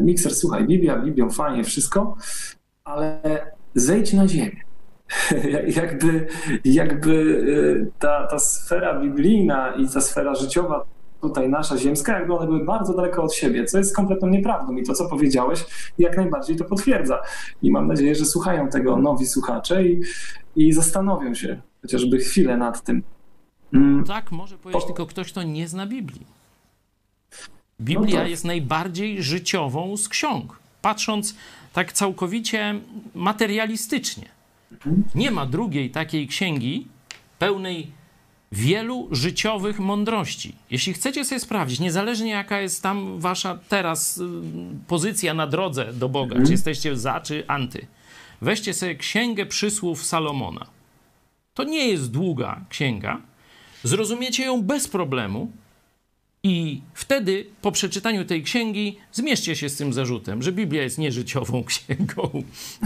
mikser, 0.00 0.34
słuchaj, 0.34 0.66
Biblia, 0.66 0.98
Biblią, 0.98 1.30
fajnie, 1.30 1.64
wszystko, 1.64 2.16
ale 2.84 3.20
zejdź 3.74 4.12
na 4.12 4.28
ziemię. 4.28 4.60
jakby, 5.80 6.26
jakby 6.64 7.46
ta, 7.98 8.26
ta 8.26 8.38
sfera 8.38 9.00
biblijna 9.00 9.74
i 9.74 9.88
ta 9.88 10.00
sfera 10.00 10.34
życiowa 10.34 10.84
tutaj 11.20 11.48
nasza 11.48 11.78
ziemska, 11.78 12.18
jakby 12.18 12.34
one 12.34 12.46
były 12.46 12.64
bardzo 12.64 12.94
daleko 12.94 13.22
od 13.22 13.34
siebie, 13.34 13.64
co 13.64 13.78
jest 13.78 13.96
kompletną 13.96 14.28
nieprawdą 14.28 14.76
i 14.76 14.82
to, 14.82 14.94
co 14.94 15.08
powiedziałeś, 15.08 15.64
jak 15.98 16.16
najbardziej 16.16 16.56
to 16.56 16.64
potwierdza. 16.64 17.22
I 17.62 17.70
mam 17.70 17.86
nadzieję, 17.86 18.14
że 18.14 18.24
słuchają 18.24 18.68
tego 18.68 18.96
nowi 18.96 19.26
słuchacze 19.26 19.84
i, 19.84 20.00
i 20.56 20.72
zastanowią 20.72 21.34
się 21.34 21.60
chociażby 21.82 22.18
chwilę 22.18 22.56
nad 22.56 22.84
tym. 22.84 23.02
Mm. 23.72 24.04
Tak, 24.04 24.32
może 24.32 24.58
powiedzieć 24.58 24.82
po... 24.82 24.86
tylko 24.86 25.06
ktoś, 25.06 25.32
kto 25.32 25.42
nie 25.42 25.68
zna 25.68 25.86
Biblii. 25.86 26.26
Biblia 27.80 28.18
no 28.18 28.24
to... 28.24 28.30
jest 28.30 28.44
najbardziej 28.44 29.22
życiową 29.22 29.96
z 29.96 30.08
ksiąg, 30.08 30.58
patrząc 30.82 31.34
tak 31.72 31.92
całkowicie 31.92 32.80
materialistycznie. 33.14 34.28
Mhm. 34.72 35.04
Nie 35.14 35.30
ma 35.30 35.46
drugiej 35.46 35.90
takiej 35.90 36.26
księgi 36.26 36.86
pełnej 37.38 37.90
wielu 38.52 39.08
życiowych 39.10 39.78
mądrości. 39.78 40.54
Jeśli 40.70 40.92
chcecie 40.92 41.24
sobie 41.24 41.40
sprawdzić, 41.40 41.80
niezależnie 41.80 42.30
jaka 42.30 42.60
jest 42.60 42.82
tam 42.82 43.20
wasza 43.20 43.58
teraz 43.68 44.18
y, 44.18 44.24
pozycja 44.86 45.34
na 45.34 45.46
drodze 45.46 45.92
do 45.92 46.08
Boga, 46.08 46.34
mm. 46.34 46.46
czy 46.46 46.52
jesteście 46.52 46.96
za, 46.96 47.20
czy 47.20 47.44
anty, 47.46 47.86
weźcie 48.40 48.74
sobie 48.74 48.94
księgę 48.94 49.46
przysłów 49.46 50.04
Salomona. 50.04 50.66
To 51.54 51.64
nie 51.64 51.88
jest 51.88 52.10
długa 52.10 52.60
księga. 52.68 53.20
Zrozumiecie 53.82 54.44
ją 54.44 54.62
bez 54.62 54.88
problemu. 54.88 55.52
I 56.42 56.80
wtedy, 56.94 57.46
po 57.62 57.72
przeczytaniu 57.72 58.24
tej 58.24 58.42
księgi, 58.42 58.96
zmierzcie 59.12 59.56
się 59.56 59.68
z 59.68 59.76
tym 59.76 59.92
zarzutem, 59.92 60.42
że 60.42 60.52
Biblia 60.52 60.82
jest 60.82 60.98
nieżyciową 60.98 61.64
księgą. 61.70 62.42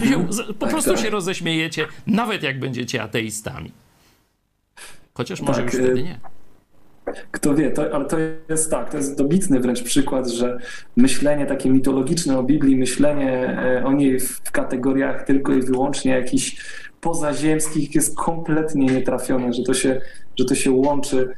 Się, 0.09 0.29
po 0.59 0.67
prostu 0.67 0.91
tak, 0.91 0.99
tak. 0.99 1.05
się 1.05 1.11
roześmiejecie, 1.11 1.87
nawet 2.07 2.43
jak 2.43 2.61
będziecie 2.61 3.03
ateistami. 3.03 3.71
Chociaż 5.15 5.43
może 5.43 5.63
tak, 5.63 5.73
już 5.73 5.83
wtedy 5.83 6.01
y, 6.01 6.03
nie. 6.03 6.21
Kto 7.31 7.55
wie, 7.55 7.71
to, 7.71 7.95
ale 7.95 8.05
to 8.05 8.17
jest 8.49 8.71
tak, 8.71 8.91
to 8.91 8.97
jest 8.97 9.19
dobitny 9.19 9.61
wręcz 9.61 9.83
przykład, 9.83 10.29
że 10.29 10.59
myślenie 10.97 11.47
takie 11.47 11.71
mitologiczne 11.71 12.39
o 12.39 12.43
Biblii, 12.43 12.77
myślenie 12.77 13.59
e, 13.63 13.85
o 13.85 13.93
niej 13.93 14.21
w 14.21 14.51
kategoriach 14.53 15.25
tylko 15.25 15.53
i 15.53 15.63
wyłącznie 15.63 16.13
jakichś 16.13 16.57
pozaziemskich 17.01 17.95
jest 17.95 18.17
kompletnie 18.17 18.87
nietrafione, 18.87 19.53
że 19.53 19.63
to 19.63 19.75
się, 19.75 20.01
że 20.39 20.45
to 20.45 20.55
się 20.55 20.71
łączy, 20.71 21.29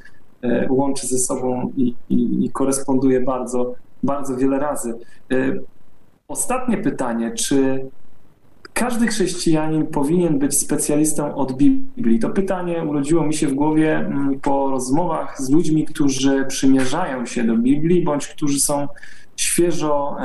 e, 0.42 0.66
łączy 0.70 1.06
ze 1.06 1.18
sobą 1.18 1.72
i, 1.76 1.94
i, 2.10 2.44
i 2.44 2.50
koresponduje 2.50 3.20
bardzo, 3.20 3.74
bardzo 4.02 4.36
wiele 4.36 4.58
razy. 4.58 4.94
E, 5.32 5.36
ostatnie 6.28 6.78
pytanie, 6.78 7.32
czy 7.32 7.84
każdy 8.74 9.06
chrześcijanin 9.06 9.86
powinien 9.86 10.38
być 10.38 10.58
specjalistą 10.58 11.34
od 11.34 11.52
Biblii. 11.52 12.18
To 12.18 12.30
pytanie 12.30 12.84
urodziło 12.84 13.26
mi 13.26 13.34
się 13.34 13.48
w 13.48 13.54
głowie 13.54 13.96
mm, 13.96 14.40
po 14.40 14.70
rozmowach 14.70 15.40
z 15.42 15.50
ludźmi, 15.50 15.84
którzy 15.84 16.44
przymierzają 16.48 17.26
się 17.26 17.44
do 17.44 17.56
Biblii, 17.56 18.04
bądź 18.04 18.28
którzy 18.28 18.60
są 18.60 18.88
świeżo 19.36 20.16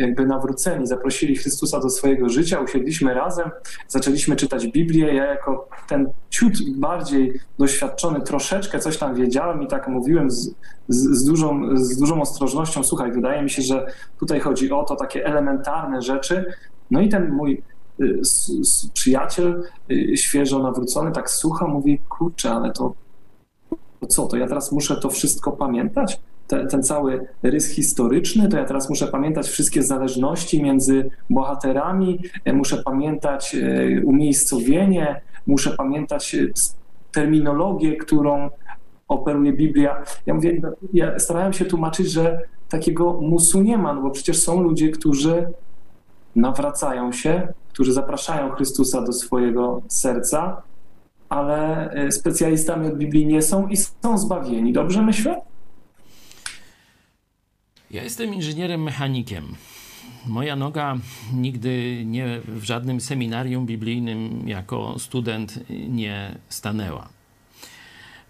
jakby 0.00 0.26
nawróceni, 0.26 0.86
zaprosili 0.86 1.36
Chrystusa 1.36 1.80
do 1.80 1.90
swojego 1.90 2.28
życia, 2.28 2.60
usiedliśmy 2.60 3.14
razem, 3.14 3.50
zaczęliśmy 3.88 4.36
czytać 4.36 4.66
Biblię. 4.68 5.14
Ja 5.14 5.24
jako 5.24 5.68
ten 5.88 6.06
ciut 6.30 6.52
bardziej 6.76 7.40
doświadczony 7.58 8.20
troszeczkę 8.20 8.78
coś 8.78 8.96
tam 8.96 9.14
wiedziałem 9.14 9.62
i 9.62 9.66
tak 9.66 9.88
mówiłem 9.88 10.30
z, 10.30 10.54
z, 10.88 11.18
z, 11.18 11.24
dużą, 11.24 11.76
z 11.76 11.98
dużą 11.98 12.22
ostrożnością, 12.22 12.84
słuchaj, 12.84 13.12
wydaje 13.12 13.42
mi 13.42 13.50
się, 13.50 13.62
że 13.62 13.86
tutaj 14.20 14.40
chodzi 14.40 14.70
o 14.70 14.84
to, 14.84 14.96
takie 14.96 15.26
elementarne 15.26 16.02
rzeczy, 16.02 16.44
no 16.90 17.00
i 17.00 17.08
ten 17.08 17.30
mój 17.30 17.62
y, 18.00 18.20
przyjaciel, 18.94 19.62
y, 19.90 20.16
świeżo 20.16 20.58
nawrócony, 20.58 21.12
tak 21.12 21.30
słucha, 21.30 21.66
mówi, 21.66 21.98
kurczę, 22.08 22.52
ale 22.52 22.72
to, 22.72 22.94
to 24.00 24.06
co, 24.06 24.26
to 24.26 24.36
ja 24.36 24.48
teraz 24.48 24.72
muszę 24.72 24.96
to 24.96 25.10
wszystko 25.10 25.52
pamiętać? 25.52 26.20
te, 26.50 26.66
ten 26.66 26.82
cały 26.82 27.26
rys 27.42 27.66
historyczny, 27.66 28.48
to 28.48 28.56
ja 28.56 28.64
teraz 28.64 28.90
muszę 28.90 29.06
pamiętać 29.06 29.48
wszystkie 29.48 29.82
zależności 29.82 30.62
między 30.62 31.10
bohaterami, 31.30 32.18
muszę 32.52 32.82
pamiętać 32.82 33.56
umiejscowienie, 34.04 35.20
muszę 35.46 35.70
pamiętać 35.70 36.36
terminologię, 37.12 37.96
którą 37.96 38.50
operuje 39.08 39.52
Biblia. 39.52 40.02
Ja 40.26 40.34
mówię, 40.34 40.60
ja 40.92 41.18
starałem 41.18 41.52
się 41.52 41.64
tłumaczyć, 41.64 42.10
że 42.10 42.42
takiego 42.68 43.20
musu 43.20 43.62
nie 43.62 43.78
ma, 43.78 43.94
no 43.94 44.02
bo 44.02 44.10
przecież 44.10 44.42
są 44.42 44.62
ludzie, 44.62 44.88
którzy 44.88 45.46
nawracają 46.36 47.12
się, 47.12 47.48
którzy 47.72 47.92
zapraszają 47.92 48.50
Chrystusa 48.50 49.02
do 49.02 49.12
swojego 49.12 49.82
serca, 49.88 50.62
ale 51.28 51.90
e, 51.90 52.12
specjalistami 52.12 52.86
od 52.86 52.98
Biblii 52.98 53.26
nie 53.26 53.42
są 53.42 53.68
i 53.68 53.76
są 53.76 54.18
zbawieni. 54.18 54.72
Dobrze 54.72 55.02
myślę? 55.02 55.40
Ja 57.90 58.02
jestem 58.02 58.34
inżynierem 58.34 58.82
mechanikiem. 58.82 59.44
Moja 60.26 60.56
noga 60.56 60.96
nigdy 61.34 62.02
nie 62.06 62.40
w 62.46 62.64
żadnym 62.64 63.00
seminarium 63.00 63.66
biblijnym 63.66 64.48
jako 64.48 64.98
student 64.98 65.58
nie 65.88 66.38
stanęła. 66.48 67.08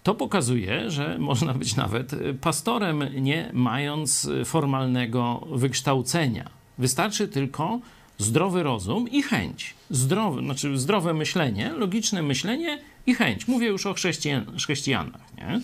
To 0.03 0.15
pokazuje, 0.15 0.91
że 0.91 1.17
można 1.19 1.53
być 1.53 1.75
nawet 1.75 2.15
pastorem, 2.41 3.03
nie 3.19 3.49
mając 3.53 4.29
formalnego 4.45 5.47
wykształcenia. 5.51 6.60
Wystarczy 6.77 7.27
tylko 7.27 7.79
zdrowy 8.17 8.63
rozum 8.63 9.09
i 9.09 9.21
chęć. 9.21 9.73
Zdrowy, 9.89 10.41
znaczy 10.41 10.77
zdrowe 10.77 11.13
myślenie, 11.13 11.69
logiczne 11.69 12.21
myślenie 12.21 12.79
i 13.05 13.15
chęć. 13.15 13.47
Mówię 13.47 13.67
już 13.67 13.85
o 13.85 13.93
chrześcijan, 13.93 14.45
chrześcijanach. 14.57 15.21
Nie? 15.37 15.61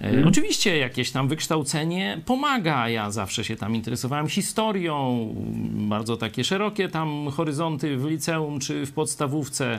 Mhm. 0.00 0.28
Oczywiście 0.28 0.76
jakieś 0.76 1.10
tam 1.10 1.28
wykształcenie 1.28 2.20
pomaga. 2.24 2.88
Ja 2.88 3.10
zawsze 3.10 3.44
się 3.44 3.56
tam 3.56 3.74
interesowałem 3.74 4.28
historią, 4.28 5.28
bardzo 5.72 6.16
takie 6.16 6.44
szerokie 6.44 6.88
tam 6.88 7.28
horyzonty 7.30 7.96
w 7.96 8.04
liceum 8.04 8.60
czy 8.60 8.86
w 8.86 8.92
podstawówce. 8.92 9.78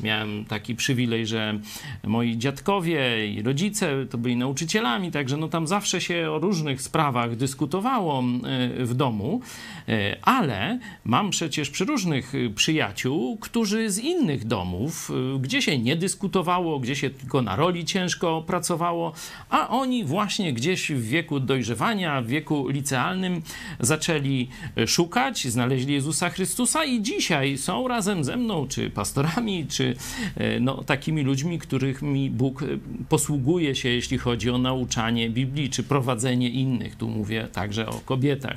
Miałem 0.00 0.44
taki 0.44 0.74
przywilej, 0.74 1.26
że 1.26 1.58
moi 2.04 2.38
dziadkowie 2.38 3.28
i 3.34 3.42
rodzice 3.42 4.06
to 4.10 4.18
byli 4.18 4.36
nauczycielami, 4.36 5.10
także 5.10 5.36
no 5.36 5.48
tam 5.48 5.66
zawsze 5.66 6.00
się 6.00 6.30
o 6.30 6.38
różnych 6.38 6.82
sprawach 6.82 7.36
dyskutowało 7.36 8.18
e, 8.20 8.84
w 8.84 8.94
domu, 8.94 9.40
e, 9.88 10.16
ale 10.22 10.78
mam 11.04 11.30
przecież 11.30 11.70
przyróżnych 11.70 12.32
przyjaciół, 12.54 13.36
którzy 13.36 13.90
z 13.90 13.98
innych 13.98 14.44
domów, 14.46 15.10
gdzie 15.40 15.62
się 15.62 15.78
nie 15.78 15.96
dyskutowało, 15.96 16.80
gdzie 16.80 16.96
się 16.96 17.10
tylko 17.10 17.42
na 17.42 17.56
roli 17.56 17.84
ciężko 17.84 18.42
pracowało, 18.46 19.12
a 19.54 19.68
oni 19.68 20.04
właśnie 20.04 20.52
gdzieś 20.52 20.92
w 20.92 21.02
wieku 21.02 21.40
dojrzewania, 21.40 22.22
w 22.22 22.26
wieku 22.26 22.68
licealnym 22.68 23.42
zaczęli 23.80 24.48
e, 24.76 24.86
szukać, 24.86 25.46
znaleźli 25.46 25.94
Jezusa 25.94 26.30
Chrystusa 26.30 26.84
i 26.84 27.02
dzisiaj 27.02 27.58
są 27.58 27.88
razem 27.88 28.24
ze 28.24 28.36
mną, 28.36 28.66
czy 28.68 28.90
pastorami, 28.90 29.66
czy 29.66 29.96
e, 30.36 30.60
no, 30.60 30.84
takimi 30.84 31.22
ludźmi, 31.22 31.58
których 31.58 32.02
mi 32.02 32.30
Bóg 32.30 32.62
e, 32.62 32.66
posługuje 33.08 33.74
się, 33.74 33.88
jeśli 33.88 34.18
chodzi 34.18 34.50
o 34.50 34.58
nauczanie 34.58 35.30
Biblii, 35.30 35.70
czy 35.70 35.82
prowadzenie 35.82 36.48
innych. 36.50 36.96
Tu 36.96 37.08
mówię 37.08 37.48
także 37.52 37.88
o 37.88 38.00
kobietach, 38.04 38.56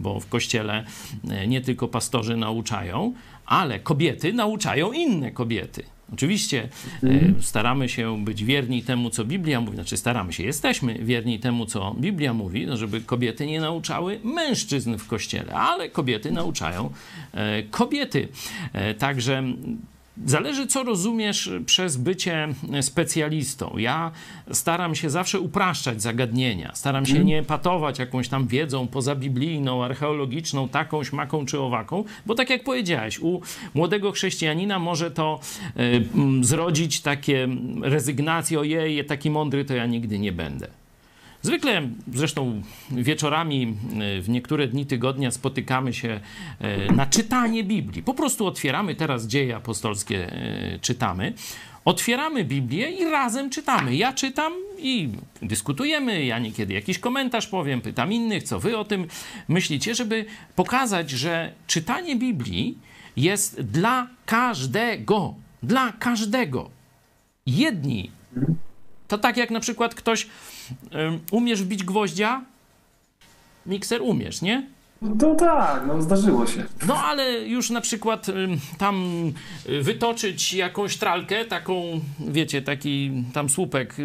bo 0.00 0.20
w 0.20 0.28
kościele 0.28 0.84
nie 1.48 1.60
tylko 1.60 1.88
pastorzy 1.88 2.36
nauczają, 2.36 3.14
ale 3.46 3.80
kobiety 3.80 4.32
nauczają 4.32 4.92
inne 4.92 5.30
kobiety. 5.30 5.95
Oczywiście 6.12 6.68
mm. 7.02 7.42
staramy 7.42 7.88
się 7.88 8.24
być 8.24 8.44
wierni 8.44 8.82
temu, 8.82 9.10
co 9.10 9.24
Biblia 9.24 9.60
mówi, 9.60 9.74
znaczy 9.74 9.96
staramy 9.96 10.32
się, 10.32 10.42
jesteśmy 10.42 10.94
wierni 10.94 11.38
temu, 11.38 11.66
co 11.66 11.94
Biblia 11.98 12.34
mówi, 12.34 12.66
no 12.66 12.76
żeby 12.76 13.00
kobiety 13.00 13.46
nie 13.46 13.60
nauczały 13.60 14.20
mężczyzn 14.24 14.96
w 14.96 15.06
kościele, 15.06 15.54
ale 15.54 15.88
kobiety 15.88 16.30
nauczają 16.30 16.90
e, 17.32 17.62
kobiety. 17.62 18.28
E, 18.72 18.94
także 18.94 19.42
Zależy, 20.24 20.66
co 20.66 20.82
rozumiesz 20.82 21.50
przez 21.66 21.96
bycie 21.96 22.48
specjalistą. 22.80 23.78
Ja 23.78 24.10
staram 24.52 24.94
się 24.94 25.10
zawsze 25.10 25.40
upraszczać 25.40 26.02
zagadnienia, 26.02 26.74
staram 26.74 27.06
się 27.06 27.10
mhm. 27.10 27.26
nie 27.26 27.42
patować 27.42 27.98
jakąś 27.98 28.28
tam 28.28 28.46
wiedzą 28.46 28.86
pozabiblijną, 28.86 29.84
archeologiczną, 29.84 30.68
taką, 30.68 31.04
śmaką 31.04 31.46
czy 31.46 31.60
owaką, 31.60 32.04
bo 32.26 32.34
tak 32.34 32.50
jak 32.50 32.64
powiedziałeś, 32.64 33.18
u 33.18 33.40
młodego 33.74 34.12
chrześcijanina 34.12 34.78
może 34.78 35.10
to 35.10 35.40
y, 35.76 36.44
zrodzić 36.44 37.00
takie 37.00 37.48
rezygnacje, 37.82 38.60
ojej, 38.60 39.04
taki 39.04 39.30
mądry 39.30 39.64
to 39.64 39.74
ja 39.74 39.86
nigdy 39.86 40.18
nie 40.18 40.32
będę. 40.32 40.68
Zwykle, 41.46 41.88
zresztą 42.12 42.62
wieczorami 42.90 43.76
e, 44.18 44.22
w 44.22 44.28
niektóre 44.28 44.68
dni 44.68 44.86
tygodnia 44.86 45.30
spotykamy 45.30 45.94
się 45.94 46.20
e, 46.60 46.92
na 46.92 47.06
czytanie 47.06 47.64
Biblii. 47.64 48.02
Po 48.02 48.14
prostu 48.14 48.46
otwieramy 48.46 48.94
teraz 48.94 49.26
dzieje 49.26 49.56
apostolskie, 49.56 50.32
e, 50.32 50.78
czytamy. 50.78 51.32
Otwieramy 51.84 52.44
Biblię 52.44 52.90
i 52.90 53.04
razem 53.04 53.50
czytamy. 53.50 53.96
Ja 53.96 54.12
czytam 54.12 54.52
i 54.78 55.08
dyskutujemy. 55.42 56.24
Ja 56.24 56.38
niekiedy 56.38 56.74
jakiś 56.74 56.98
komentarz 56.98 57.46
powiem, 57.46 57.80
pytam 57.80 58.12
innych, 58.12 58.42
co 58.42 58.60
wy 58.60 58.78
o 58.78 58.84
tym 58.84 59.06
myślicie, 59.48 59.94
żeby 59.94 60.24
pokazać, 60.56 61.10
że 61.10 61.52
czytanie 61.66 62.16
Biblii 62.16 62.78
jest 63.16 63.60
dla 63.60 64.08
każdego. 64.24 65.34
Dla 65.62 65.92
każdego. 65.92 66.70
Jedni 67.46 68.10
to 69.08 69.18
tak 69.18 69.36
jak 69.36 69.50
na 69.50 69.60
przykład 69.60 69.94
ktoś 69.94 70.26
umiesz 71.30 71.62
wbić 71.62 71.84
gwoździa, 71.84 72.44
mikser 73.66 74.02
umiesz, 74.02 74.42
nie? 74.42 74.66
No 75.02 75.34
tak, 75.34 75.82
no 75.86 76.02
zdarzyło 76.02 76.46
się. 76.46 76.64
No 76.88 76.96
ale 77.04 77.40
już 77.40 77.70
na 77.70 77.80
przykład 77.80 78.26
tam 78.78 79.06
y, 79.68 79.82
wytoczyć 79.82 80.54
jakąś 80.54 80.96
tralkę, 80.96 81.44
taką, 81.44 82.00
wiecie, 82.20 82.62
taki 82.62 83.10
tam 83.32 83.48
słupek 83.48 83.96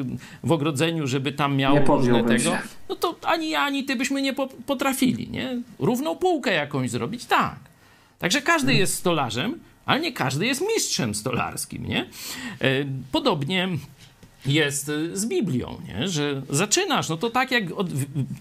w 0.43 0.51
ogrodzeniu, 0.51 1.07
żeby 1.07 1.31
tam 1.31 1.55
miał 1.55 1.73
nie 1.73 1.85
różne 1.85 2.23
tego, 2.23 2.51
się. 2.51 2.59
no 2.89 2.95
to 2.95 3.15
ani 3.23 3.49
ja, 3.49 3.61
ani 3.61 3.83
ty 3.83 3.95
byśmy 3.95 4.21
nie 4.21 4.33
potrafili, 4.65 5.29
nie? 5.29 5.61
Równą 5.79 6.15
półkę 6.15 6.53
jakąś 6.53 6.89
zrobić, 6.89 7.25
tak. 7.25 7.59
Także 8.19 8.41
każdy 8.41 8.67
hmm. 8.67 8.79
jest 8.79 8.95
stolarzem, 8.95 9.59
ale 9.85 9.99
nie 9.99 10.13
każdy 10.13 10.45
jest 10.45 10.61
mistrzem 10.75 11.15
stolarskim, 11.15 11.85
nie? 11.85 12.01
E, 12.61 12.69
podobnie 13.11 13.69
jest 14.45 14.89
y, 14.89 15.17
z 15.17 15.25
Biblią, 15.25 15.81
nie? 15.87 16.07
że 16.07 16.41
zaczynasz, 16.49 17.09
no 17.09 17.17
to 17.17 17.29
tak 17.29 17.51
jak 17.51 17.71
od, 17.71 17.87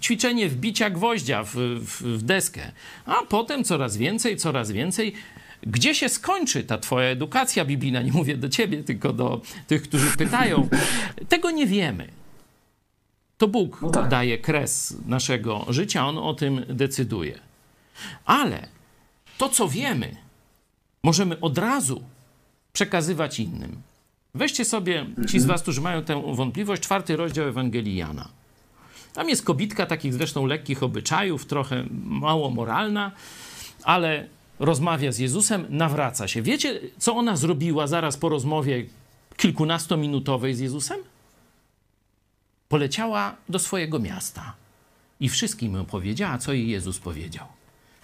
ćwiczenie 0.02 0.48
wbicia 0.48 0.90
gwoździa 0.90 1.44
w, 1.44 1.54
w, 1.54 2.02
w 2.02 2.22
deskę, 2.22 2.72
a 3.06 3.14
potem 3.28 3.64
coraz 3.64 3.96
więcej, 3.96 4.36
coraz 4.36 4.70
więcej. 4.70 5.12
Gdzie 5.62 5.94
się 5.94 6.08
skończy 6.08 6.64
ta 6.64 6.78
twoja 6.78 7.08
edukacja 7.08 7.64
biblijna? 7.64 8.02
Nie 8.02 8.12
mówię 8.12 8.36
do 8.36 8.48
ciebie, 8.48 8.84
tylko 8.84 9.12
do 9.12 9.40
tych, 9.66 9.82
którzy 9.82 10.16
pytają. 10.16 10.68
Tego 11.28 11.50
nie 11.50 11.66
wiemy. 11.66 12.08
To 13.38 13.48
Bóg 13.48 13.82
no 13.82 13.90
tak. 13.90 14.08
daje 14.08 14.38
kres 14.38 14.96
naszego 15.06 15.66
życia, 15.68 16.06
On 16.06 16.18
o 16.18 16.34
tym 16.34 16.64
decyduje. 16.68 17.38
Ale 18.24 18.68
to, 19.38 19.48
co 19.48 19.68
wiemy, 19.68 20.16
możemy 21.02 21.40
od 21.40 21.58
razu 21.58 22.02
przekazywać 22.72 23.40
innym. 23.40 23.82
Weźcie 24.34 24.64
sobie, 24.64 25.06
ci 25.28 25.40
z 25.40 25.44
was, 25.46 25.62
którzy 25.62 25.80
mają 25.80 26.04
tę 26.04 26.34
wątpliwość, 26.34 26.82
czwarty 26.82 27.16
rozdział 27.16 27.48
Ewangelii 27.48 27.96
Jana. 27.96 28.28
Tam 29.12 29.28
jest 29.28 29.44
kobitka 29.44 29.86
takich 29.86 30.14
zresztą 30.14 30.46
lekkich 30.46 30.82
obyczajów, 30.82 31.46
trochę 31.46 31.84
mało 32.04 32.50
moralna, 32.50 33.12
ale 33.82 34.28
rozmawia 34.58 35.12
z 35.12 35.18
Jezusem, 35.18 35.66
nawraca 35.68 36.28
się. 36.28 36.42
Wiecie, 36.42 36.80
co 36.98 37.16
ona 37.16 37.36
zrobiła 37.36 37.86
zaraz 37.86 38.16
po 38.16 38.28
rozmowie 38.28 38.86
kilkunastominutowej 39.36 40.54
z 40.54 40.60
Jezusem? 40.60 40.98
Poleciała 42.68 43.36
do 43.48 43.58
swojego 43.58 43.98
miasta 43.98 44.54
i 45.20 45.28
wszystkim 45.28 45.74
opowiedziała, 45.74 46.38
co 46.38 46.52
jej 46.52 46.68
Jezus 46.68 46.98
powiedział. 46.98 47.46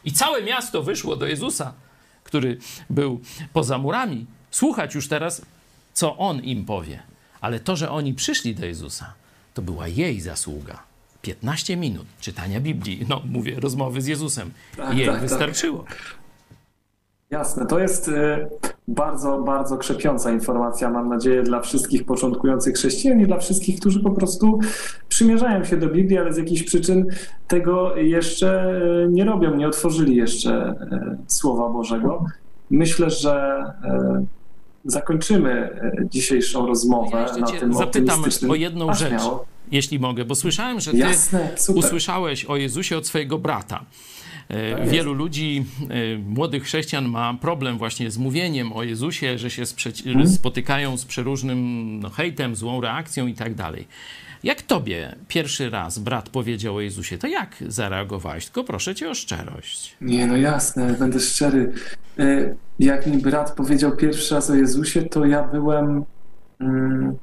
I 0.05 0.13
całe 0.13 0.43
miasto 0.43 0.83
wyszło 0.83 1.17
do 1.17 1.27
Jezusa, 1.27 1.75
który 2.25 2.59
był 2.91 3.21
poza 3.53 3.79
murami, 3.79 4.27
słuchać 4.51 4.95
już 4.95 5.09
teraz 5.09 5.43
co 5.97 6.17
on 6.17 6.41
im 6.41 6.65
powie. 6.65 7.03
Ale 7.41 7.61
to, 7.61 7.77
że 7.77 7.91
oni 7.91 8.15
przyszli 8.15 8.55
do 8.55 8.67
Jezusa, 8.67 9.13
to 9.55 9.63
była 9.63 9.89
jej 9.89 10.21
zasługa. 10.21 10.83
15 11.23 11.77
minut 11.77 12.07
czytania 12.21 12.61
Biblii, 12.61 13.07
no 13.09 13.23
mówię, 13.31 13.61
rozmowy 13.61 14.01
z 14.01 14.07
Jezusem. 14.07 14.51
Tak, 14.77 14.97
jej 14.97 15.07
tak, 15.07 15.15
tak. 15.15 15.23
wystarczyło. 15.23 15.79
Tak. 15.79 15.97
Jasne, 17.31 17.67
to 17.67 17.79
jest 17.79 18.09
y, 18.09 18.49
bardzo, 18.89 19.43
bardzo 19.43 19.79
krzepiąca 19.79 20.33
informacja, 20.33 20.91
mam 20.91 21.09
nadzieję, 21.09 21.43
dla 21.43 21.61
wszystkich 21.61 22.05
początkujących 22.05 22.75
chrześcijan 22.75 23.21
i 23.21 23.27
dla 23.27 23.39
wszystkich, 23.39 23.81
którzy 23.81 24.01
po 24.01 24.11
prostu 24.11 24.59
przymierzają 25.09 25.65
się 25.65 25.77
do 25.77 25.89
Biblii, 25.89 26.19
ale 26.19 26.33
z 26.33 26.37
jakichś 26.37 26.63
przyczyn 26.63 27.07
tego 27.49 27.97
jeszcze 27.97 28.81
y, 29.05 29.09
nie 29.11 29.25
robią, 29.25 29.57
nie 29.57 29.69
otworzyli 29.69 30.17
jeszcze 30.17 30.71
y, 30.71 31.17
Słowa 31.27 31.69
Bożego. 31.69 32.25
Myślę, 32.71 33.11
że 33.11 33.65
zakończymy 34.87 35.51
e, 35.51 35.93
dzisiejszą 36.11 36.67
rozmowę 36.67 37.27
ja 37.33 37.37
na 37.37 37.47
tym 37.47 37.75
zapytam 37.75 38.25
o 38.49 38.55
jedną 38.55 38.95
rzecz, 38.95 39.09
śmiało. 39.09 39.47
jeśli 39.73 39.99
mogę, 39.99 40.25
bo 40.25 40.35
słyszałem, 40.35 40.81
że 40.81 40.91
ty 40.91 40.99
Jasne, 40.99 41.55
usłyszałeś 41.75 42.45
o 42.45 42.57
Jezusie 42.57 42.97
od 42.97 43.07
swojego 43.07 43.39
brata. 43.39 43.85
E, 44.49 44.77
tak 44.77 44.89
Wielu 44.89 45.13
ludzi, 45.13 45.65
e, 45.91 46.19
młodych 46.19 46.63
chrześcijan 46.63 47.09
ma 47.09 47.35
problem 47.35 47.79
właśnie 47.79 48.11
z 48.11 48.19
mówieniem 48.19 48.73
o 48.73 48.83
Jezusie, 48.83 49.39
że 49.39 49.51
się 49.51 49.63
hmm? 50.05 50.29
spotykają 50.29 50.97
z 50.97 51.05
przeróżnym 51.05 52.01
no, 52.01 52.11
hejtem, 52.11 52.57
złą 52.57 52.81
reakcją 52.81 53.27
i 53.27 53.35
tak 53.35 53.55
dalej. 53.55 53.87
Jak 54.43 54.63
tobie 54.63 55.17
pierwszy 55.29 55.71
raz 55.71 55.99
brat 55.99 56.29
powiedział 56.29 56.77
o 56.77 56.81
Jezusie, 56.81 57.19
to 57.19 57.27
jak 57.27 57.57
zareagowałeś? 57.69 58.45
Tylko 58.45 58.65
proszę 58.65 58.95
cię 58.95 59.11
o 59.11 59.15
szczerość. 59.15 59.97
Nie, 60.01 60.27
no 60.27 60.37
jasne, 60.37 60.93
będę 60.93 61.21
szczery. 61.21 61.73
E, 62.19 62.55
jak 62.79 63.07
mi 63.07 63.19
brat 63.19 63.55
powiedział 63.57 63.97
pierwszy 63.97 64.35
raz 64.35 64.51
o 64.51 64.55
Jezusie, 64.55 65.03
to 65.03 65.25
ja 65.25 65.43
byłem. 65.43 66.05
Mm, 66.61 67.17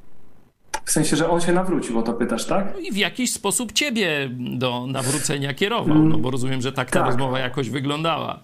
w 0.84 0.90
sensie, 0.90 1.16
że 1.16 1.30
on 1.30 1.40
się 1.40 1.52
nawrócił, 1.52 1.98
o 1.98 2.02
to 2.02 2.12
pytasz, 2.12 2.46
tak? 2.46 2.72
No 2.74 2.78
I 2.78 2.92
w 2.92 2.96
jakiś 2.96 3.32
sposób 3.32 3.72
ciebie 3.72 4.30
do 4.56 4.86
nawrócenia 4.86 5.54
kierował, 5.54 5.98
no 5.98 6.18
bo 6.18 6.30
rozumiem, 6.30 6.60
że 6.60 6.72
tak 6.72 6.90
ta 6.90 6.98
tak. 6.98 7.06
rozmowa 7.06 7.38
jakoś 7.38 7.70
wyglądała. 7.70 8.40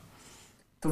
To 0.81 0.91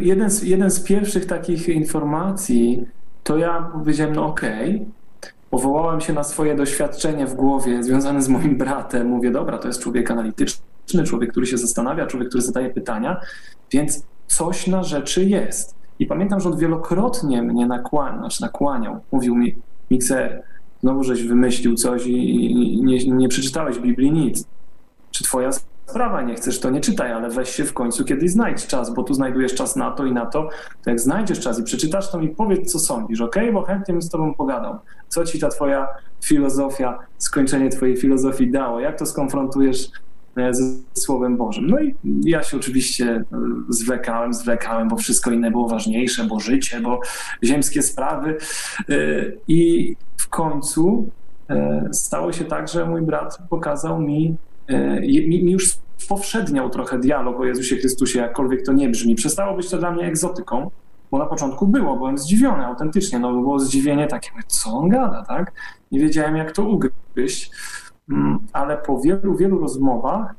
jeden, 0.00 0.30
z, 0.30 0.42
jeden 0.42 0.70
z 0.70 0.80
pierwszych 0.80 1.26
takich 1.26 1.68
informacji, 1.68 2.84
to 3.24 3.38
ja 3.38 3.70
powiedziałem, 3.72 4.14
no 4.14 4.26
okej, 4.26 4.74
okay. 4.74 5.32
powołałem 5.50 6.00
się 6.00 6.12
na 6.12 6.24
swoje 6.24 6.56
doświadczenie 6.56 7.26
w 7.26 7.34
głowie 7.34 7.82
związane 7.82 8.22
z 8.22 8.28
moim 8.28 8.58
bratem. 8.58 9.06
Mówię, 9.06 9.30
dobra, 9.30 9.58
to 9.58 9.68
jest 9.68 9.82
człowiek 9.82 10.10
analityczny, 10.10 11.04
człowiek, 11.06 11.30
który 11.30 11.46
się 11.46 11.58
zastanawia, 11.58 12.06
człowiek, 12.06 12.28
który 12.28 12.42
zadaje 12.42 12.70
pytania, 12.70 13.20
więc 13.70 14.02
coś 14.26 14.66
na 14.66 14.82
rzeczy 14.82 15.24
jest. 15.24 15.74
I 15.98 16.06
pamiętam, 16.06 16.40
że 16.40 16.48
on 16.48 16.58
wielokrotnie 16.58 17.42
mnie 17.42 17.66
nakłaniał, 17.66 18.20
znaczy 18.20 18.42
nakłaniał, 18.42 19.00
mówił 19.12 19.36
mi, 19.36 19.54
Mikser, 19.90 20.42
znowu 20.80 21.04
żeś 21.04 21.22
wymyślił 21.22 21.74
coś 21.74 22.06
i 22.06 22.82
nie, 22.84 23.06
nie 23.06 23.28
przeczytałeś 23.28 23.78
Biblii 23.78 24.12
nic. 24.12 24.44
Czy 25.10 25.24
twoja 25.24 25.50
sprawa, 25.86 26.22
nie 26.22 26.34
chcesz, 26.34 26.60
to 26.60 26.70
nie 26.70 26.80
czytaj, 26.80 27.12
ale 27.12 27.30
weź 27.30 27.50
się 27.50 27.64
w 27.64 27.72
końcu 27.72 28.04
kiedyś 28.04 28.30
znajdź 28.30 28.66
czas, 28.66 28.94
bo 28.94 29.02
tu 29.02 29.14
znajdujesz 29.14 29.54
czas 29.54 29.76
na 29.76 29.90
to 29.90 30.06
i 30.06 30.12
na 30.12 30.26
to. 30.26 30.48
To 30.84 30.90
jak 30.90 31.00
znajdziesz 31.00 31.40
czas 31.40 31.58
i 31.58 31.62
przeczytasz, 31.62 32.10
to 32.10 32.18
mi 32.18 32.28
powiedz, 32.28 32.72
co 32.72 32.78
sądzisz, 32.78 33.20
ok? 33.20 33.36
Bo 33.52 33.62
chętnie 33.62 33.94
bym 33.94 34.02
z 34.02 34.10
tobą 34.10 34.34
pogadał. 34.34 34.78
Co 35.08 35.24
ci 35.24 35.38
ta 35.38 35.48
twoja 35.48 35.88
filozofia, 36.24 36.98
skończenie 37.18 37.68
twojej 37.68 37.96
filozofii 37.96 38.50
dało? 38.50 38.80
Jak 38.80 38.98
to 38.98 39.06
skonfrontujesz 39.06 39.90
ze 40.50 40.62
Słowem 40.92 41.36
Bożym? 41.36 41.66
No 41.66 41.80
i 41.80 41.94
ja 42.24 42.42
się 42.42 42.56
oczywiście 42.56 43.06
e, 43.06 43.24
zwlekałem, 43.68 44.34
zwlekałem, 44.34 44.88
bo 44.88 44.96
wszystko 44.96 45.30
inne 45.30 45.50
było 45.50 45.68
ważniejsze, 45.68 46.24
bo 46.24 46.40
życie, 46.40 46.80
bo 46.80 47.00
ziemskie 47.44 47.82
sprawy. 47.82 48.36
E, 48.88 48.94
I 49.48 49.94
w 50.16 50.28
końcu 50.28 51.08
e, 51.50 51.88
stało 51.92 52.32
się 52.32 52.44
tak, 52.44 52.68
że 52.68 52.86
mój 52.86 53.02
brat 53.02 53.38
pokazał 53.50 54.00
mi, 54.00 54.36
mi, 55.28 55.52
już 55.52 55.78
spowszedniał 55.96 56.70
trochę 56.70 56.98
dialog 56.98 57.40
o 57.40 57.44
Jezusie 57.44 57.76
Chrystusie, 57.76 58.18
jakkolwiek 58.18 58.66
to 58.66 58.72
nie 58.72 58.88
brzmi. 58.88 59.14
Przestało 59.14 59.56
być 59.56 59.70
to 59.70 59.78
dla 59.78 59.90
mnie 59.90 60.04
egzotyką, 60.04 60.70
bo 61.10 61.18
na 61.18 61.26
początku 61.26 61.66
było, 61.66 61.96
byłem 61.96 62.18
zdziwiony 62.18 62.66
autentycznie, 62.66 63.18
no 63.18 63.32
było 63.32 63.58
zdziwienie 63.58 64.06
takie, 64.06 64.30
co 64.46 64.70
on 64.70 64.88
gada, 64.88 65.24
tak? 65.28 65.52
Nie 65.92 66.00
wiedziałem, 66.00 66.36
jak 66.36 66.52
to 66.52 66.62
ugryźć, 66.62 67.50
ale 68.52 68.76
po 68.76 69.00
wielu, 69.00 69.36
wielu 69.36 69.58
rozmowach 69.58 70.34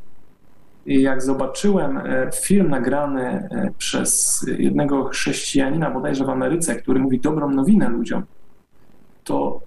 jak 0.86 1.22
zobaczyłem 1.22 1.98
e, 1.98 2.30
film 2.34 2.70
nagrany 2.70 3.50
przez 3.78 4.46
jednego 4.58 5.04
chrześcijanina 5.04 5.92
bodajże 5.92 6.26
w 6.26 6.30
Ameryce, 6.30 6.76
który 6.76 7.00
mówi 7.00 7.20
dobrą 7.20 7.50
nowinę 7.50 7.90
ludziom, 7.90 8.24
to 9.24 9.60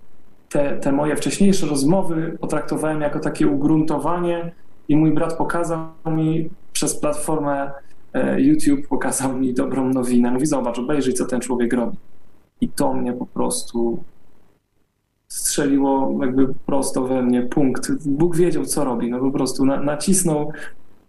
te, 0.48 0.78
te 0.78 0.92
moje 0.92 1.16
wcześniejsze 1.16 1.66
rozmowy 1.66 2.38
potraktowałem 2.40 3.00
jako 3.00 3.20
takie 3.20 3.46
ugruntowanie 3.46 4.53
i 4.88 4.96
mój 4.96 5.12
brat 5.14 5.36
pokazał 5.36 5.88
mi 6.07 6.50
przez 6.72 7.00
platformę 7.00 7.70
e, 8.12 8.40
YouTube, 8.40 8.88
pokazał 8.88 9.32
mi 9.32 9.55
dobrą 9.55 9.88
nowinę. 9.88 10.30
Mówi, 10.30 10.46
zobacz, 10.46 10.78
obejrzyj, 10.78 11.14
co 11.14 11.26
ten 11.26 11.40
człowiek 11.40 11.72
robi. 11.72 11.96
I 12.61 12.68
to 12.68 12.94
mnie 12.94 13.12
po 13.12 13.26
prostu 13.26 14.05
strzeliło 15.33 16.18
jakby 16.20 16.55
prosto 16.66 17.03
we 17.03 17.22
mnie 17.22 17.43
punkt. 17.43 18.07
Bóg 18.07 18.37
wiedział, 18.37 18.64
co 18.64 18.85
robi. 18.85 19.11
No 19.11 19.18
po 19.18 19.30
prostu 19.30 19.64
na, 19.64 19.80
nacisnął 19.80 20.53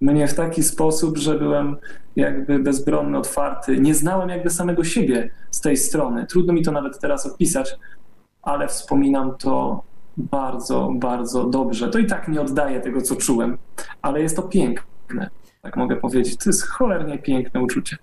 mnie 0.01 0.27
w 0.27 0.33
taki 0.33 0.63
sposób, 0.63 1.17
że 1.17 1.39
byłem 1.39 1.75
jakby 2.15 2.59
bezbronny, 2.59 3.17
otwarty. 3.17 3.79
Nie 3.79 3.95
znałem 3.95 4.29
jakby 4.29 4.49
samego 4.49 4.83
siebie 4.83 5.29
z 5.51 5.61
tej 5.61 5.77
strony. 5.77 6.25
Trudno 6.25 6.53
mi 6.53 6.63
to 6.63 6.71
nawet 6.71 6.99
teraz 6.99 7.25
opisać, 7.25 7.75
ale 8.41 8.67
wspominam 8.67 9.37
to 9.37 9.83
bardzo, 10.17 10.91
bardzo 10.95 11.43
dobrze. 11.43 11.89
To 11.89 11.99
i 11.99 12.05
tak 12.05 12.27
nie 12.27 12.41
oddaję 12.41 12.79
tego, 12.79 13.01
co 13.01 13.15
czułem, 13.15 13.57
ale 14.01 14.21
jest 14.21 14.35
to 14.35 14.41
piękne. 14.41 15.29
Tak 15.63 15.77
mogę 15.77 15.95
powiedzieć. 15.95 16.37
To 16.37 16.49
jest 16.49 16.67
cholernie 16.67 17.17
piękne 17.17 17.61
uczucie. 17.61 17.97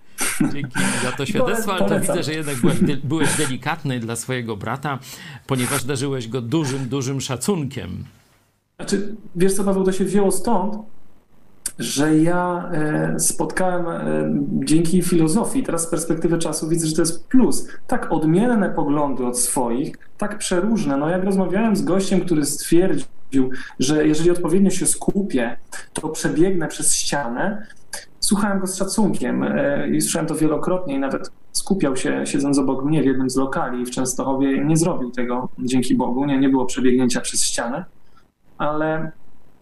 Dzięki 0.52 0.78
za 1.04 1.12
to 1.12 1.26
świadectwo, 1.30 1.74
ale 1.74 1.88
to 1.88 2.00
widzę, 2.00 2.22
że 2.22 2.34
jednak 2.34 2.56
byłeś, 2.56 2.78
byłeś 3.04 3.36
delikatny 3.36 4.00
dla 4.00 4.16
swojego 4.16 4.56
brata, 4.56 4.98
ponieważ 5.46 5.84
darzyłeś 5.84 6.28
go 6.28 6.40
dużym, 6.40 6.88
dużym 6.88 7.20
szacunkiem. 7.20 8.04
Znaczy, 8.76 9.16
wiesz 9.36 9.52
co, 9.54 9.64
Paweł, 9.64 9.84
to 9.84 9.92
się 9.92 10.04
wzięło 10.04 10.30
stąd, 10.30 10.74
że 11.78 12.18
ja 12.18 12.70
e, 12.72 13.20
spotkałem 13.20 13.88
e, 13.88 14.30
dzięki 14.64 15.02
filozofii, 15.02 15.62
teraz 15.62 15.82
z 15.82 15.90
perspektywy 15.90 16.38
czasu 16.38 16.68
widzę, 16.68 16.86
że 16.86 16.94
to 16.94 17.02
jest 17.02 17.28
plus, 17.28 17.68
tak 17.86 18.12
odmienne 18.12 18.70
poglądy 18.70 19.26
od 19.26 19.38
swoich, 19.38 19.98
tak 20.18 20.38
przeróżne. 20.38 20.96
No 20.96 21.08
jak 21.08 21.24
rozmawiałem 21.24 21.76
z 21.76 21.82
gościem, 21.82 22.20
który 22.20 22.44
stwierdził, 22.44 23.06
że 23.78 24.06
jeżeli 24.06 24.30
odpowiednio 24.30 24.70
się 24.70 24.86
skupię, 24.86 25.56
to 25.92 26.08
przebiegnę 26.08 26.68
przez 26.68 26.94
ścianę, 26.94 27.66
słuchałem 28.20 28.60
go 28.60 28.66
z 28.66 28.76
szacunkiem 28.76 29.42
e, 29.42 29.88
i 29.88 30.00
słyszałem 30.00 30.28
to 30.28 30.34
wielokrotnie 30.34 30.94
i 30.94 30.98
nawet 30.98 31.30
skupiał 31.52 31.96
się, 31.96 32.22
siedząc 32.26 32.58
obok 32.58 32.84
mnie 32.84 33.02
w 33.02 33.06
jednym 33.06 33.30
z 33.30 33.36
lokali 33.36 33.86
w 33.86 33.90
Częstochowie, 33.90 34.64
nie 34.64 34.76
zrobił 34.76 35.10
tego 35.10 35.48
dzięki 35.58 35.94
Bogu, 35.94 36.24
nie, 36.24 36.38
nie 36.38 36.48
było 36.48 36.66
przebiegnięcia 36.66 37.20
przez 37.20 37.44
ścianę, 37.44 37.84
ale 38.58 39.12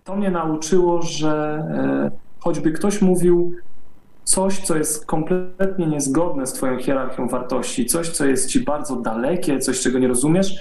to 0.05 0.17
mnie 0.17 0.31
nauczyło, 0.31 1.03
że 1.03 1.65
e, 1.71 2.11
choćby 2.41 2.73
ktoś 2.73 3.03
mówił 3.03 3.55
coś, 4.25 4.59
co 4.59 4.77
jest 4.77 5.07
kompletnie 5.07 5.87
niezgodne 5.87 6.47
z 6.47 6.53
Twoją 6.53 6.79
hierarchią 6.79 7.29
wartości, 7.29 7.87
coś, 7.87 8.09
co 8.09 8.27
jest 8.27 8.49
Ci 8.49 8.61
bardzo 8.61 8.97
dalekie, 8.97 9.59
coś, 9.59 9.81
czego 9.81 9.99
nie 9.99 10.09
rozumiesz, 10.09 10.57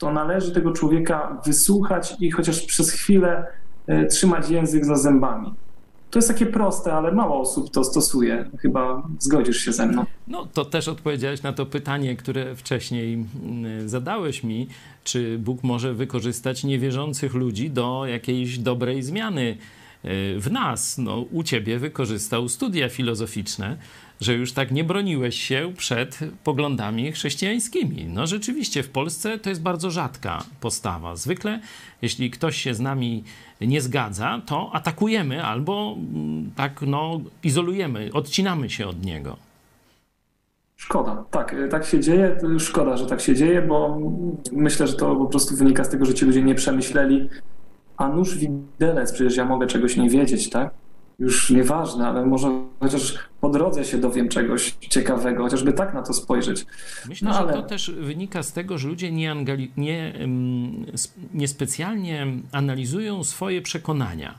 to 0.00 0.12
należy 0.12 0.52
tego 0.52 0.72
człowieka 0.72 1.40
wysłuchać 1.46 2.16
i 2.20 2.30
chociaż 2.30 2.62
przez 2.62 2.90
chwilę 2.90 3.46
e, 3.86 4.06
trzymać 4.06 4.50
język 4.50 4.84
za 4.84 4.96
zębami. 4.96 5.54
To 6.10 6.18
jest 6.18 6.28
takie 6.28 6.46
proste, 6.46 6.92
ale 6.92 7.12
mało 7.12 7.40
osób 7.40 7.70
to 7.70 7.84
stosuje. 7.84 8.50
Chyba 8.58 9.02
zgodzisz 9.18 9.56
się 9.56 9.72
ze 9.72 9.86
mną. 9.86 10.04
No 10.28 10.46
to 10.54 10.64
też 10.64 10.88
odpowiedziałeś 10.88 11.42
na 11.42 11.52
to 11.52 11.66
pytanie, 11.66 12.16
które 12.16 12.56
wcześniej 12.56 13.14
mm, 13.14 13.88
zadałeś 13.88 14.44
mi, 14.44 14.68
czy 15.04 15.38
Bóg 15.38 15.62
może 15.62 15.94
wykorzystać 15.94 16.64
niewierzących 16.64 17.34
ludzi 17.34 17.70
do 17.70 18.06
jakiejś 18.06 18.58
dobrej 18.58 19.02
zmiany 19.02 19.56
e, 20.04 20.08
w 20.38 20.52
nas. 20.52 20.98
No, 20.98 21.20
u 21.20 21.42
ciebie 21.42 21.78
wykorzystał 21.78 22.48
studia 22.48 22.88
filozoficzne, 22.88 23.76
że 24.20 24.34
już 24.34 24.52
tak 24.52 24.70
nie 24.70 24.84
broniłeś 24.84 25.42
się 25.42 25.72
przed 25.76 26.18
poglądami 26.44 27.12
chrześcijańskimi. 27.12 28.04
No 28.08 28.26
rzeczywiście, 28.26 28.82
w 28.82 28.90
Polsce 28.90 29.38
to 29.38 29.48
jest 29.48 29.62
bardzo 29.62 29.90
rzadka 29.90 30.44
postawa. 30.60 31.16
Zwykle, 31.16 31.60
jeśli 32.02 32.30
ktoś 32.30 32.56
się 32.56 32.74
z 32.74 32.80
nami 32.80 33.24
nie 33.60 33.80
zgadza, 33.80 34.40
to 34.46 34.70
atakujemy 34.72 35.44
albo 35.44 35.96
mm, 35.98 36.50
tak 36.56 36.82
no, 36.82 37.20
izolujemy, 37.42 38.10
odcinamy 38.12 38.70
się 38.70 38.86
od 38.86 39.04
niego. 39.04 39.36
Szkoda, 40.76 41.24
tak, 41.30 41.56
tak 41.70 41.86
się 41.86 42.00
dzieje. 42.00 42.36
Szkoda, 42.58 42.96
że 42.96 43.06
tak 43.06 43.20
się 43.20 43.34
dzieje, 43.34 43.62
bo 43.62 43.98
myślę, 44.52 44.86
że 44.86 44.94
to 44.94 45.16
po 45.16 45.26
prostu 45.26 45.56
wynika 45.56 45.84
z 45.84 45.88
tego, 45.88 46.04
że 46.04 46.14
ci 46.14 46.24
ludzie 46.24 46.42
nie 46.42 46.54
przemyśleli, 46.54 47.28
a 47.96 48.08
nuż 48.08 48.38
widelec, 48.38 49.12
przecież 49.12 49.36
ja 49.36 49.44
mogę 49.44 49.66
czegoś 49.66 49.96
nie 49.96 50.10
wiedzieć, 50.10 50.50
tak? 50.50 50.70
Już 51.20 51.50
nieważne, 51.50 52.06
ale 52.06 52.26
może 52.26 52.62
chociaż 52.80 53.18
po 53.40 53.48
drodze 53.48 53.84
się 53.84 53.98
dowiem 53.98 54.28
czegoś 54.28 54.74
ciekawego, 54.80 55.42
chociażby 55.42 55.72
tak 55.72 55.94
na 55.94 56.02
to 56.02 56.12
spojrzeć. 56.12 56.66
Myślę, 57.08 57.28
no, 57.28 57.38
ale... 57.38 57.52
że 57.52 57.62
to 57.62 57.68
też 57.68 57.90
wynika 57.90 58.42
z 58.42 58.52
tego, 58.52 58.78
że 58.78 58.88
ludzie 58.88 59.12
nie, 59.12 59.30
angali... 59.30 59.70
nie, 59.76 60.14
niespecjalnie 61.34 62.26
analizują 62.52 63.24
swoje 63.24 63.62
przekonania 63.62 64.38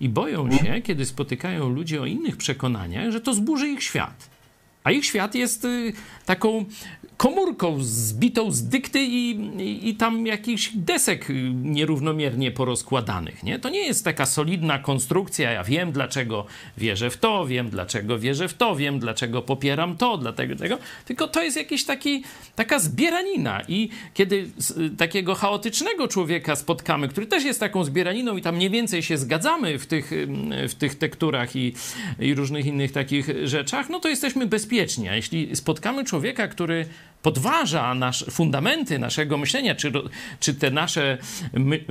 i 0.00 0.08
boją 0.08 0.44
mhm. 0.44 0.64
się, 0.64 0.82
kiedy 0.82 1.04
spotykają 1.04 1.68
ludzi 1.68 1.98
o 1.98 2.06
innych 2.06 2.36
przekonaniach, 2.36 3.10
że 3.10 3.20
to 3.20 3.34
zburzy 3.34 3.68
ich 3.68 3.82
świat. 3.82 4.30
A 4.84 4.90
ich 4.90 5.04
świat 5.04 5.34
jest 5.34 5.64
y, 5.64 5.92
taką 6.26 6.64
komórką 7.18 7.76
zbitą 7.80 8.50
z 8.50 8.62
dykty 8.62 9.02
i, 9.02 9.30
i, 9.60 9.88
i, 9.88 9.94
tam 9.94 10.26
jakichś 10.26 10.70
desek 10.74 11.26
nierównomiernie 11.52 12.50
porozkładanych. 12.50 13.42
Nie? 13.42 13.58
To 13.58 13.68
nie 13.68 13.86
jest 13.86 14.04
taka 14.04 14.26
solidna 14.26 14.78
konstrukcja. 14.78 15.52
Ja 15.52 15.64
wiem, 15.64 15.92
dlaczego 15.92 16.46
wierzę 16.76 17.10
w 17.10 17.16
to, 17.16 17.46
wiem, 17.46 17.70
dlaczego 17.70 18.18
wierzę 18.18 18.48
w 18.48 18.54
to, 18.54 18.76
wiem, 18.76 18.98
dlaczego 18.98 19.42
popieram 19.42 19.96
to, 19.96 20.18
dlatego 20.18 20.56
tego. 20.56 20.78
Tylko 21.04 21.28
to 21.28 21.42
jest 21.42 21.56
jakiś 21.56 21.84
taki, 21.84 22.22
taka 22.56 22.78
zbieranina. 22.78 23.62
I 23.68 23.88
kiedy 24.14 24.50
takiego 24.98 25.34
chaotycznego 25.34 26.08
człowieka 26.08 26.56
spotkamy, 26.56 27.08
który 27.08 27.26
też 27.26 27.44
jest 27.44 27.60
taką 27.60 27.84
zbieraniną 27.84 28.36
i 28.36 28.42
tam 28.42 28.56
mniej 28.56 28.70
więcej 28.70 29.02
się 29.02 29.18
zgadzamy 29.18 29.78
w 29.78 29.86
tych, 29.86 30.10
w 30.68 30.74
tych 30.74 30.94
tekturach 30.94 31.56
i, 31.56 31.74
i 32.18 32.34
różnych 32.34 32.66
innych 32.66 32.92
takich 32.92 33.28
rzeczach, 33.44 33.88
no 33.90 34.00
to 34.00 34.08
jesteśmy 34.08 34.46
bezpieczni. 34.46 35.08
A 35.08 35.16
jeśli 35.16 35.56
spotkamy 35.56 36.04
człowieka, 36.04 36.48
który 36.48 36.86
podważa 37.22 37.94
nasz, 37.94 38.24
fundamenty 38.30 38.98
naszego 38.98 39.38
myślenia, 39.38 39.74
czy, 39.74 39.92
czy 40.40 40.54
te 40.54 40.70
nasze 40.70 41.18
my, 41.52 41.84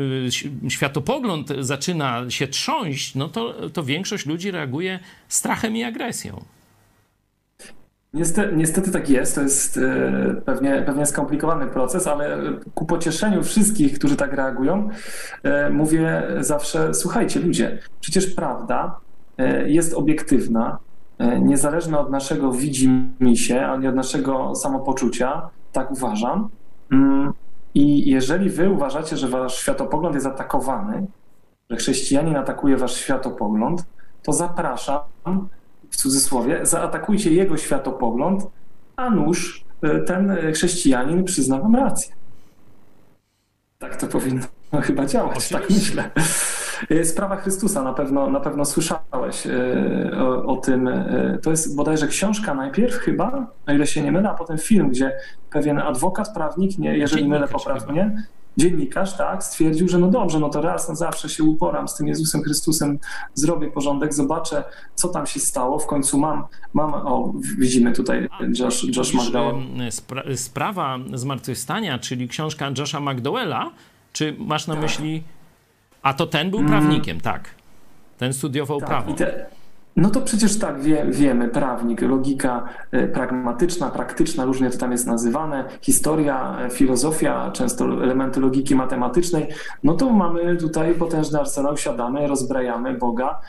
y, 0.66 0.70
światopogląd 0.70 1.50
zaczyna 1.60 2.30
się 2.30 2.48
trząść, 2.48 3.16
no 3.16 3.28
to, 3.28 3.70
to 3.70 3.84
większość 3.84 4.26
ludzi 4.26 4.52
reaguje 4.52 5.00
strachem 5.28 5.78
i 5.78 5.84
agresją. 5.84 6.44
Niestety, 8.14 8.56
niestety, 8.56 8.92
tak 8.92 9.10
jest. 9.10 9.36
To 9.36 9.42
jest 9.42 9.78
e, 9.78 10.42
pewnie, 10.46 10.84
pewnie 10.86 11.06
skomplikowany 11.06 11.68
proces, 11.68 12.08
ale 12.08 12.38
ku 12.74 12.86
pocieszeniu 12.86 13.44
wszystkich, 13.44 14.00
którzy 14.00 14.16
tak 14.16 14.34
reagują, 14.34 14.90
e, 15.44 15.70
mówię 15.70 16.24
zawsze: 16.40 16.94
słuchajcie, 16.94 17.40
ludzie, 17.40 17.80
przecież 18.02 18.28
prawda 18.28 19.00
jest 19.66 19.94
obiektywna, 19.94 20.80
niezależne 21.20 22.00
od 22.00 22.10
naszego 22.10 22.52
widzimisię, 22.52 23.68
ani 23.68 23.88
od 23.88 23.96
naszego 23.96 24.56
samopoczucia, 24.56 25.50
tak 25.72 25.92
uważam. 25.92 26.50
Mm, 26.92 27.34
I 27.74 28.10
jeżeli 28.10 28.50
wy 28.50 28.70
uważacie, 28.70 29.18
że 29.18 29.28
wasz 29.28 29.58
światopogląd 29.58 30.16
jest 30.16 30.28
atakowany, 30.28 31.08
że 31.70 31.78
chrześcijanin 31.78 32.36
atakuje 32.36 32.78
wasz 32.78 32.96
światopogląd, 32.96 33.86
to 34.24 34.34
zapraszam, 34.34 35.00
w 35.90 35.96
cudzysłowie, 35.96 36.66
zaatakujcie 36.66 37.34
jego 37.34 37.58
światopogląd, 37.58 38.48
a 38.96 39.10
nuż 39.10 39.66
e, 39.82 40.00
ten 40.00 40.38
chrześcijanin 40.54 41.24
przyzna 41.24 41.60
wam 41.60 41.76
rację. 41.76 42.16
Tak 43.80 43.96
to 43.96 44.08
powinno 44.08 44.46
chyba 44.88 45.06
działać, 45.06 45.50
tak 45.50 45.70
myślę. 45.70 46.12
E, 46.90 47.06
sprawa 47.06 47.36
Chrystusa, 47.36 47.84
na 47.84 47.94
pewno, 47.94 48.30
na 48.30 48.40
pewno 48.40 48.66
słyszałeś 48.66 49.48
e, 49.48 50.12
o, 50.22 50.46
o, 50.46 50.58
tym. 50.58 50.88
E, 50.88 51.40
to 51.44 51.52
jest 51.52 51.76
bodajże 51.76 52.08
książka 52.08 52.54
najpierw 52.54 52.96
chyba, 52.96 53.48
o 53.68 53.72
ile 53.72 53.88
się 53.88 54.02
nie 54.02 54.12
mylę, 54.12 54.30
a 54.30 54.34
potem 54.34 54.58
film, 54.58 54.90
gdzie 54.90 55.18
pewien 55.52 55.80
adwokat, 55.80 56.34
prawnik, 56.34 56.78
nie, 56.78 56.98
jeżeli 56.98 57.28
mylę 57.28 57.48
poprawnie, 57.48 58.24
dziennikarz, 58.58 59.18
tak, 59.18 59.44
stwierdził, 59.44 59.88
że 59.88 59.98
no 59.98 60.08
dobrze, 60.08 60.40
no 60.40 60.50
to 60.50 60.62
raz 60.62 60.90
na 60.90 60.96
zawsze 60.96 61.30
się 61.30 61.44
uporam 61.44 61.88
z 61.88 61.96
tym 61.96 62.08
Jezusem 62.08 62.44
Chrystusem, 62.44 63.00
zrobię 63.34 63.72
porządek, 63.72 64.14
zobaczę, 64.14 64.64
co 64.96 65.08
tam 65.08 65.28
się 65.28 65.40
stało. 65.40 65.80
W 65.80 65.88
końcu 65.88 66.18
mam, 66.18 66.44
mam 66.74 66.94
o, 66.94 67.34
widzimy 67.58 67.94
tutaj 67.94 68.28
Josh, 68.60 68.98
Josh 68.98 69.14
McDowell. 69.14 69.56
Spra 69.92 70.24
sprawa 70.36 70.98
zmartwychwstania, 71.14 72.00
czyli 72.00 72.28
książka 72.28 72.72
Josha 72.78 73.00
McDowella, 73.00 73.72
czy 74.14 74.36
masz 74.40 74.68
na 74.68 74.74
tak. 74.74 74.84
myśli 74.84 75.24
a 76.08 76.14
to 76.14 76.28
ten 76.28 76.50
był 76.50 76.60
mm. 76.60 76.72
prawnikiem, 76.72 77.22
tak. 77.22 77.50
Ten 78.18 78.34
studiował 78.34 78.80
tak, 78.80 78.90
prawo. 78.90 79.14
Te, 79.14 79.46
no 79.96 80.10
to 80.10 80.22
przecież 80.22 80.60
tak 80.60 80.82
wie, 80.82 81.06
wiemy, 81.10 81.48
prawnik, 81.48 82.02
logika 82.02 82.64
e, 82.92 83.08
pragmatyczna, 83.08 83.90
praktyczna, 83.90 84.46
różnie 84.46 84.70
to 84.70 84.78
tam 84.78 84.92
jest 84.92 85.08
nazywane, 85.08 85.64
historia, 85.82 86.58
e, 86.60 86.70
filozofia, 86.70 87.52
często 87.52 87.86
elementy 88.04 88.40
logiki 88.40 88.76
matematycznej. 88.76 89.48
No 89.84 89.94
to 89.94 90.10
mamy 90.14 90.58
tutaj 90.58 90.94
potężny 90.94 91.40
arsenał, 91.40 91.78
siadamy, 91.78 92.28
rozbrajamy 92.28 92.94
Boga, 92.94 93.40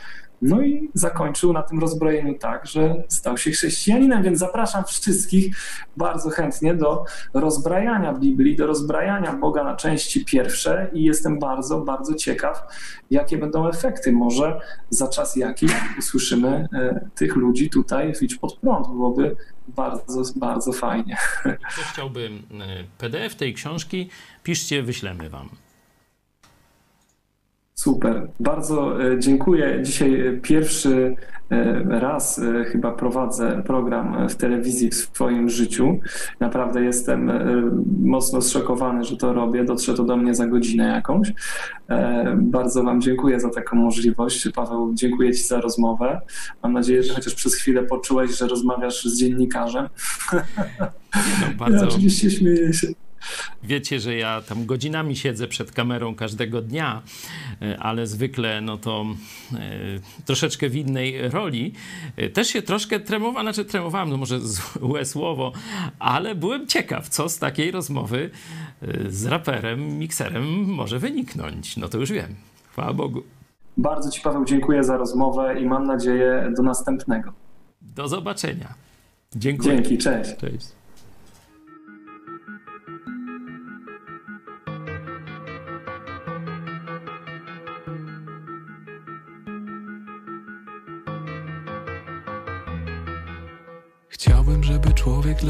no 0.43 0.63
i 0.63 0.91
zakończył 0.95 1.53
na 1.53 1.63
tym 1.63 1.81
rozbrojeniu 1.81 2.39
tak, 2.39 2.67
że 2.67 3.03
stał 3.09 3.39
się 3.39 3.51
chrześcijaninem, 3.51 4.23
więc 4.23 4.39
zapraszam 4.39 4.85
wszystkich 4.85 5.57
bardzo 5.97 6.31
chętnie 6.31 6.75
do 6.75 7.05
rozbrajania 7.35 8.13
Biblii, 8.13 8.57
do 8.57 8.67
rozbrajania 8.67 9.33
Boga 9.33 9.65
na 9.65 9.77
części 9.77 10.25
pierwsze 10.25 10.91
i 10.93 11.05
jestem 11.05 11.39
bardzo, 11.39 11.81
bardzo 11.81 12.15
ciekaw, 12.15 12.63
jakie 13.11 13.39
będą 13.39 13.69
efekty. 13.69 14.13
Może 14.13 14.61
za 14.91 15.09
czas 15.09 15.37
jakiś 15.37 15.73
usłyszymy 15.99 16.69
e, 16.73 17.01
tych 17.15 17.37
ludzi 17.37 17.71
tutaj 17.71 18.15
w 18.15 18.41
pod 18.41 18.57
prąd. 18.57 18.87
Byłoby 18.87 19.37
bardzo, 19.69 20.23
bardzo 20.37 20.73
fajnie. 20.73 21.17
Kto 21.43 21.83
chciałby 21.93 22.27
e, 22.27 22.85
PDF 22.99 23.35
tej 23.35 23.55
książki, 23.55 24.11
piszcie, 24.43 24.83
wyślemy 24.83 25.31
wam. 25.31 25.49
Super, 27.79 28.29
bardzo 28.41 29.05
e, 29.05 29.19
dziękuję. 29.19 29.79
Dzisiaj 29.83 30.41
pierwszy 30.43 31.17
e, 31.51 31.83
raz 32.01 32.39
e, 32.39 32.65
chyba 32.65 32.93
prowadzę 32.93 33.63
program 33.67 34.29
w 34.29 34.35
telewizji 34.35 34.91
w 34.91 34.95
swoim 34.95 35.49
życiu. 35.49 36.01
Naprawdę 36.41 36.83
jestem 36.83 37.33
mocno 38.03 38.43
zszokowany, 38.43 39.05
że 39.05 39.17
to 39.17 39.33
robię. 39.33 39.65
Dotrze 39.65 39.95
to 39.95 40.05
do 40.05 40.17
mnie 40.17 40.35
za 40.35 40.47
godzinę 40.47 40.89
jakąś. 40.89 41.33
Bardzo 42.37 42.83
Wam 42.83 43.01
dziękuję 43.01 43.41
za 43.41 43.51
taką 43.51 43.77
możliwość. 43.77 44.49
Paweł, 44.55 44.95
dziękuję 44.95 45.33
Ci 45.33 45.43
za 45.43 45.61
rozmowę. 45.61 46.21
Mam 46.63 46.73
nadzieję, 46.73 47.03
że 47.03 47.15
chociaż 47.15 47.35
przez 47.35 47.55
chwilę 47.55 47.83
poczułeś, 47.83 48.39
że 48.39 48.47
rozmawiasz 48.47 49.05
z 49.05 49.19
dziennikarzem. 49.19 49.89
No, 50.33 50.41
bardzo... 51.59 51.77
Ja 51.77 51.89
oczywiście 51.89 52.31
śmieję 52.31 52.73
się. 52.73 52.89
Wiecie, 53.63 54.01
że 54.01 54.17
ja 54.17 54.43
tam 54.43 54.67
godzinami 54.67 55.17
siedzę 55.17 55.49
przed 55.49 55.73
kamerą 55.73 56.15
każdego 56.15 56.63
dnia, 56.63 57.03
e, 57.63 57.79
ale 57.79 58.07
zwykle 58.07 58.61
no 58.61 58.79
to 58.79 59.07
e, 59.55 59.59
troszeczkę 60.25 60.69
w 60.69 60.77
innej 60.77 61.29
roli. 61.29 61.73
E, 62.17 62.29
też 62.29 62.49
się 62.49 62.63
troszkę 62.63 63.01
tremowałem, 63.01 63.45
znaczy 63.45 63.65
tremowałem, 63.65 64.11
no 64.11 64.17
może 64.17 64.41
złe 64.81 65.05
słowo, 65.05 65.53
ale 65.99 66.35
byłem 66.35 66.67
ciekaw, 66.67 67.09
co 67.09 67.29
z 67.29 67.39
takiej 67.39 67.71
rozmowy 67.71 68.31
z 69.09 69.27
raperem, 69.27 69.99
mikserem 69.99 70.65
może 70.65 70.99
wyniknąć. 70.99 71.77
No 71.77 71.89
to 71.89 71.99
już 71.99 72.13
wiem. 72.13 72.35
Chwała 72.73 72.93
Bogu. 72.93 73.23
Bardzo 73.77 74.11
Ci, 74.11 74.21
Paweł, 74.21 74.45
dziękuję 74.45 74.85
za 74.85 74.97
rozmowę 74.97 75.61
i 75.61 75.67
mam 75.67 75.87
nadzieję 75.87 76.53
do 76.57 76.63
następnego. 76.63 77.33
Do 77.83 78.09
zobaczenia. 78.09 78.75
Dziękuję. 79.37 79.75
Dzięki, 79.75 79.99
cześć. 79.99 80.37
Cześć. 80.37 80.78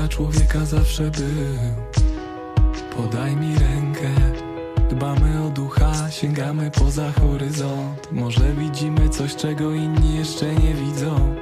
Człowieka 0.09 0.65
zawsze 0.65 1.03
był. 1.03 1.59
Podaj 2.97 3.37
mi 3.37 3.59
rękę 3.59 4.09
Dbamy 4.91 5.47
o 5.47 5.51
ducha, 5.51 6.11
sięgamy 6.11 6.71
poza 6.71 7.13
horyzont. 7.13 8.13
Może 8.13 8.53
widzimy 8.53 9.09
coś, 9.09 9.37
czego 9.37 9.73
inni 9.73 10.17
jeszcze 10.17 10.55
nie 10.55 10.75
widzą. 10.75 11.35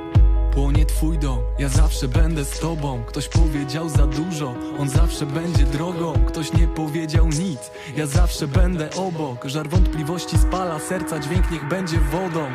Płonie 0.55 0.87
twój 0.87 1.19
dom, 1.19 1.39
ja 1.59 1.69
zawsze 1.69 2.09
będę 2.09 2.45
z 2.45 2.61
tobą. 2.61 3.03
Ktoś 3.07 3.29
powiedział 3.29 3.89
za 3.89 4.07
dużo, 4.07 4.55
on 4.79 4.89
zawsze 4.89 5.27
będzie 5.27 5.65
drogą. 5.65 6.13
Ktoś 6.27 6.53
nie 6.53 6.69
powiedział 6.69 7.27
nic, 7.27 7.71
ja 7.97 8.07
zawsze 8.07 8.49
będę 8.49 8.91
obok. 8.95 9.45
Żar 9.45 9.69
wątpliwości 9.69 10.39
spala 10.39 10.79
serca, 10.79 11.19
dźwięk 11.19 11.51
niech 11.51 11.69
będzie 11.69 11.99
wodą 11.99 12.47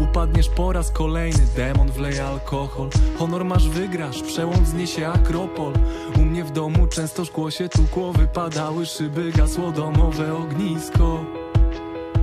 Upadniesz 0.00 0.48
po 0.48 0.72
raz 0.72 0.90
kolejny, 0.90 1.46
demon 1.56 1.90
wleje 1.90 2.24
alkohol. 2.26 2.88
Honor 3.18 3.44
masz, 3.44 3.68
wygrasz, 3.68 4.22
przełom 4.22 4.64
wzniesie 4.64 5.08
akropol. 5.08 5.72
U 6.16 6.24
mnie 6.24 6.44
w 6.44 6.50
domu 6.50 6.86
często 6.86 7.24
szkło 7.24 7.50
się 7.50 7.68
tukło 7.68 8.12
Wypadały 8.12 8.86
szyby, 8.86 9.32
gasło 9.32 9.72
domowe 9.72 10.34
ognisko. 10.34 11.24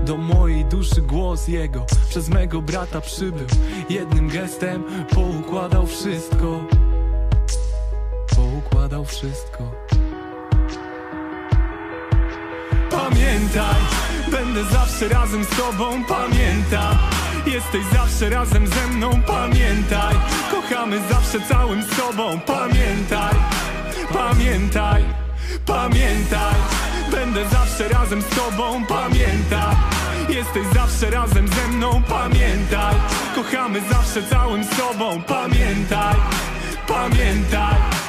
Do 0.05 0.17
mojej 0.17 0.65
duszy 0.65 1.01
głos 1.01 1.47
jego 1.47 1.85
Przez 2.09 2.29
mego 2.29 2.61
brata 2.61 3.01
przybył. 3.01 3.47
Jednym 3.89 4.29
gestem 4.29 4.83
poukładał 5.15 5.87
wszystko. 5.87 6.63
Poukładał 8.35 9.05
wszystko. 9.05 9.63
Pamiętaj, 12.91 13.81
będę 14.31 14.63
zawsze 14.63 15.09
razem 15.09 15.43
z 15.43 15.49
tobą 15.49 16.03
Pamiętam 16.05 17.12
Jesteś 17.45 17.85
zawsze 17.93 18.29
razem 18.29 18.67
ze 18.67 18.87
mną, 18.87 19.21
pamiętaj. 19.27 20.15
Kochamy 20.51 21.01
zawsze 21.09 21.39
całym 21.47 21.83
sobą, 21.83 22.39
pamiętaj. 22.39 23.35
Pamiętaj, 24.13 25.03
pamiętaj. 25.65 26.55
Będę 27.11 27.49
zawsze 27.49 27.87
razem 27.89 28.21
z 28.21 28.27
tobą, 28.29 28.85
pamiętaj. 28.85 29.75
Jesteś 30.29 30.63
zawsze 30.73 31.09
razem 31.09 31.47
ze 31.47 31.67
mną, 31.67 32.01
pamiętaj. 32.09 32.95
Kochamy 33.35 33.81
zawsze 33.91 34.23
całym 34.29 34.63
sobą, 34.63 35.21
pamiętaj. 35.21 36.15
Pamiętaj 36.87 38.02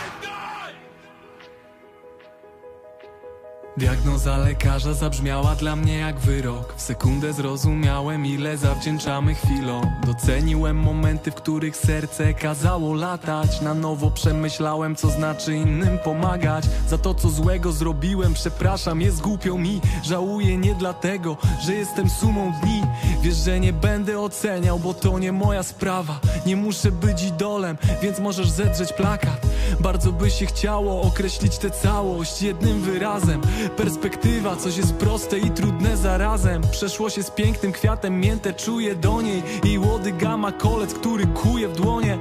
Diagnoza 3.76 4.36
lekarza 4.36 4.94
zabrzmiała 4.94 5.54
dla 5.54 5.76
mnie 5.76 5.98
jak 5.98 6.20
wyrok. 6.20 6.74
W 6.76 6.82
sekundę 6.82 7.32
zrozumiałem 7.32 8.26
ile 8.26 8.56
zawdzięczamy 8.56 9.34
chwilom. 9.34 9.82
Doceniłem 10.06 10.76
momenty, 10.76 11.30
w 11.30 11.34
których 11.34 11.76
serce 11.76 12.34
kazało 12.34 12.94
latać. 12.94 13.60
Na 13.60 13.74
nowo 13.74 14.10
przemyślałem 14.10 14.96
co 14.96 15.10
znaczy 15.10 15.56
innym 15.56 15.98
pomagać. 15.98 16.64
Za 16.88 16.98
to 16.98 17.14
co 17.14 17.30
złego 17.30 17.72
zrobiłem 17.72 18.34
przepraszam 18.34 19.00
jest 19.00 19.20
głupio 19.20 19.58
mi. 19.58 19.80
Żałuję 20.02 20.58
nie 20.58 20.74
dlatego, 20.74 21.36
że 21.66 21.74
jestem 21.74 22.10
sumą 22.10 22.52
dni. 22.62 22.82
Wiesz, 23.22 23.36
że 23.36 23.60
nie 23.60 23.72
będę 23.72 24.20
oceniał, 24.20 24.78
bo 24.78 24.94
to 24.94 25.18
nie 25.18 25.32
moja 25.32 25.62
sprawa. 25.62 26.20
Nie 26.46 26.56
muszę 26.56 26.92
być 26.92 27.22
idolem, 27.22 27.76
więc 28.02 28.18
możesz 28.18 28.50
zedrzeć 28.50 28.92
plakat. 28.92 29.46
Bardzo 29.80 30.12
by 30.12 30.30
się 30.30 30.46
chciało 30.46 31.02
określić 31.02 31.58
tę 31.58 31.70
całość 31.70 32.42
jednym 32.42 32.80
wyrazem 32.80 33.40
Perspektywa, 33.76 34.56
coś 34.56 34.76
jest 34.76 34.94
proste 34.94 35.38
i 35.38 35.50
trudne 35.50 35.96
zarazem. 35.96 36.62
Przeszło 36.70 37.10
się 37.10 37.22
z 37.22 37.30
pięknym 37.30 37.72
kwiatem, 37.72 38.20
miętę 38.20 38.54
czuję 38.54 38.94
do 38.94 39.22
niej. 39.22 39.42
I 39.64 39.78
łody 39.78 40.12
gama 40.12 40.52
kolec, 40.52 40.94
który 40.94 41.26
kuje 41.26 41.68
w 41.68 41.76
dłonie. 41.76 42.18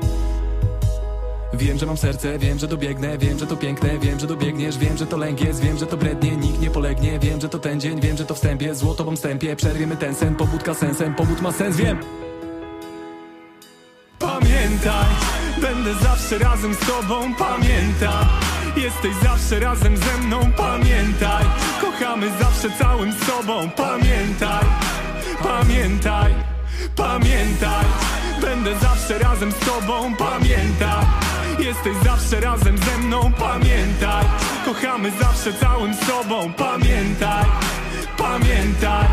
Wiem, 1.54 1.78
że 1.78 1.86
mam 1.86 1.98
serce, 1.98 2.40
wiem, 2.40 2.60
że 2.60 2.68
dobiegnę 2.68 3.18
Wiem, 3.18 3.40
że 3.40 3.48
to 3.48 3.58
piękne, 3.58 4.00
wiem, 4.00 4.20
że 4.20 4.28
dobiegniesz 4.28 4.78
Wiem, 4.78 4.98
że 4.98 5.06
to 5.06 5.18
lęk 5.18 5.42
jest, 5.42 5.62
wiem, 5.62 5.78
że 5.78 5.86
to 5.86 5.98
brednie 5.98 6.36
Nikt 6.36 6.62
nie 6.62 6.70
polegnie, 6.70 7.20
wiem, 7.20 7.42
że 7.42 7.50
to 7.50 7.60
ten 7.60 7.82
dzień 7.82 8.02
Wiem, 8.02 8.18
że 8.18 8.26
to 8.26 8.36
wstępie, 8.36 8.76
złoto 8.76 9.12
wstępie. 9.12 9.56
Przerwiemy 9.56 9.98
ten 9.98 10.16
sen, 10.16 10.36
pobudka 10.36 10.74
sensem 10.74 11.16
Pobud 11.16 11.42
ma 11.42 11.52
sens, 11.52 11.78
wiem. 11.78 11.98
Pamiętaj, 14.20 15.06
będę 15.62 15.94
zawsze 15.94 16.38
razem 16.38 16.74
z 16.74 16.80
tobą 16.80 17.36
Pamiętaj, 17.36 18.26
jesteś 18.76 19.16
zawsze 19.24 19.60
razem 19.60 19.98
ze 19.98 20.18
mną 20.18 20.52
Pamiętaj, 20.58 21.46
kochamy 21.82 22.32
zawsze 22.40 22.70
całym 22.78 23.14
sobą 23.14 23.70
Pamiętaj, 23.70 24.66
pamiętaj, 25.44 26.34
pamiętaj. 26.96 27.86
Będę 28.42 28.80
zawsze 28.80 29.20
razem 29.20 29.52
z 29.52 29.60
tobą 29.60 30.16
Pamiętaj, 30.16 31.06
jesteś 31.60 31.94
zawsze 32.04 32.40
razem 32.40 32.78
ze 32.78 32.98
mną 32.98 33.32
Pamiętaj, 33.40 34.26
kochamy 34.66 35.12
zawsze 35.22 35.54
całym 35.54 35.94
sobą 35.94 36.54
Pamiętaj, 36.54 37.46
pamiętaj 38.18 39.08